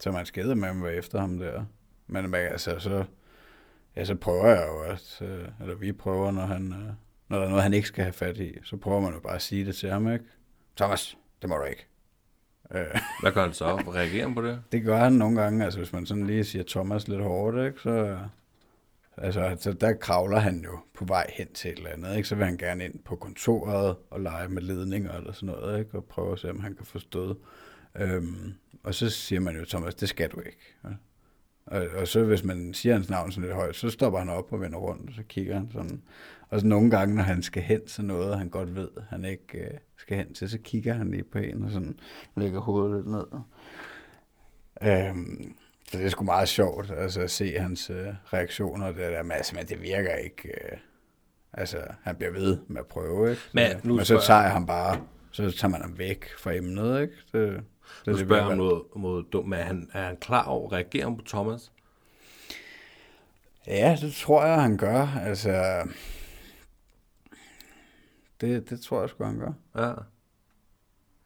så 0.00 0.10
man 0.10 0.26
skede 0.26 0.56
med 0.56 0.68
at 0.68 0.82
være 0.82 0.94
efter 0.94 1.20
ham 1.20 1.38
der. 1.38 1.64
Men 2.06 2.30
men 2.30 2.34
altså, 2.34 2.78
så, 2.78 3.04
ja, 3.96 4.04
så 4.04 4.14
prøver 4.14 4.46
jeg 4.46 4.68
jo, 4.68 4.80
at, 4.92 5.18
øh, 5.22 5.48
eller 5.60 5.74
vi 5.74 5.92
prøver, 5.92 6.30
når, 6.30 6.46
han, 6.46 6.72
øh, 6.72 6.92
når 7.28 7.38
der 7.38 7.44
er 7.44 7.48
noget, 7.48 7.62
han 7.62 7.74
ikke 7.74 7.88
skal 7.88 8.04
have 8.04 8.12
fat 8.12 8.38
i, 8.38 8.56
så 8.62 8.76
prøver 8.76 9.00
man 9.00 9.14
jo 9.14 9.20
bare 9.20 9.34
at 9.34 9.42
sige 9.42 9.64
det 9.64 9.76
til 9.76 9.90
ham, 9.90 10.12
ikke? 10.12 10.24
Thomas, 10.76 11.18
det 11.42 11.48
må 11.48 11.56
du 11.56 11.64
ikke. 11.64 11.86
Øh, 12.74 13.00
Hvad 13.22 13.32
gør 13.32 13.42
han 13.42 13.52
så? 13.52 13.76
Reagerer 13.76 14.26
han 14.26 14.34
på 14.34 14.42
det? 14.42 14.62
det 14.72 14.82
gør 14.82 14.98
han 14.98 15.12
nogle 15.12 15.40
gange, 15.40 15.64
altså 15.64 15.80
hvis 15.80 15.92
man 15.92 16.06
sådan 16.06 16.26
lige 16.26 16.44
siger 16.44 16.64
Thomas 16.68 17.08
lidt 17.08 17.22
hårdt, 17.22 17.66
ikke, 17.66 17.80
så, 17.80 18.18
altså, 19.16 19.56
så 19.60 19.72
der 19.72 19.92
kravler 19.92 20.38
han 20.38 20.60
jo 20.64 20.78
på 20.94 21.04
vej 21.04 21.30
hen 21.34 21.52
til 21.52 21.70
et 21.70 21.78
eller 21.78 21.90
andet, 21.90 22.16
ikke? 22.16 22.28
så 22.28 22.34
vil 22.34 22.44
han 22.44 22.56
gerne 22.56 22.84
ind 22.84 22.98
på 23.04 23.16
kontoret 23.16 23.96
og 24.10 24.20
lege 24.20 24.48
med 24.48 24.62
ledninger 24.62 25.12
eller 25.12 25.32
sådan 25.32 25.46
noget, 25.46 25.78
ikke? 25.78 25.98
og 25.98 26.04
prøve 26.04 26.32
at 26.32 26.38
se, 26.38 26.50
om 26.50 26.60
han 26.60 26.74
kan 26.74 26.86
forstå 26.86 27.28
det. 27.28 27.36
Øhm, 28.00 28.52
og 28.82 28.94
så 28.94 29.10
siger 29.10 29.40
man 29.40 29.56
jo, 29.56 29.64
Thomas, 29.64 29.94
det 29.94 30.08
skal 30.08 30.30
du 30.30 30.40
ikke. 30.40 30.74
Ja. 30.84 30.88
Og, 31.66 31.86
og 31.96 32.08
så 32.08 32.24
hvis 32.24 32.44
man 32.44 32.74
siger 32.74 32.92
hans 32.94 33.10
navn 33.10 33.32
sådan 33.32 33.42
lidt 33.44 33.54
højt, 33.54 33.76
så 33.76 33.90
stopper 33.90 34.18
han 34.18 34.28
op 34.28 34.52
og 34.52 34.60
vender 34.60 34.78
rundt, 34.78 35.08
og 35.10 35.14
så 35.14 35.22
kigger 35.28 35.54
han 35.54 35.68
sådan. 35.72 36.02
Og 36.48 36.60
så 36.60 36.66
nogle 36.66 36.90
gange, 36.90 37.14
når 37.14 37.22
han 37.22 37.42
skal 37.42 37.62
hen 37.62 37.86
til 37.86 38.04
noget, 38.04 38.38
han 38.38 38.48
godt 38.48 38.74
ved, 38.74 38.88
han 39.08 39.24
ikke 39.24 39.58
øh, 39.58 39.70
skal 39.96 40.16
hen 40.16 40.34
til, 40.34 40.50
så 40.50 40.58
kigger 40.58 40.94
han 40.94 41.10
lige 41.10 41.24
på 41.24 41.38
en 41.38 41.64
og 41.64 41.70
sådan 41.70 41.98
lægger 42.36 42.60
hovedet 42.60 42.96
lidt 42.96 43.06
ned. 43.06 43.24
Øhm, 44.82 45.54
så 45.90 45.98
det 45.98 46.04
er 46.06 46.10
sgu 46.10 46.24
meget 46.24 46.48
sjovt 46.48 46.90
altså, 46.96 47.20
at 47.20 47.30
se 47.30 47.58
hans 47.58 47.90
øh, 47.90 48.06
reaktioner. 48.32 48.86
Det 48.86 48.96
der 48.96 49.22
med, 49.22 49.36
altså, 49.36 49.56
men 49.56 49.66
det 49.66 49.82
virker 49.82 50.14
ikke. 50.14 50.48
Øh, 50.48 50.78
altså, 51.52 51.78
han 52.02 52.16
bliver 52.16 52.32
ved 52.32 52.58
med 52.68 52.80
at 52.80 52.86
prøve, 52.86 53.30
ikke? 53.30 53.42
Men 53.52 53.70
Så- 53.70 53.78
nu 53.88 53.96
men 53.96 54.04
så 54.04 54.20
tager 54.26 54.42
jeg 54.42 54.50
ham 54.52 54.66
bare, 54.66 55.00
så 55.30 55.50
tager 55.50 55.70
man 55.70 55.82
ham 55.82 55.98
væk 55.98 56.24
fra 56.38 56.54
emnet, 56.54 57.00
ikke? 57.02 57.14
Det, 57.32 57.64
det, 58.06 58.14
det, 58.14 58.26
spørger 58.26 58.44
om 58.44 58.56
noget, 59.00 59.26
dumt, 59.32 59.48
men 59.48 59.58
er 59.58 59.62
han, 59.64 59.90
er 59.92 60.02
han 60.06 60.16
klar 60.16 60.44
over, 60.44 60.72
reagerer 60.72 61.04
han 61.08 61.16
på 61.16 61.24
Thomas? 61.28 61.72
Ja, 63.66 63.96
det 64.00 64.12
tror 64.14 64.44
jeg, 64.44 64.62
han 64.62 64.76
gør. 64.76 65.06
Altså, 65.20 65.82
det, 68.40 68.70
det 68.70 68.80
tror 68.80 69.00
jeg 69.00 69.10
sgu, 69.10 69.24
han 69.24 69.38
gør. 69.38 69.52
Ja. 69.86 69.92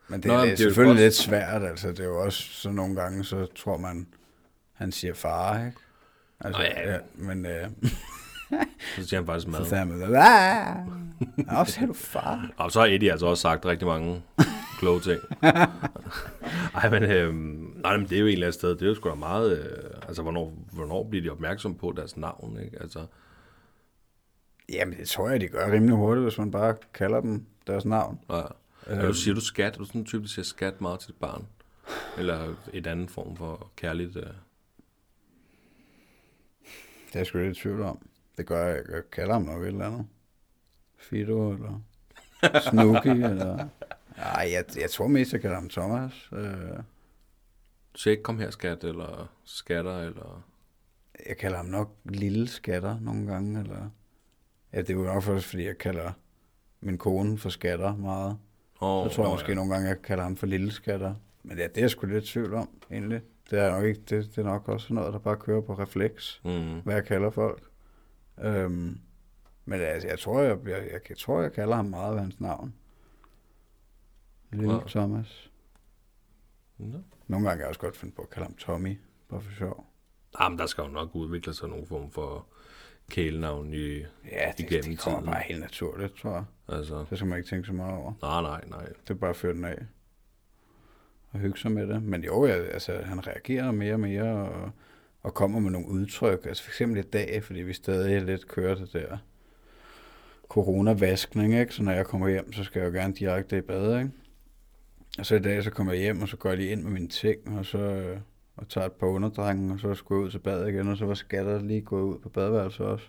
Men 0.08 0.22
det, 0.22 0.28
Nå, 0.28 0.34
er 0.34 0.40
det 0.40 0.52
er 0.52 0.56
selvfølgelig 0.56 0.94
godt. 0.94 1.02
lidt 1.04 1.14
svært. 1.14 1.62
Altså, 1.62 1.88
det 1.88 2.00
er 2.00 2.04
jo 2.04 2.22
også 2.24 2.42
så 2.42 2.70
nogle 2.70 2.96
gange, 2.96 3.24
så 3.24 3.46
tror 3.56 3.76
man, 3.76 4.06
han 4.72 4.92
siger 4.92 5.14
far, 5.14 5.64
ikke? 5.64 5.76
Altså, 6.40 6.62
Nå, 6.62 6.68
ja. 6.68 6.92
ja. 6.92 6.98
men 7.14 7.46
øh, 7.46 7.68
Så 8.96 9.06
siger 9.06 9.16
han 9.20 9.26
faktisk 9.26 9.48
mad. 9.48 9.58
så 9.64 9.68
sagde 9.70 9.86
han, 9.86 10.14
"Ah, 10.16 10.76
Nå, 11.58 11.64
siger 11.64 11.86
du 11.86 11.92
far? 11.92 12.50
Og 12.56 12.72
så 12.72 12.80
har 12.80 12.86
Eddie 12.86 13.10
altså 13.12 13.26
også 13.26 13.40
sagt 13.40 13.66
rigtig 13.66 13.88
mange 13.88 14.22
kloge 14.82 15.00
ting. 15.00 15.20
Ej, 16.82 16.90
men, 16.90 17.02
øhm, 17.02 17.74
nej, 17.82 17.96
men 17.96 18.06
det 18.08 18.16
er 18.16 18.20
jo 18.20 18.26
et 18.26 18.32
eller 18.32 18.46
andet 18.46 18.54
sted, 18.54 18.70
det 18.70 18.82
er 18.82 18.86
jo 18.86 18.94
sgu 18.94 19.08
da 19.08 19.14
meget, 19.14 19.58
øh, 19.58 20.00
altså 20.08 20.22
hvornår, 20.22 20.52
hvornår 20.72 21.08
bliver 21.08 21.22
de 21.22 21.30
opmærksom 21.30 21.74
på 21.74 21.94
deres 21.96 22.16
navn, 22.16 22.58
ikke? 22.64 22.82
Altså, 22.82 23.06
Jamen, 24.68 24.98
det 24.98 25.08
tror 25.08 25.30
jeg, 25.30 25.40
de 25.40 25.48
gør 25.48 25.72
rimelig 25.72 25.96
hurtigt, 25.96 26.22
hvis 26.22 26.38
man 26.38 26.50
bare 26.50 26.74
kalder 26.94 27.20
dem 27.20 27.46
deres 27.66 27.84
navn. 27.84 28.20
ja. 28.30 28.42
Er 28.86 29.06
du, 29.06 29.14
siger 29.14 29.34
du 29.34 29.40
skat? 29.40 29.74
Er 29.74 29.78
du 29.78 29.84
sådan 29.84 30.00
en 30.00 30.04
type, 30.04 30.22
der 30.22 30.28
siger 30.28 30.44
skat 30.44 30.80
meget 30.80 31.00
til 31.00 31.08
dit 31.08 31.20
barn? 31.20 31.46
Eller 32.18 32.54
et 32.72 32.86
andet 32.86 33.10
form 33.10 33.36
for 33.36 33.70
kærligt? 33.76 34.16
Øh. 34.16 34.22
Det 34.22 34.30
er 37.12 37.18
jeg 37.18 37.26
sgu 37.26 37.38
lidt 37.38 37.58
i 37.58 37.60
tvivl 37.60 37.82
om. 37.82 38.08
Det 38.36 38.46
gør 38.46 38.66
jeg. 38.66 38.82
Jeg 38.92 39.10
kalder 39.12 39.32
ham 39.32 39.42
nok 39.42 39.62
et 39.62 39.66
eller 39.66 39.86
andet. 39.86 40.06
Fido, 40.98 41.52
eller 41.52 41.80
Snooki, 42.70 43.08
eller... 43.08 43.68
Nej, 44.16 44.48
jeg, 44.52 44.64
jeg 44.80 44.90
tror 44.90 45.06
mest, 45.06 45.32
jeg 45.32 45.40
kalder 45.40 45.56
ham 45.56 45.68
Thomas. 45.68 46.28
Øh, 46.32 46.76
Du 47.94 47.98
siger 47.98 48.12
ikke, 48.12 48.22
kom 48.22 48.38
her 48.38 48.50
skat, 48.50 48.84
eller 48.84 49.32
skatter, 49.44 49.98
eller... 49.98 50.44
jeg 51.28 51.36
kalder 51.36 51.56
ham 51.56 51.66
nok 51.66 51.96
Lille 52.04 52.48
Skatter 52.48 53.00
nogle 53.00 53.26
gange, 53.26 53.60
eller... 53.60 53.90
Ja, 54.72 54.78
det 54.78 54.90
er 54.90 54.94
jo 54.94 55.02
nok 55.02 55.22
først, 55.22 55.46
fordi 55.46 55.64
jeg 55.66 55.78
kalder 55.78 56.12
min 56.80 56.98
kone 56.98 57.38
for 57.38 57.48
skatter 57.48 57.96
meget. 57.96 58.38
Oh, 58.80 59.08
Så 59.08 59.14
tror 59.16 59.24
jeg 59.24 59.32
måske 59.32 59.54
nogle 59.54 59.72
gange, 59.72 59.88
jeg 59.88 60.02
kalder 60.02 60.22
ham 60.24 60.36
for 60.36 60.46
Lille 60.46 60.70
Skatter. 60.72 61.14
Men 61.42 61.58
ja, 61.58 61.64
det 61.66 61.76
er 61.76 61.80
jeg 61.80 61.90
sgu 61.90 62.06
lidt 62.06 62.24
tvivl 62.24 62.54
om, 62.54 62.68
egentlig. 62.90 63.20
Det 63.50 63.58
er 63.58 63.70
nok 63.70 63.84
ikke, 63.84 64.00
det, 64.00 64.26
det 64.36 64.38
er 64.38 64.42
nok 64.42 64.68
også 64.68 64.94
noget, 64.94 65.12
der 65.12 65.18
bare 65.18 65.36
kører 65.36 65.60
på 65.60 65.74
refleks. 65.74 66.40
Mm. 66.44 66.80
hvad 66.80 66.94
jeg 66.94 67.04
kalder 67.04 67.30
folk. 67.30 67.62
Øhm, 68.40 68.98
men 69.64 69.80
altså, 69.80 70.08
jeg 70.08 70.18
tror, 70.18 70.40
jeg, 70.40 70.58
jeg, 70.64 70.88
jeg, 70.92 71.00
jeg, 71.08 71.18
tror, 71.18 71.42
jeg 71.42 71.52
kalder 71.52 71.76
ham 71.76 71.84
meget 71.84 72.14
ved 72.14 72.20
hans 72.20 72.40
navn. 72.40 72.74
Lille 74.52 74.74
Ja. 74.74 74.80
Thomas. 74.86 75.50
Ja. 76.78 76.84
Nogle 77.28 77.46
gange 77.46 77.50
kan 77.50 77.60
jeg 77.60 77.68
også 77.68 77.80
godt 77.80 77.96
finde 77.96 78.14
på 78.14 78.22
at 78.22 78.30
kalde 78.30 78.44
ham 78.46 78.54
Tommy, 78.54 78.98
bare 79.30 79.40
for 79.40 79.52
sjov. 79.58 79.86
Jamen, 80.40 80.58
der 80.58 80.66
skal 80.66 80.82
jo 80.82 80.88
nok 80.88 81.10
udvikle 81.14 81.54
sig 81.54 81.68
nogle 81.68 81.86
form 81.86 82.10
for 82.10 82.46
kælenavn 83.10 83.72
i... 83.74 83.96
Ja, 84.30 84.52
det, 84.56 84.60
Igennem 84.60 84.90
det 84.90 84.98
kommer 84.98 85.20
tiden. 85.20 85.32
bare 85.32 85.42
helt 85.42 85.60
naturligt, 85.60 86.14
tror 86.16 86.32
jeg. 86.34 86.44
Altså, 86.68 87.04
Det 87.10 87.18
skal 87.18 87.26
man 87.28 87.38
ikke 87.38 87.48
tænke 87.50 87.66
så 87.66 87.72
meget 87.72 87.94
over. 87.98 88.12
nej, 88.22 88.42
nej, 88.42 88.64
nej. 88.68 88.86
Det 89.02 89.10
er 89.10 89.14
bare 89.14 89.30
at 89.30 89.36
føre 89.36 89.52
den 89.54 89.64
af. 89.64 89.78
Og 91.30 91.38
hygge 91.38 91.58
sig 91.58 91.72
med 91.72 91.86
det. 91.88 92.02
Men 92.02 92.24
jo, 92.24 92.46
jeg, 92.46 92.56
altså, 92.72 92.98
han 93.04 93.26
reagerer 93.26 93.70
mere 93.70 93.92
og 93.94 94.00
mere, 94.00 94.48
og, 94.48 94.70
og 95.22 95.34
kommer 95.34 95.60
med 95.60 95.70
nogle 95.70 95.88
udtryk. 95.88 96.46
Altså 96.46 96.62
for 96.64 96.70
eksempel 96.70 96.98
i 96.98 97.02
dag, 97.02 97.44
fordi 97.44 97.60
vi 97.60 97.72
stadig 97.72 98.22
lidt 98.22 98.48
kører 98.48 98.74
det 98.74 98.92
der 98.92 99.18
coronavaskning, 100.48 101.54
ikke? 101.54 101.74
Så 101.74 101.82
når 101.82 101.92
jeg 101.92 102.06
kommer 102.06 102.28
hjem, 102.28 102.52
så 102.52 102.64
skal 102.64 102.80
jeg 102.80 102.86
jo 102.88 102.92
gerne 102.98 103.14
direkte 103.14 103.58
i 103.58 103.60
bad, 103.60 103.98
ikke? 103.98 104.10
Og 105.18 105.26
så 105.26 105.34
i 105.34 105.38
dag, 105.38 105.64
så 105.64 105.70
kommer 105.70 105.92
jeg 105.92 106.02
hjem, 106.02 106.22
og 106.22 106.28
så 106.28 106.36
går 106.36 106.48
jeg 106.48 106.58
lige 106.58 106.70
ind 106.70 106.82
med 106.82 106.90
mine 106.90 107.08
ting, 107.08 107.58
og 107.58 107.66
så 107.66 107.78
øh, 107.78 108.18
og 108.56 108.68
tager 108.68 108.86
et 108.86 108.92
par 108.92 109.06
underdrenge, 109.06 109.74
og 109.74 109.80
så 109.80 109.94
skulle 109.94 110.18
jeg 110.18 110.26
ud 110.26 110.30
til 110.30 110.38
bad 110.38 110.66
igen, 110.66 110.88
og 110.88 110.96
så 110.96 111.06
var 111.06 111.14
skatter 111.14 111.62
lige 111.62 111.80
gået 111.80 112.02
ud 112.02 112.18
på 112.18 112.28
badeværelset 112.28 112.86
også. 112.86 113.06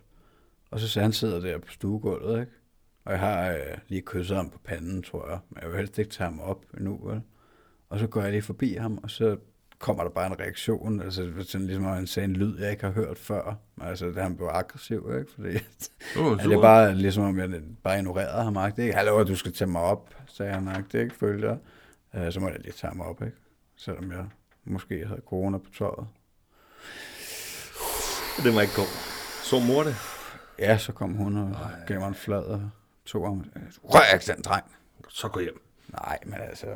Og 0.72 0.80
så 0.80 1.02
han 1.02 1.14
sidder 1.14 1.40
der 1.40 1.58
på 1.58 1.72
stuegulvet, 1.72 2.40
ikke? 2.40 2.52
Og 3.06 3.12
jeg 3.12 3.20
har 3.20 3.52
øh, 3.52 3.78
lige 3.88 4.02
kysset 4.02 4.38
ham 4.38 4.50
på 4.50 4.60
panden, 4.64 5.04
tror 5.04 5.30
jeg. 5.30 5.40
Men 5.50 5.62
jeg 5.62 5.70
vil 5.70 5.78
helst 5.78 6.00
ikke 6.00 6.12
tage 6.12 6.30
ham 6.30 6.40
op 6.40 6.66
endnu, 6.78 7.00
vel? 7.04 7.22
Og 7.90 8.00
så 8.00 8.08
går 8.08 8.22
jeg 8.22 8.32
lige 8.32 8.42
forbi 8.42 8.74
ham, 8.74 9.00
og 9.04 9.10
så 9.10 9.38
kommer 9.80 10.04
der 10.04 10.10
bare 10.10 10.28
en 10.28 10.40
reaktion. 10.40 11.02
Altså 11.02 11.32
sådan 11.48 11.68
ligesom, 11.68 11.86
at 11.86 11.96
han 11.96 12.08
sagde 12.08 12.26
en 12.26 12.36
lyd, 12.36 12.60
jeg 12.60 12.72
ikke 12.72 12.84
har 12.84 12.92
hørt 12.92 13.18
før. 13.18 13.56
Altså, 13.82 14.06
det 14.06 14.16
han 14.16 14.36
blev 14.36 14.48
aggressiv, 14.52 15.12
ikke? 15.20 15.32
Fordi 15.36 15.50
ja, 15.50 15.60
det 16.44 16.54
er 16.54 16.62
bare 16.62 16.96
ligesom, 16.96 17.24
om 17.24 17.40
jeg 17.40 17.50
bare 17.84 17.98
ignorerede 17.98 18.44
ham. 18.44 18.58
Ikke? 18.78 18.94
Hallo, 18.94 19.24
du 19.24 19.36
skal 19.36 19.54
tage 19.54 19.72
mig 19.72 19.82
op, 19.82 20.16
sagde 20.28 20.52
han. 20.52 20.68
Ikke? 20.68 20.90
Det 20.92 20.96
er 20.96 21.04
ikke 21.04 21.16
følger. 21.16 21.58
Uh, 22.14 22.32
så 22.32 22.40
må 22.40 22.50
jeg 22.50 22.60
lige 22.60 22.72
tage 22.72 22.92
ham 22.92 23.02
op, 23.02 23.22
ikke? 23.22 23.38
selvom 23.76 24.12
jeg 24.12 24.26
måske 24.64 25.06
havde 25.06 25.22
corona 25.26 25.58
på 25.58 25.70
tøjet. 25.78 26.08
Det 28.44 28.56
var 28.56 28.62
ikke 28.62 28.74
god. 28.76 28.92
Så 29.44 29.60
mor 29.60 29.84
det. 29.84 29.96
Ja, 30.60 30.78
så 30.78 30.92
kom 30.92 31.14
hun 31.14 31.38
og 31.38 31.56
gav 31.88 32.00
mig 32.00 32.08
en 32.08 32.16
flad 32.16 32.44
og 32.44 32.70
tog 33.06 33.28
ham. 33.28 33.46
Rør 33.84 34.14
ikke 34.14 34.34
den 34.34 34.42
dreng. 34.42 34.66
Så 35.10 35.28
gå 35.28 35.40
hjem. 35.40 35.62
Nej, 35.88 36.20
men 36.26 36.40
altså... 36.50 36.68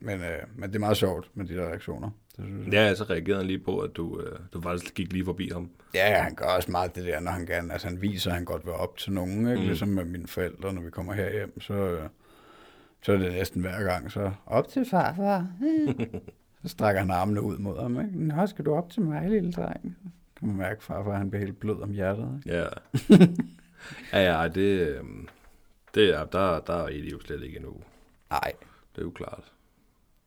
Men, 0.00 0.20
øh, 0.20 0.38
men 0.54 0.68
det 0.68 0.76
er 0.76 0.80
meget 0.80 0.96
sjovt 0.96 1.30
med 1.34 1.46
de 1.46 1.54
der 1.54 1.66
reaktioner. 1.66 2.10
Det 2.36 2.44
synes 2.44 2.66
jeg. 2.66 2.72
Ja, 2.72 2.94
så 2.94 3.04
reagerede 3.04 3.38
han 3.38 3.46
lige 3.46 3.58
på, 3.58 3.78
at 3.78 3.96
du, 3.96 4.20
øh, 4.20 4.38
du 4.52 4.60
faktisk 4.60 4.94
gik 4.94 5.12
lige 5.12 5.24
forbi 5.24 5.50
ham. 5.52 5.70
Ja, 5.94 6.22
han 6.22 6.34
gør 6.34 6.44
også 6.44 6.70
meget 6.70 6.94
det 6.94 7.04
der, 7.04 7.20
når 7.20 7.30
han 7.30 7.46
gerne... 7.46 7.72
Altså, 7.72 7.88
han 7.88 8.02
viser, 8.02 8.30
at 8.30 8.36
han 8.36 8.44
godt 8.44 8.66
vil 8.66 8.72
op 8.72 8.96
til 8.96 9.12
nogen, 9.12 9.38
ikke? 9.48 9.60
Mm. 9.60 9.66
Ligesom 9.66 9.88
med 9.88 10.04
mine 10.04 10.26
forældre, 10.26 10.72
når 10.72 10.82
vi 10.82 10.90
kommer 10.90 11.12
herhjem, 11.12 11.60
så, 11.60 11.74
øh, 11.74 12.08
så 13.06 13.12
er 13.12 13.16
det 13.16 13.32
næsten 13.32 13.60
hver 13.62 13.84
gang, 13.84 14.10
så 14.12 14.32
op 14.46 14.68
til 14.68 14.84
farfar. 14.90 15.46
så 16.62 16.68
strækker 16.68 17.00
han 17.00 17.10
armene 17.10 17.42
ud 17.42 17.58
mod 17.58 17.80
ham, 17.82 18.00
ikke? 18.00 18.18
Nå, 18.26 18.46
skal 18.46 18.64
du 18.64 18.74
op 18.74 18.90
til 18.90 19.02
mig, 19.02 19.30
lille 19.30 19.52
dreng? 19.52 19.96
Så 20.34 20.38
kan 20.38 20.48
man 20.48 20.56
mærke, 20.56 20.76
at 20.76 20.82
farfar 20.82 21.16
han 21.18 21.30
bliver 21.30 21.44
helt 21.44 21.60
blød 21.60 21.80
om 21.82 21.90
hjertet, 21.90 22.42
ikke? 22.46 22.58
Ja. 22.58 22.66
ja, 24.18 24.40
ja, 24.42 24.48
det, 24.48 24.88
øh, 24.88 25.04
det 25.94 26.14
er, 26.16 26.24
der, 26.24 26.60
der 26.60 26.74
er 26.74 26.86
Eddie 26.88 27.10
jo 27.10 27.20
slet 27.20 27.42
ikke 27.42 27.56
endnu. 27.56 27.72
Nej, 28.30 28.52
Det 28.94 29.00
er 29.00 29.04
jo 29.04 29.10
klart. 29.10 29.52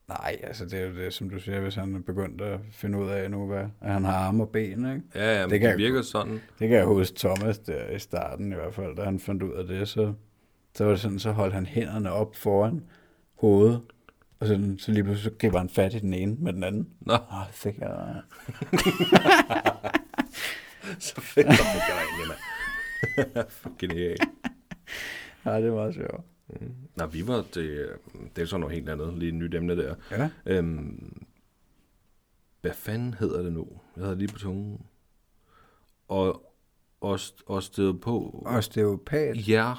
nej, 0.08 0.38
altså 0.44 0.66
det 0.66 0.74
er 0.80 0.86
jo 0.86 0.96
det, 0.96 1.14
som 1.14 1.30
du 1.30 1.40
siger, 1.40 1.60
hvis 1.60 1.76
han 1.76 1.96
er 1.96 2.00
begyndt 2.00 2.42
at 2.42 2.60
finde 2.72 2.98
ud 3.00 3.10
af 3.10 3.32
nu, 3.32 3.48
hvad, 3.48 3.66
at 3.82 3.94
han 3.94 4.04
har 4.06 4.14
arme 4.14 4.44
og 4.44 4.50
ben, 4.50 4.70
ikke? 4.72 5.02
Ja, 5.16 5.34
ja, 5.40 5.42
men 5.42 5.44
Det 5.44 5.50
det, 5.52 5.60
kan 5.60 5.68
det 5.68 5.72
jeg 5.72 5.78
virker 5.78 6.02
sådan. 6.02 6.32
Det 6.60 6.68
kan 6.70 6.78
jeg 6.78 6.86
huske 6.86 7.16
Thomas 7.18 7.60
der 7.60 7.90
i 7.90 8.00
starten 8.00 8.52
i 8.52 8.56
hvert 8.56 8.74
fald, 8.74 8.96
da 8.96 9.04
han 9.04 9.20
fandt 9.20 9.44
ud 9.44 9.52
af 9.54 9.66
det, 9.68 9.88
så, 9.88 10.14
så 10.80 10.86
var 10.86 10.92
det 10.92 11.02
sådan, 11.02 11.20
så 11.20 11.32
holdt 11.32 11.54
han 11.54 11.66
hænderne 11.66 12.12
op 12.12 12.36
foran 12.36 12.84
hovedet, 13.36 13.82
og 14.40 14.48
sådan, 14.48 14.80
så 14.80 14.92
lige 14.92 15.04
pludselig 15.04 15.32
så 15.32 15.38
griber 15.40 15.58
han 15.58 15.70
fat 15.70 15.94
i 15.94 16.00
den 16.00 16.14
ene 16.14 16.36
med 16.40 16.54
den 16.54 16.64
anden. 16.64 16.90
Nå, 17.00 17.14
Åh, 17.14 17.48
det 17.48 17.56
fik 17.56 17.78
jeg... 17.80 18.22
så 21.00 21.22
fedt, 21.22 21.48
der 21.48 21.54
fik 21.54 21.82
jeg 21.88 21.96
dig 21.98 22.04
egentlig, 22.10 22.28
mand. 22.28 23.48
Genialt. 23.80 24.24
Ja, 25.46 25.62
det 25.62 25.72
var 25.72 25.92
sjovt. 25.92 26.26
Nå, 26.96 27.06
vi 27.06 27.28
var 27.28 27.46
det, 27.54 27.90
det 28.36 28.42
er 28.42 28.46
så 28.46 28.58
noget 28.58 28.76
helt 28.76 28.90
andet, 28.90 29.14
lige 29.18 29.30
et 29.30 29.36
nyt 29.36 29.56
emne 29.56 29.78
der. 29.78 29.96
Ja. 30.12 30.30
Øhm, 30.46 31.26
hvad 32.62 32.74
fanden 32.74 33.14
hedder 33.14 33.42
det 33.42 33.54
nu? 33.54 33.68
Jeg 33.96 34.04
havde 34.04 34.18
lige 34.18 34.34
på 34.34 34.40
tungen. 34.40 34.82
Og 36.08 36.54
ost, 37.02 37.44
osteopo. 37.48 38.44
Osteopat, 38.46 39.48
Ja, 39.48 39.74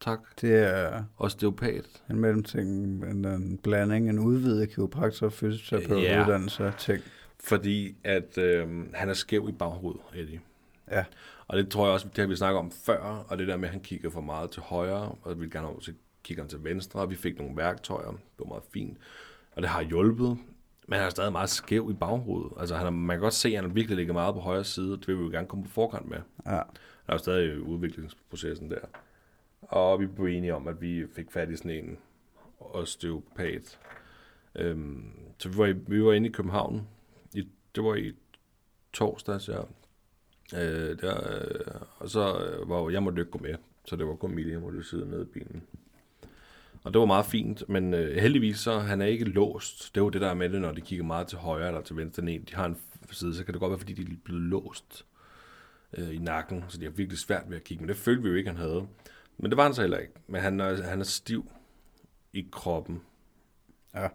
tak. 0.00 0.18
det 0.40 0.54
er 0.54 1.04
Osteopat. 1.18 1.84
en 2.10 2.16
mellemting, 2.20 2.68
en, 3.04 3.24
en 3.24 3.58
blanding, 3.62 4.08
en 4.08 4.18
udvidet 4.18 4.70
kiropraktor 4.70 5.26
og 5.26 5.32
fysioterapeut 5.32 6.02
Ja. 6.02 6.22
uddannelse 6.22 6.72
ting. 6.78 7.02
Fordi 7.44 7.94
at 8.04 8.38
øhm, 8.38 8.90
han 8.94 9.08
er 9.08 9.14
skæv 9.14 9.46
i 9.48 9.52
baghovedet, 9.52 10.00
Eddie. 10.14 10.40
Ja. 10.90 11.04
Og 11.48 11.56
det 11.58 11.68
tror 11.70 11.84
jeg 11.86 11.92
også, 11.92 12.06
det 12.08 12.18
har 12.18 12.26
vi 12.26 12.36
snakket 12.36 12.58
om 12.58 12.70
før, 12.70 13.24
og 13.28 13.38
det 13.38 13.48
der 13.48 13.56
med, 13.56 13.68
at 13.68 13.72
han 13.72 13.80
kigger 13.80 14.10
for 14.10 14.20
meget 14.20 14.50
til 14.50 14.62
højre, 14.62 15.14
og 15.22 15.40
vi 15.40 15.48
gerne 15.48 15.66
også 15.68 15.92
kigge 16.24 16.42
han 16.42 16.48
til 16.50 16.64
venstre, 16.64 17.00
og 17.00 17.10
vi 17.10 17.14
fik 17.14 17.38
nogle 17.38 17.56
værktøjer, 17.56 18.10
det 18.10 18.18
var 18.38 18.46
meget 18.46 18.62
fint, 18.72 18.98
og 19.52 19.62
det 19.62 19.70
har 19.70 19.82
hjulpet, 19.82 20.38
men 20.88 20.96
han 20.98 21.06
er 21.06 21.10
stadig 21.10 21.32
meget 21.32 21.50
skæv 21.50 21.88
i 21.90 21.94
baghovedet. 21.94 22.52
Altså 22.60 22.76
han 22.76 22.86
er, 22.86 22.90
man 22.90 23.16
kan 23.16 23.20
godt 23.22 23.34
se, 23.34 23.48
at 23.48 23.62
han 23.64 23.74
virkelig 23.74 23.96
ligger 23.96 24.12
meget 24.12 24.34
på 24.34 24.40
højre 24.40 24.64
side, 24.64 24.90
det 24.90 25.08
vil 25.08 25.18
vi 25.18 25.22
jo 25.22 25.30
gerne 25.30 25.46
komme 25.46 25.64
på 25.64 25.70
forkant 25.70 26.08
med. 26.08 26.18
Ja. 26.46 26.50
Der 26.52 26.58
er 27.08 27.12
jo 27.12 27.18
stadig 27.18 27.60
udviklingsprocessen 27.62 28.70
der. 28.70 28.76
Og 29.62 30.00
vi 30.00 30.06
blev 30.06 30.26
enige 30.26 30.54
om, 30.54 30.68
at 30.68 30.80
vi 30.80 31.06
fik 31.16 31.30
fat 31.30 31.50
i 31.50 31.56
sådan 31.56 31.70
en 31.70 31.98
osteopat. 32.60 33.78
Øhm, 34.54 35.12
så 35.38 35.48
vi 35.48 35.58
var, 35.58 35.66
i, 35.66 35.72
vi 35.72 36.04
var 36.04 36.12
inde 36.12 36.28
i 36.28 36.32
København. 36.32 36.88
I, 37.34 37.48
det 37.74 37.84
var 37.84 37.94
i 37.94 38.12
torsdags, 38.92 39.48
ja. 39.48 39.60
Øh, 40.54 41.00
der, 41.00 41.40
øh, 41.40 41.80
og 41.98 42.10
så 42.10 42.44
øh, 42.44 42.68
var 42.68 42.90
jeg 42.90 43.02
måtte 43.02 43.20
ikke 43.20 43.30
gå 43.30 43.38
med, 43.38 43.54
så 43.84 43.96
det 43.96 44.06
var 44.06 44.14
kun 44.14 44.30
Emilie, 44.30 44.52
jeg 44.52 44.60
måtte 44.60 44.84
sidde 44.84 45.10
nede 45.10 45.22
i 45.22 45.24
bilen. 45.24 45.62
Og 46.84 46.92
det 46.92 47.00
var 47.00 47.06
meget 47.06 47.26
fint, 47.26 47.68
men 47.68 47.94
øh, 47.94 48.16
heldigvis 48.16 48.58
så 48.58 48.78
han 48.78 49.02
er 49.02 49.06
ikke 49.06 49.24
låst. 49.24 49.94
Det 49.94 50.00
er 50.00 50.04
jo 50.04 50.08
det 50.08 50.20
der 50.20 50.28
er 50.28 50.34
med 50.34 50.48
det, 50.48 50.60
når 50.60 50.72
de 50.72 50.80
kigger 50.80 51.04
meget 51.04 51.26
til 51.26 51.38
højre 51.38 51.68
eller 51.68 51.80
til 51.80 51.96
venstre. 51.96 52.20
Den 52.20 52.28
ene, 52.28 52.44
de 52.44 52.54
har 52.54 52.66
en 52.66 52.76
side, 53.10 53.34
så 53.34 53.44
kan 53.44 53.54
det 53.54 53.60
godt 53.60 53.70
være, 53.70 53.78
fordi 53.78 53.92
de 53.92 54.02
er 54.02 54.16
blevet 54.24 54.42
låst 54.42 55.06
øh, 55.98 56.14
i 56.14 56.18
nakken, 56.18 56.64
så 56.68 56.78
de 56.78 56.84
har 56.84 56.90
virkelig 56.90 57.18
svært 57.18 57.44
ved 57.48 57.56
at 57.56 57.64
kigge. 57.64 57.82
Men 57.82 57.88
det 57.88 57.96
følte 57.96 58.22
vi 58.22 58.28
jo 58.28 58.34
ikke, 58.34 58.50
han 58.50 58.58
havde. 58.58 58.86
Men 59.38 59.50
det 59.50 59.56
var 59.56 59.62
han 59.62 59.74
så 59.74 59.80
heller 59.80 59.98
ikke. 59.98 60.12
Men 60.26 60.40
han 60.40 60.60
er, 60.60 60.82
han 60.82 61.00
er 61.00 61.04
stiv 61.04 61.50
i 62.32 62.48
kroppen. 62.52 63.02
Ja. 63.94 64.08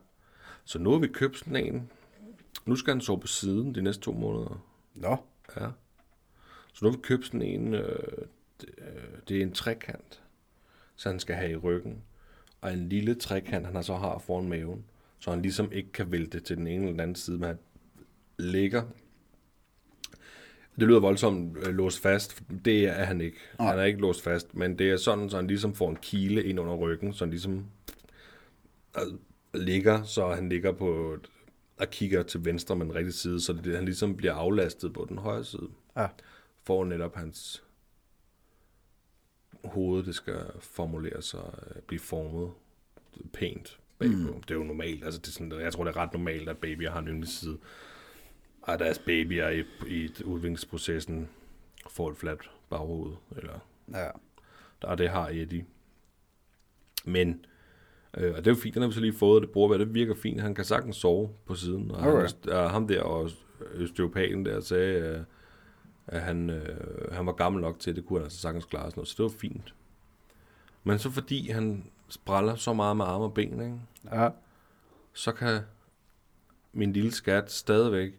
Så 0.63 0.79
nu 0.79 0.91
har 0.91 0.99
vi 0.99 1.07
købt 1.07 1.37
sådan 1.37 1.55
en. 1.55 1.91
Nu 2.65 2.75
skal 2.75 2.93
han 2.93 3.01
sove 3.01 3.19
på 3.19 3.27
siden 3.27 3.75
de 3.75 3.81
næste 3.81 4.03
to 4.03 4.13
måneder. 4.13 4.65
Nå, 4.93 5.17
Ja. 5.55 5.67
Så 6.73 6.85
nu 6.85 6.91
har 6.91 6.97
vi 6.97 7.01
købt 7.01 7.25
sådan 7.25 7.41
en, 7.41 7.73
øh, 7.73 8.27
det, 8.61 8.69
øh, 8.77 9.19
det 9.27 9.37
er 9.37 9.41
en 9.41 9.51
trekant, 9.51 10.23
så 10.95 11.09
han 11.09 11.19
skal 11.19 11.35
have 11.35 11.51
i 11.51 11.55
ryggen. 11.55 12.03
Og 12.61 12.73
en 12.73 12.89
lille 12.89 13.15
trekant, 13.15 13.67
han 13.67 13.83
så 13.83 13.95
har 13.95 14.17
foran 14.17 14.49
maven, 14.49 14.85
så 15.19 15.29
han 15.29 15.41
ligesom 15.41 15.71
ikke 15.71 15.91
kan 15.91 16.11
vælte 16.11 16.39
til 16.39 16.57
den 16.57 16.67
ene 16.67 16.75
eller 16.75 16.91
den 16.91 16.99
anden 16.99 17.15
side, 17.15 17.37
men 17.37 17.47
han 17.47 17.57
ligger. 18.39 18.83
Det 20.79 20.87
lyder 20.87 20.99
voldsomt 20.99 21.57
øh, 21.57 21.73
låst 21.73 21.99
fast. 22.01 22.43
Det 22.65 22.85
er 22.85 23.03
han 23.03 23.21
ikke. 23.21 23.37
Nej. 23.59 23.67
Han 23.69 23.79
er 23.79 23.83
ikke 23.83 23.99
låst 24.01 24.23
fast, 24.23 24.55
men 24.55 24.79
det 24.79 24.91
er 24.91 24.97
sådan, 24.97 25.29
så 25.29 25.35
han 25.35 25.47
ligesom 25.47 25.75
får 25.75 25.89
en 25.89 25.95
kile 25.95 26.43
ind 26.43 26.59
under 26.59 26.75
ryggen, 26.75 27.13
så 27.13 27.25
han 27.25 27.29
ligesom 27.29 27.65
øh, 28.97 29.03
ligger, 29.61 30.03
så 30.03 30.27
han 30.33 30.49
ligger 30.49 30.71
på 30.71 31.13
et- 31.13 31.29
og 31.77 31.89
kigger 31.89 32.23
til 32.23 32.45
venstre 32.45 32.75
med 32.75 32.85
den 32.85 32.95
rigtige 32.95 33.13
side, 33.13 33.41
så 33.41 33.53
det, 33.53 33.75
han 33.75 33.85
ligesom 33.85 34.17
bliver 34.17 34.33
aflastet 34.33 34.93
på 34.93 35.05
den 35.09 35.17
højre 35.17 35.43
side. 35.43 35.69
Ja. 35.97 36.07
For 36.63 36.85
netop 36.85 37.15
hans 37.15 37.63
hoved, 39.63 40.03
det 40.03 40.15
skal 40.15 40.39
formuleres 40.59 41.33
og 41.33 41.53
øh, 41.75 41.81
blive 41.81 41.99
formet 41.99 42.51
pænt 43.33 43.79
bagpå. 43.99 44.15
Mm. 44.33 44.41
Det 44.41 44.51
er 44.51 44.55
jo 44.55 44.63
normalt. 44.63 45.03
Altså, 45.05 45.19
det 45.19 45.27
er 45.27 45.31
sådan, 45.31 45.51
jeg 45.61 45.73
tror, 45.73 45.83
det 45.83 45.95
er 45.95 45.97
ret 45.97 46.13
normalt, 46.13 46.49
at 46.49 46.57
babyer 46.57 46.91
har 46.91 46.99
en 46.99 47.07
yndlingsside. 47.07 47.57
Og 48.63 48.79
deres 48.79 48.99
babyer 48.99 49.49
i, 49.49 49.63
i 49.87 50.11
udviklingsprocessen 50.25 51.29
får 51.89 52.09
et 52.09 52.17
fladt 52.17 52.51
baghoved. 52.69 53.13
Eller, 53.37 53.59
ja. 53.93 54.09
og 54.81 54.97
det 54.97 55.09
har 55.09 55.29
Eddie. 55.29 55.65
Men, 57.05 57.45
øh, 58.17 58.31
og 58.31 58.37
det 58.37 58.47
er 58.47 58.51
jo 58.51 58.61
fint, 58.61 58.73
den 58.73 58.81
har 58.81 58.89
vi 58.89 58.93
så 58.95 58.99
lige 59.01 59.13
fået, 59.13 59.41
det 59.41 59.51
bruger 59.51 59.77
det 59.77 59.93
virker 59.93 60.15
fint. 60.15 60.41
Han 60.41 60.55
kan 60.55 60.65
sagtens 60.65 60.95
sove 60.95 61.29
på 61.45 61.55
siden. 61.55 61.91
Og 61.91 61.97
Okay. 61.97 62.27
han, 62.43 62.53
og 62.53 62.71
ham 62.71 62.87
der, 62.87 63.01
og 63.01 63.29
østeuropaten 63.73 64.45
der, 64.45 64.59
sagde, 64.61 64.99
øh, 64.99 65.23
at 66.07 66.21
han, 66.21 66.49
øh, 66.49 67.13
han 67.13 67.25
var 67.25 67.31
gammel 67.33 67.61
nok 67.61 67.79
til, 67.79 67.89
at 67.89 67.95
det 67.95 68.05
kunne 68.05 68.19
han 68.19 68.23
altså 68.23 68.39
sagtens 68.39 68.65
klare 68.65 68.85
sådan 68.85 68.93
noget. 68.99 69.07
Så 69.07 69.15
det 69.17 69.23
var 69.23 69.39
fint. 69.39 69.75
Men 70.83 70.99
så 70.99 71.09
fordi 71.11 71.49
han 71.49 71.85
spræller 72.09 72.55
så 72.55 72.73
meget 72.73 72.97
med 72.97 73.05
arme 73.05 73.23
og 73.23 73.33
ben, 73.33 73.61
ikke? 73.61 73.79
Ja. 74.11 74.29
så 75.13 75.31
kan 75.31 75.61
min 76.73 76.93
lille 76.93 77.11
skat 77.11 77.51
stadigvæk 77.51 78.13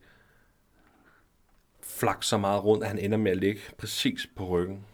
flakke 1.86 2.26
så 2.26 2.38
meget 2.38 2.64
rundt, 2.64 2.84
at 2.84 2.88
han 2.90 2.98
ender 2.98 3.18
med 3.18 3.30
at 3.30 3.36
ligge 3.36 3.60
præcis 3.78 4.28
på 4.36 4.46
ryggen. 4.46 4.84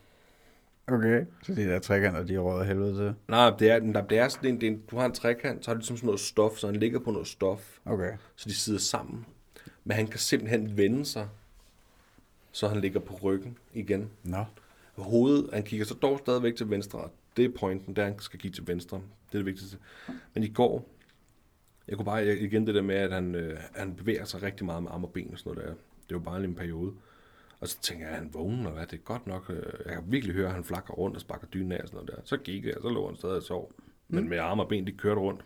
Okay. 0.87 1.25
Så 1.43 1.55
de 1.55 1.65
der 1.65 1.79
trekanter, 1.79 2.23
de 2.23 2.35
er 2.35 2.39
råd 2.39 2.65
helvede 2.65 2.97
til. 2.97 3.15
Nej, 3.29 3.51
det 3.59 3.71
er, 3.71 3.79
der, 3.79 4.07
det 4.07 4.19
er 4.19 4.29
sådan 4.29 4.51
en, 4.51 4.61
det 4.61 4.67
er 4.67 4.71
en, 4.71 4.83
du 4.91 4.97
har 4.97 5.07
en 5.07 5.13
trekant, 5.13 5.65
så 5.65 5.71
har 5.71 5.75
du 5.75 5.79
ligesom 5.79 5.97
sådan 5.97 6.07
noget 6.07 6.21
stof, 6.21 6.57
så 6.57 6.67
han 6.67 6.77
ligger 6.77 6.99
på 6.99 7.11
noget 7.11 7.27
stof, 7.27 7.79
Okay. 7.85 8.13
så 8.37 8.49
de 8.49 8.55
sidder 8.55 8.79
sammen. 8.79 9.27
Men 9.85 9.97
han 9.97 10.07
kan 10.07 10.19
simpelthen 10.19 10.77
vende 10.77 11.05
sig, 11.05 11.29
så 12.53 12.69
han 12.69 12.81
ligger 12.81 13.01
på 13.01 13.19
ryggen 13.23 13.59
igen. 13.75 14.11
Nå. 14.23 14.45
Hovedet, 14.97 15.51
han 15.53 15.63
kigger 15.63 15.87
så 15.87 15.95
dog 15.95 16.19
stadigvæk 16.19 16.57
til 16.57 16.71
venstre, 16.71 16.99
og 16.99 17.13
det 17.37 17.45
er 17.45 17.49
pointen, 17.59 17.97
der 17.97 18.05
han 18.05 18.19
skal 18.19 18.41
kigge 18.41 18.55
til 18.55 18.67
venstre. 18.67 18.97
Det 18.97 19.35
er 19.35 19.39
det 19.39 19.47
vigtigste. 19.47 19.79
Men 20.35 20.43
i 20.43 20.49
går, 20.49 20.89
jeg 21.89 21.97
kunne 21.97 22.05
bare 22.05 22.39
igen 22.39 22.67
det 22.67 22.75
der 22.75 22.83
med, 22.83 22.95
at 22.95 23.13
han, 23.13 23.35
øh, 23.35 23.59
han 23.75 23.95
bevæger 23.95 24.25
sig 24.25 24.43
rigtig 24.43 24.67
meget 24.67 24.83
med 24.83 24.91
arme 24.91 25.07
og 25.07 25.13
ben 25.13 25.29
og 25.33 25.39
sådan 25.39 25.53
noget 25.55 25.69
der. 25.69 25.75
Det 26.11 26.17
var 26.19 26.23
bare 26.31 26.45
en 26.45 26.55
periode. 26.55 26.93
Og 27.61 27.69
så 27.69 27.81
tænker 27.83 28.05
jeg, 28.07 28.15
at 28.15 28.21
han 28.23 28.35
vågner, 28.35 28.67
og 28.67 28.73
hvad, 28.75 28.87
det 28.87 28.93
er 28.97 29.03
godt 29.03 29.27
nok. 29.27 29.51
øh, 29.51 29.63
Jeg 29.87 29.95
kan 29.95 30.03
virkelig 30.07 30.35
høre, 30.35 30.47
at 30.49 30.55
han 30.55 30.65
flakker 30.65 30.95
rundt 30.95 31.17
og 31.17 31.21
sparker 31.21 31.47
dynen 31.47 31.73
af 31.73 31.81
og 31.83 31.89
sådan 31.89 31.97
noget 31.97 32.11
der. 32.17 32.23
Så 32.25 32.37
gik 32.37 32.65
jeg, 32.65 32.75
så 32.83 32.89
lå 32.89 33.07
han 33.07 33.17
stadig 33.17 33.37
og 33.37 33.43
sov. 33.43 33.73
Men 34.09 34.29
med 34.29 34.39
arme 34.39 34.63
og 34.63 34.69
ben, 34.69 34.87
de 34.87 34.93
kørte 34.93 35.21
rundt. 35.21 35.41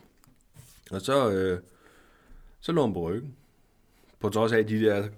Og 0.90 1.00
så, 1.00 1.30
øh, 1.32 1.60
så 2.60 2.72
lå 2.72 2.84
han 2.84 2.92
på 2.94 3.00
ryggen. 3.10 3.34
På 4.20 4.28
trods 4.28 4.52
af, 4.52 4.66
de 4.66 4.80
der, 4.80 5.08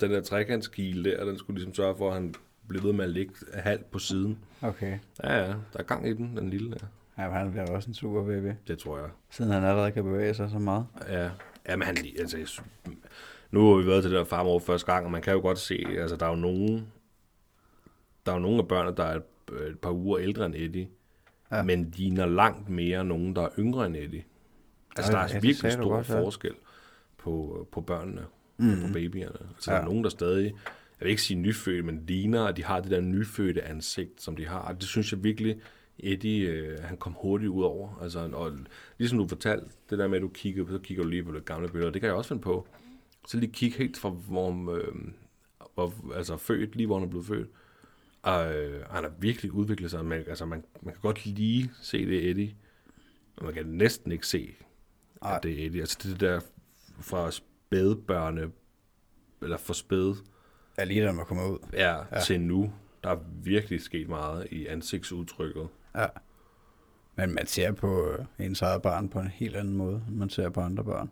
den 0.00 0.10
der 0.10 0.20
trekantskile 0.22 1.10
der, 1.10 1.24
den 1.24 1.38
skulle 1.38 1.54
ligesom 1.56 1.74
sørge 1.74 1.96
for, 1.96 2.08
at 2.08 2.14
han 2.14 2.34
blev 2.68 2.82
ved 2.82 2.92
med 2.92 3.04
at 3.04 3.10
ligge 3.10 3.34
halvt 3.54 3.90
på 3.90 3.98
siden. 3.98 4.38
Okay. 4.62 4.98
Ja, 5.24 5.36
ja, 5.36 5.46
der 5.48 5.78
er 5.78 5.82
gang 5.82 6.08
i 6.08 6.12
den, 6.12 6.36
den 6.36 6.50
lille 6.50 6.70
der. 6.70 6.86
Ja, 7.18 7.28
men 7.28 7.36
han 7.36 7.50
bliver 7.50 7.66
også 7.70 7.90
en 7.90 7.94
super 7.94 8.24
baby. 8.24 8.52
Det 8.68 8.78
tror 8.78 8.98
jeg. 8.98 9.08
Siden 9.30 9.50
han 9.50 9.64
allerede 9.64 9.92
kan 9.92 10.04
bevæge 10.04 10.34
sig 10.34 10.50
så 10.50 10.58
meget. 10.58 10.86
Ja, 11.08 11.30
ja 11.68 11.76
men 11.76 11.82
han, 11.86 11.96
altså, 12.18 12.38
jeg, 12.38 12.46
nu 13.54 13.68
har 13.70 13.76
vi 13.82 13.86
været 13.86 14.02
til 14.02 14.10
det 14.10 14.18
der 14.18 14.24
farmor 14.24 14.58
første 14.58 14.92
gang, 14.92 15.04
og 15.04 15.10
man 15.10 15.22
kan 15.22 15.32
jo 15.32 15.40
godt 15.40 15.58
se, 15.58 15.84
altså 15.98 16.16
der 16.16 16.26
er 16.26 16.30
jo 16.30 16.36
nogen, 16.36 16.86
der 18.26 18.32
er 18.32 18.36
jo 18.36 18.42
nogle 18.42 18.58
af 18.58 18.68
børnene, 18.68 18.96
der 18.96 19.04
er 19.04 19.16
et, 19.16 19.22
et 19.68 19.78
par 19.78 19.90
uger 19.90 20.18
ældre 20.18 20.46
end 20.46 20.54
Eddie, 20.54 20.88
Ja. 21.52 21.62
men 21.62 21.92
ligner 21.96 22.26
langt 22.26 22.68
mere 22.68 23.04
nogen, 23.04 23.36
der 23.36 23.42
er 23.42 23.48
yngre 23.58 23.86
end 23.86 23.96
Eddie. 23.96 24.24
Altså, 24.96 25.12
Ja, 25.12 25.18
der 25.18 25.24
er 25.24 25.28
ja, 25.34 25.40
virkelig 25.40 25.72
stor 25.72 25.88
godt, 25.88 26.08
ja. 26.10 26.20
forskel. 26.20 26.52
på, 27.18 27.66
på 27.72 27.80
børnene, 27.80 28.22
mm. 28.56 28.76
på 28.86 28.92
babyerne. 28.92 29.36
Altså, 29.54 29.70
ja. 29.70 29.76
der 29.76 29.82
er 29.82 29.86
nogen, 29.86 30.04
der 30.04 30.10
stadig, 30.10 30.44
jeg 30.44 31.00
vil 31.00 31.10
ikke 31.10 31.22
sige 31.22 31.40
nyfødte, 31.40 31.82
men 31.82 32.04
ligner, 32.06 32.44
at 32.44 32.56
de 32.56 32.64
har 32.64 32.80
det 32.80 32.90
der 32.90 33.00
nyfødte 33.00 33.62
ansigt, 33.62 34.22
som 34.22 34.36
de 34.36 34.46
har. 34.46 34.58
Og 34.58 34.74
det 34.74 34.84
synes 34.88 35.12
jeg 35.12 35.24
virkelig, 35.24 35.56
Eddie, 35.98 36.48
øh, 36.48 36.78
han 36.82 36.96
kom 36.96 37.12
hurtigt 37.12 37.50
ud 37.50 37.62
over. 37.62 37.98
Altså, 38.02 38.28
og 38.32 38.52
ligesom 38.98 39.18
du 39.18 39.28
fortalte, 39.28 39.66
det 39.90 39.98
der 39.98 40.08
med, 40.08 40.16
at 40.16 40.22
du 40.22 40.28
kigger, 40.28 40.64
så 40.70 40.78
kigger 40.78 41.04
du 41.04 41.10
lige 41.10 41.22
på 41.22 41.32
det 41.32 41.44
gamle 41.44 41.68
billede, 41.68 41.92
det 41.92 42.00
kan 42.00 42.08
jeg 42.08 42.16
også 42.16 42.28
finde 42.28 42.42
på. 42.42 42.66
Så 43.28 43.38
lige 43.38 43.52
kigge 43.52 43.78
helt 43.78 43.96
fra, 43.96 44.08
hvor, 44.08 44.72
øh, 44.72 44.94
hvor 45.74 46.12
altså 46.14 46.36
født, 46.36 46.76
lige 46.76 46.86
hvor 46.86 46.98
han 46.98 47.06
er 47.06 47.10
blevet 47.10 47.26
født. 47.26 47.48
Og 48.22 48.54
øh, 48.54 48.84
han 48.90 49.04
har 49.04 49.12
virkelig 49.18 49.52
udviklet 49.52 49.90
sig. 49.90 50.04
Man, 50.04 50.24
altså, 50.28 50.44
man, 50.46 50.64
man 50.82 50.94
kan 50.94 51.00
godt 51.00 51.26
lige 51.26 51.70
se 51.82 52.06
det 52.06 52.30
Eddie, 52.30 52.54
og 53.36 53.44
man 53.44 53.54
kan 53.54 53.66
næsten 53.66 54.12
ikke 54.12 54.26
se, 54.26 54.54
at 55.22 55.42
det 55.42 55.62
er 55.62 55.66
Eddie. 55.66 55.80
Altså 55.80 55.98
det 56.02 56.20
der 56.20 56.40
fra 57.00 57.30
spædbørne, 57.30 58.50
eller 59.42 59.56
for 59.56 59.72
spæd, 59.72 60.14
Ja, 60.78 60.84
lige 60.84 61.04
da 61.04 61.12
man 61.12 61.26
kommer 61.26 61.46
ud. 61.48 61.58
ja, 61.72 61.96
ja, 62.16 62.20
til 62.20 62.40
nu, 62.40 62.72
der 63.04 63.10
er 63.10 63.18
virkelig 63.42 63.80
sket 63.80 64.08
meget 64.08 64.46
i 64.50 64.66
ansigtsudtrykket. 64.66 65.68
Ja. 65.94 66.06
Men 67.16 67.34
man 67.34 67.46
ser 67.46 67.72
på 67.72 68.08
øh, 68.10 68.24
ens 68.46 68.62
eget 68.62 68.82
barn 68.82 69.08
på 69.08 69.20
en 69.20 69.26
helt 69.28 69.56
anden 69.56 69.76
måde, 69.76 70.04
end 70.08 70.16
man 70.16 70.30
ser 70.30 70.48
på 70.48 70.60
andre 70.60 70.84
børn. 70.84 71.10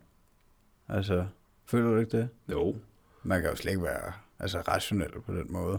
Altså, 0.88 1.26
føler 1.66 1.90
du 1.90 1.98
ikke 1.98 2.16
det? 2.16 2.28
Jo, 2.52 2.76
Man 3.22 3.40
kan 3.40 3.50
jo 3.50 3.56
slet 3.56 3.70
ikke 3.72 3.82
være 3.84 4.12
altså, 4.38 4.60
rationel 4.60 5.10
på 5.26 5.32
den 5.32 5.46
måde. 5.52 5.78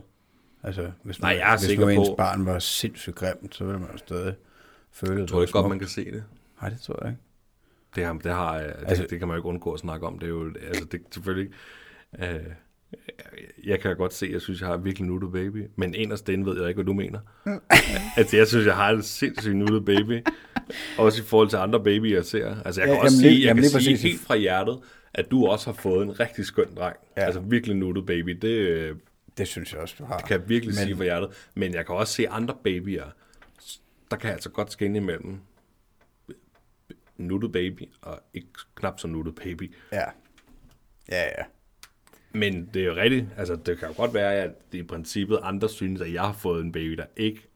Altså, 0.63 0.91
hvis, 1.03 1.19
Nej, 1.21 1.31
man, 1.31 1.39
jeg 1.39 1.53
er 1.53 1.57
hvis 1.57 1.67
sikker 1.67 1.85
nu 1.85 1.89
ens 1.91 2.09
på- 2.09 2.15
barn 2.15 2.45
var 2.45 2.59
sindssygt 2.59 3.15
grimt, 3.15 3.55
så 3.55 3.63
ville 3.65 3.79
man 3.79 3.89
jo 3.91 3.97
stadig 3.97 4.35
føle, 4.91 5.19
jeg 5.19 5.27
tror 5.27 5.41
ikke 5.41 5.53
godt, 5.53 5.69
man 5.69 5.79
kan 5.79 5.87
se 5.87 6.05
det. 6.11 6.23
Nej, 6.61 6.69
det 6.69 6.79
tror 6.81 6.99
jeg 7.01 7.11
ikke. 7.11 7.21
Det, 7.95 8.05
har, 8.05 8.13
det, 8.13 8.31
har, 8.31 8.57
det, 8.57 8.63
Altså- 8.65 8.85
altså, 8.87 9.05
det 9.09 9.19
kan 9.19 9.27
man 9.27 9.35
jo 9.35 9.39
ikke 9.39 9.49
undgå 9.49 9.71
at 9.73 9.79
snakke 9.79 10.07
om. 10.07 10.19
Det 10.19 10.25
er 10.25 10.29
jo, 10.29 10.53
altså, 10.67 10.85
det 10.85 10.99
er 10.99 11.03
selvfølgelig. 11.11 11.53
Øh, 12.19 12.39
jeg 13.63 13.79
kan 13.79 13.97
godt 13.97 14.13
se, 14.13 14.25
at 14.25 14.31
jeg 14.31 14.41
synes, 14.41 14.61
jeg 14.61 14.69
har 14.69 14.77
virkelig 14.77 15.07
nuttet 15.07 15.31
baby. 15.31 15.67
Men 15.75 15.93
inderst 15.95 16.29
inde 16.29 16.45
ved 16.45 16.59
jeg 16.59 16.67
ikke, 16.69 16.77
hvad 16.77 16.85
du 16.85 16.93
mener. 16.93 17.19
altså, 18.17 18.37
jeg 18.37 18.47
synes, 18.47 18.65
jeg 18.65 18.75
har 18.75 18.89
en 18.89 19.03
sindssygt 19.03 19.55
nuttet 19.55 19.85
baby. 19.85 20.21
Også 20.97 21.21
i 21.21 21.25
forhold 21.25 21.49
til 21.49 21.57
andre 21.57 21.83
babyer, 21.83 22.15
jeg 22.15 22.25
ser. 22.25 22.55
Altså, 22.65 22.81
jeg 22.81 22.87
Ja, 22.89 22.93
kan 22.93 23.03
også 23.03 23.15
jamen, 23.15 23.21
sige, 23.31 23.39
jeg 23.41 23.47
jamen, 23.47 23.61
kan 23.63 23.69
sige 23.69 23.77
præcis. 23.93 24.01
helt 24.03 24.21
fra 24.21 24.35
hjertet, 24.35 24.79
at 25.13 25.31
du 25.31 25.45
også 25.47 25.71
har 25.71 25.73
fået 25.81 26.03
en 26.03 26.19
rigtig 26.19 26.45
skøn 26.45 26.75
dreng. 26.75 26.97
Ja. 27.17 27.21
Altså, 27.21 27.39
virkelig 27.39 27.75
nuttet 27.75 28.05
baby. 28.05 28.29
Det 28.29 28.47
øh, 28.49 28.95
Det 29.37 29.47
synes 29.47 29.73
jeg 29.73 29.81
også, 29.81 29.95
du 29.99 30.05
har. 30.05 30.19
kan 30.19 30.39
jeg 30.39 30.49
virkelig 30.49 30.75
Men- 30.75 30.83
sige 30.83 30.95
fra 30.95 31.03
hjertet. 31.03 31.49
Men 31.55 31.73
jeg 31.73 31.85
kan 31.85 31.95
også 31.95 32.13
se 32.13 32.29
andre 32.29 32.57
babyer, 32.63 33.05
der 34.11 34.17
kan 34.17 34.27
jeg 34.27 34.33
altså 34.33 34.49
godt 34.49 34.71
skinne 34.71 34.97
imellem 34.97 35.37
nuttet 37.17 37.51
baby 37.51 37.89
og 38.01 38.19
ikke 38.33 38.47
knap 38.75 38.99
så 38.99 39.07
nuttet 39.07 39.35
baby. 39.35 39.73
Ja. 39.91 40.03
Ja, 41.09 41.23
ja. 41.23 41.43
Men 42.33 42.69
det 42.73 42.81
er 42.81 42.85
jo 42.85 42.95
rigtigt. 42.95 43.25
Altså, 43.37 43.55
det 43.55 43.79
kan 43.79 43.87
jo 43.87 43.93
godt 43.97 44.13
være, 44.13 44.33
at 44.35 44.51
det 44.71 44.77
i 44.77 44.83
princippet 44.83 45.39
andre 45.43 45.69
synes, 45.69 46.01
at 46.01 46.13
jeg 46.13 46.21
har 46.21 46.33
fået 46.33 46.61
en 46.61 46.71
baby, 46.71 46.91
der 46.93 47.05
ikke 47.17 47.47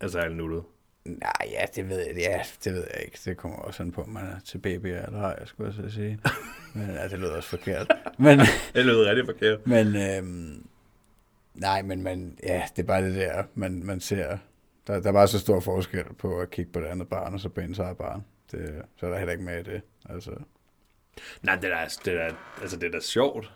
er 0.00 0.08
særlig 0.08 0.36
nuttet. 0.36 0.62
Nej, 1.04 1.48
ja, 1.50 1.64
det 1.74 1.88
ved 1.88 1.98
jeg, 2.06 2.16
ja, 2.16 2.42
det 2.64 2.72
ved 2.72 2.84
jeg 2.94 3.04
ikke. 3.04 3.18
Det 3.24 3.36
kommer 3.36 3.58
også 3.58 3.76
sådan 3.76 3.92
på, 3.92 4.02
om 4.02 4.08
man 4.08 4.24
er 4.26 4.40
til 4.44 4.58
babyer 4.58 5.06
eller 5.06 5.22
ej, 5.22 5.46
skulle 5.46 5.74
jeg 5.76 5.90
så 5.90 5.94
sige. 5.94 6.18
Men 6.74 6.90
ja, 6.90 7.08
det 7.08 7.18
lyder 7.18 7.36
også 7.36 7.48
forkert. 7.48 7.92
Men, 8.18 8.38
Det 8.74 8.86
lød 8.86 9.06
rigtig 9.06 9.24
forkert. 9.26 9.66
men 9.66 9.96
øhm, 9.96 10.66
nej, 11.54 11.82
men 11.82 12.02
man, 12.02 12.38
ja, 12.42 12.62
det 12.76 12.82
er 12.82 12.86
bare 12.86 13.04
det 13.04 13.14
der, 13.14 13.42
man, 13.54 13.82
man 13.84 14.00
ser. 14.00 14.38
Der, 14.86 15.00
der 15.00 15.08
er 15.08 15.12
bare 15.12 15.28
så 15.28 15.38
stor 15.38 15.60
forskel 15.60 16.04
på 16.18 16.38
at 16.40 16.50
kigge 16.50 16.72
på 16.72 16.80
det 16.80 16.86
andet 16.86 17.08
barn, 17.08 17.34
og 17.34 17.40
så 17.40 17.48
på 17.48 17.60
ens 17.60 17.78
eget 17.78 17.96
barn. 17.96 18.24
Det, 18.52 18.82
så 18.96 19.06
er 19.06 19.10
der 19.10 19.18
heller 19.18 19.32
ikke 19.32 19.44
med 19.44 19.60
i 19.60 19.62
det. 19.62 19.82
Altså, 20.10 20.30
Nej, 21.42 21.56
det 21.56 21.64
er, 21.72 21.74
da- 21.78 21.88
det 22.04 22.14
er, 22.20 22.28
da- 22.28 22.34
altså, 22.62 22.76
det 22.76 22.86
er 22.86 22.90
da 22.92 23.00
sjovt. 23.00 23.52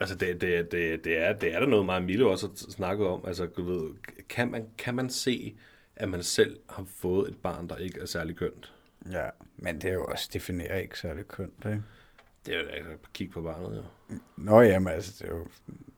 Altså, 0.00 0.14
det, 0.14 0.40
det, 0.40 0.72
det, 0.72 1.04
det, 1.04 1.18
er, 1.18 1.32
det 1.32 1.54
er 1.54 1.60
der 1.60 1.66
noget 1.66 1.86
meget 1.86 2.02
Mille 2.02 2.26
også 2.26 2.46
har 2.46 2.70
snakket 2.70 3.06
om. 3.06 3.24
Altså, 3.26 3.46
du 3.46 3.62
ved, 3.62 3.90
kan 4.28 4.50
man, 4.50 4.66
kan 4.78 4.94
man 4.94 5.10
se, 5.10 5.56
at 5.96 6.08
man 6.08 6.22
selv 6.22 6.58
har 6.68 6.84
fået 6.96 7.28
et 7.28 7.36
barn, 7.36 7.68
der 7.68 7.76
ikke 7.76 8.00
er 8.00 8.06
særlig 8.06 8.36
kønt? 8.36 8.72
ja, 9.10 9.28
men 9.56 9.80
det 9.80 9.90
er 9.90 9.94
jo 9.94 10.04
også, 10.04 10.30
definerer 10.32 10.76
ikke 10.76 10.98
særlig 10.98 11.28
kønt, 11.28 11.64
ikke? 11.66 11.82
Det 12.46 12.54
er 12.54 12.58
jo 12.60 12.66
altså, 12.66 12.92
kig 13.14 13.30
på 13.30 13.42
barnet, 13.42 13.76
jo. 13.76 14.16
Nå 14.36 14.60
ja, 14.60 14.78
men 14.78 14.88
altså, 14.92 15.14
det 15.18 15.30
er 15.30 15.36
jo 15.36 15.46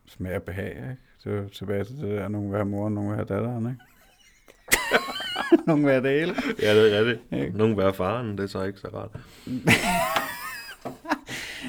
smag 0.06 0.36
og 0.36 0.42
behag, 0.42 0.70
ikke? 0.70 0.96
Det 1.24 1.32
er 1.32 1.42
jo 1.42 1.48
tilbage 1.48 1.84
til 1.84 1.96
det 1.96 2.08
der, 2.08 2.28
nogen 2.28 2.50
vil 2.50 2.56
have 2.56 2.68
moren, 2.68 2.94
nogen 2.94 3.10
vil 3.10 3.16
have 3.16 3.28
datteren, 3.28 3.66
ikke? 3.66 3.80
nogen 5.66 5.84
vil 5.84 5.92
have 5.92 6.02
det 6.02 6.20
hele. 6.20 6.34
Ja, 6.62 6.76
det 6.76 6.94
er 6.94 7.04
rigtigt. 7.04 7.56
Nogen 7.56 7.76
vil 7.76 7.84
være 7.84 7.94
faren, 7.94 8.38
det 8.38 8.44
er 8.44 8.46
så 8.46 8.62
ikke 8.62 8.78
så 8.78 8.88
rart. 8.88 9.10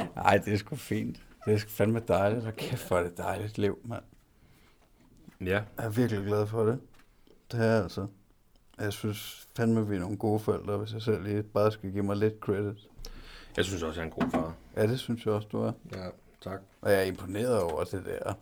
Nej, 0.15 0.37
det 0.37 0.53
er 0.53 0.57
sgu 0.57 0.75
fint. 0.75 1.21
Det 1.45 1.53
er 1.53 1.59
fandme 1.67 2.01
dejligt, 2.07 2.45
og 2.45 2.55
kæft 2.55 2.81
for 2.81 2.97
det 2.97 3.17
dejligt 3.17 3.57
liv, 3.57 3.79
mand. 3.85 4.03
Ja, 5.41 5.61
Jeg 5.77 5.85
er 5.85 5.89
virkelig 5.89 6.25
glad 6.25 6.47
for 6.47 6.65
det. 6.65 6.79
Det 7.51 7.65
er 7.65 7.83
altså. 7.83 8.07
Jeg 8.79 8.93
synes 8.93 9.47
fandme, 9.57 9.87
vi 9.87 9.95
er 9.95 9.99
nogle 9.99 10.17
gode 10.17 10.39
forældre, 10.39 10.77
hvis 10.77 10.93
jeg 10.93 11.01
selv 11.01 11.23
lige 11.23 11.43
bare 11.43 11.71
skal 11.71 11.91
give 11.91 12.03
mig 12.03 12.17
lidt 12.17 12.39
credit. 12.39 12.87
jeg 13.57 13.65
synes 13.65 13.83
også, 13.83 14.01
jeg 14.01 14.07
er 14.07 14.11
en 14.13 14.21
god 14.21 14.31
far. 14.31 14.55
Ja, 14.75 14.87
det 14.87 14.99
synes 14.99 15.25
jeg 15.25 15.33
også, 15.33 15.47
du 15.51 15.61
er. 15.61 15.71
Ja, 15.95 16.05
tak. 16.41 16.59
Og 16.81 16.91
jeg 16.91 16.99
er 16.99 17.03
imponeret 17.03 17.61
over 17.61 17.83
det 17.83 18.05
der. 18.05 18.33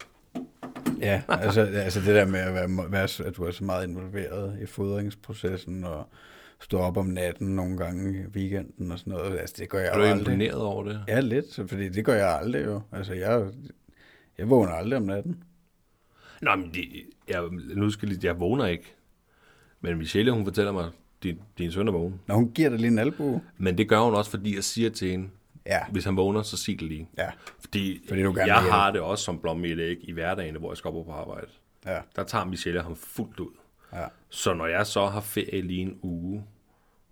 Ja, 0.99 1.21
altså, 1.27 1.61
altså 1.61 1.99
det 1.99 2.15
der 2.15 2.25
med 2.25 2.39
at, 2.39 2.53
være, 2.53 2.91
være, 2.91 3.27
at 3.27 3.35
du 3.37 3.43
er 3.43 3.51
så 3.51 3.63
meget 3.63 3.87
involveret 3.87 4.59
i 4.61 4.65
fodringsprocessen 4.65 5.83
og 5.83 6.07
stå 6.61 6.77
op 6.77 6.97
om 6.97 7.05
natten 7.05 7.55
nogle 7.55 7.77
gange 7.77 8.21
i 8.21 8.25
weekenden 8.37 8.91
og 8.91 8.99
sådan 8.99 9.13
noget. 9.13 9.39
Altså, 9.39 9.55
det 9.59 9.69
gør 9.69 9.79
jeg 9.79 9.87
Er 9.87 9.97
du 9.97 10.01
aldrig. 10.03 10.19
imponeret 10.19 10.61
over 10.61 10.83
det? 10.83 11.03
Ja, 11.07 11.19
lidt, 11.19 11.55
fordi 11.69 11.89
det 11.89 12.05
gør 12.05 12.13
jeg 12.15 12.39
aldrig 12.39 12.65
jo. 12.65 12.81
Altså, 12.91 13.13
jeg, 13.13 13.47
jeg 14.37 14.49
vågner 14.49 14.71
aldrig 14.71 14.97
om 14.97 15.03
natten. 15.03 15.43
Nå, 16.41 16.55
men 16.55 16.71
de, 16.73 16.87
jeg, 17.29 17.43
nu 17.75 17.89
skal 17.89 18.07
jeg, 18.09 18.17
lige- 18.17 18.27
jeg 18.27 18.39
vågner 18.39 18.65
ikke. 18.65 18.93
Men 19.81 19.97
Michelle, 19.97 20.31
hun 20.31 20.43
fortæller 20.45 20.71
mig, 20.71 20.89
din, 21.23 21.39
din 21.57 21.71
søn 21.71 21.87
er 21.87 21.91
vågen. 21.91 22.21
Når 22.27 22.35
hun 22.35 22.51
giver 22.51 22.69
dig 22.69 22.79
lige 22.79 22.91
en 22.91 22.99
albu. 22.99 23.41
Men 23.57 23.77
det 23.77 23.89
gør 23.89 23.99
hun 23.99 24.13
også, 24.15 24.31
fordi 24.31 24.55
jeg 24.55 24.63
siger 24.63 24.89
til 24.89 25.11
hende, 25.11 25.29
Ja, 25.65 25.79
hvis 25.91 26.05
han 26.05 26.17
vågner, 26.17 26.41
så 26.41 26.57
sig 26.57 26.79
det 26.79 26.87
lige. 26.87 27.09
ja, 27.17 27.29
Fordi, 27.59 28.01
Fordi 28.07 28.23
du 28.23 28.33
jeg 28.45 28.55
har 28.55 28.91
det 28.91 29.01
også 29.01 29.23
som 29.23 29.39
blomme 29.39 29.67
i 29.67 29.73
i 30.03 30.11
hverdagen, 30.11 30.55
hvor 30.55 30.71
jeg 30.71 30.77
skal 30.77 30.91
op 30.91 31.03
på 31.03 31.11
arbejde. 31.11 31.47
ja, 31.85 31.97
Der 32.15 32.23
tager 32.23 32.45
Michelle 32.45 32.81
ham 32.81 32.95
fuldt 32.95 33.39
ud. 33.39 33.49
ja. 33.93 34.07
Så 34.29 34.53
når 34.53 34.65
jeg 34.65 34.87
så 34.87 35.05
har 35.05 35.21
ferie 35.21 35.61
lige 35.61 35.81
en 35.81 35.99
uge, 36.01 36.45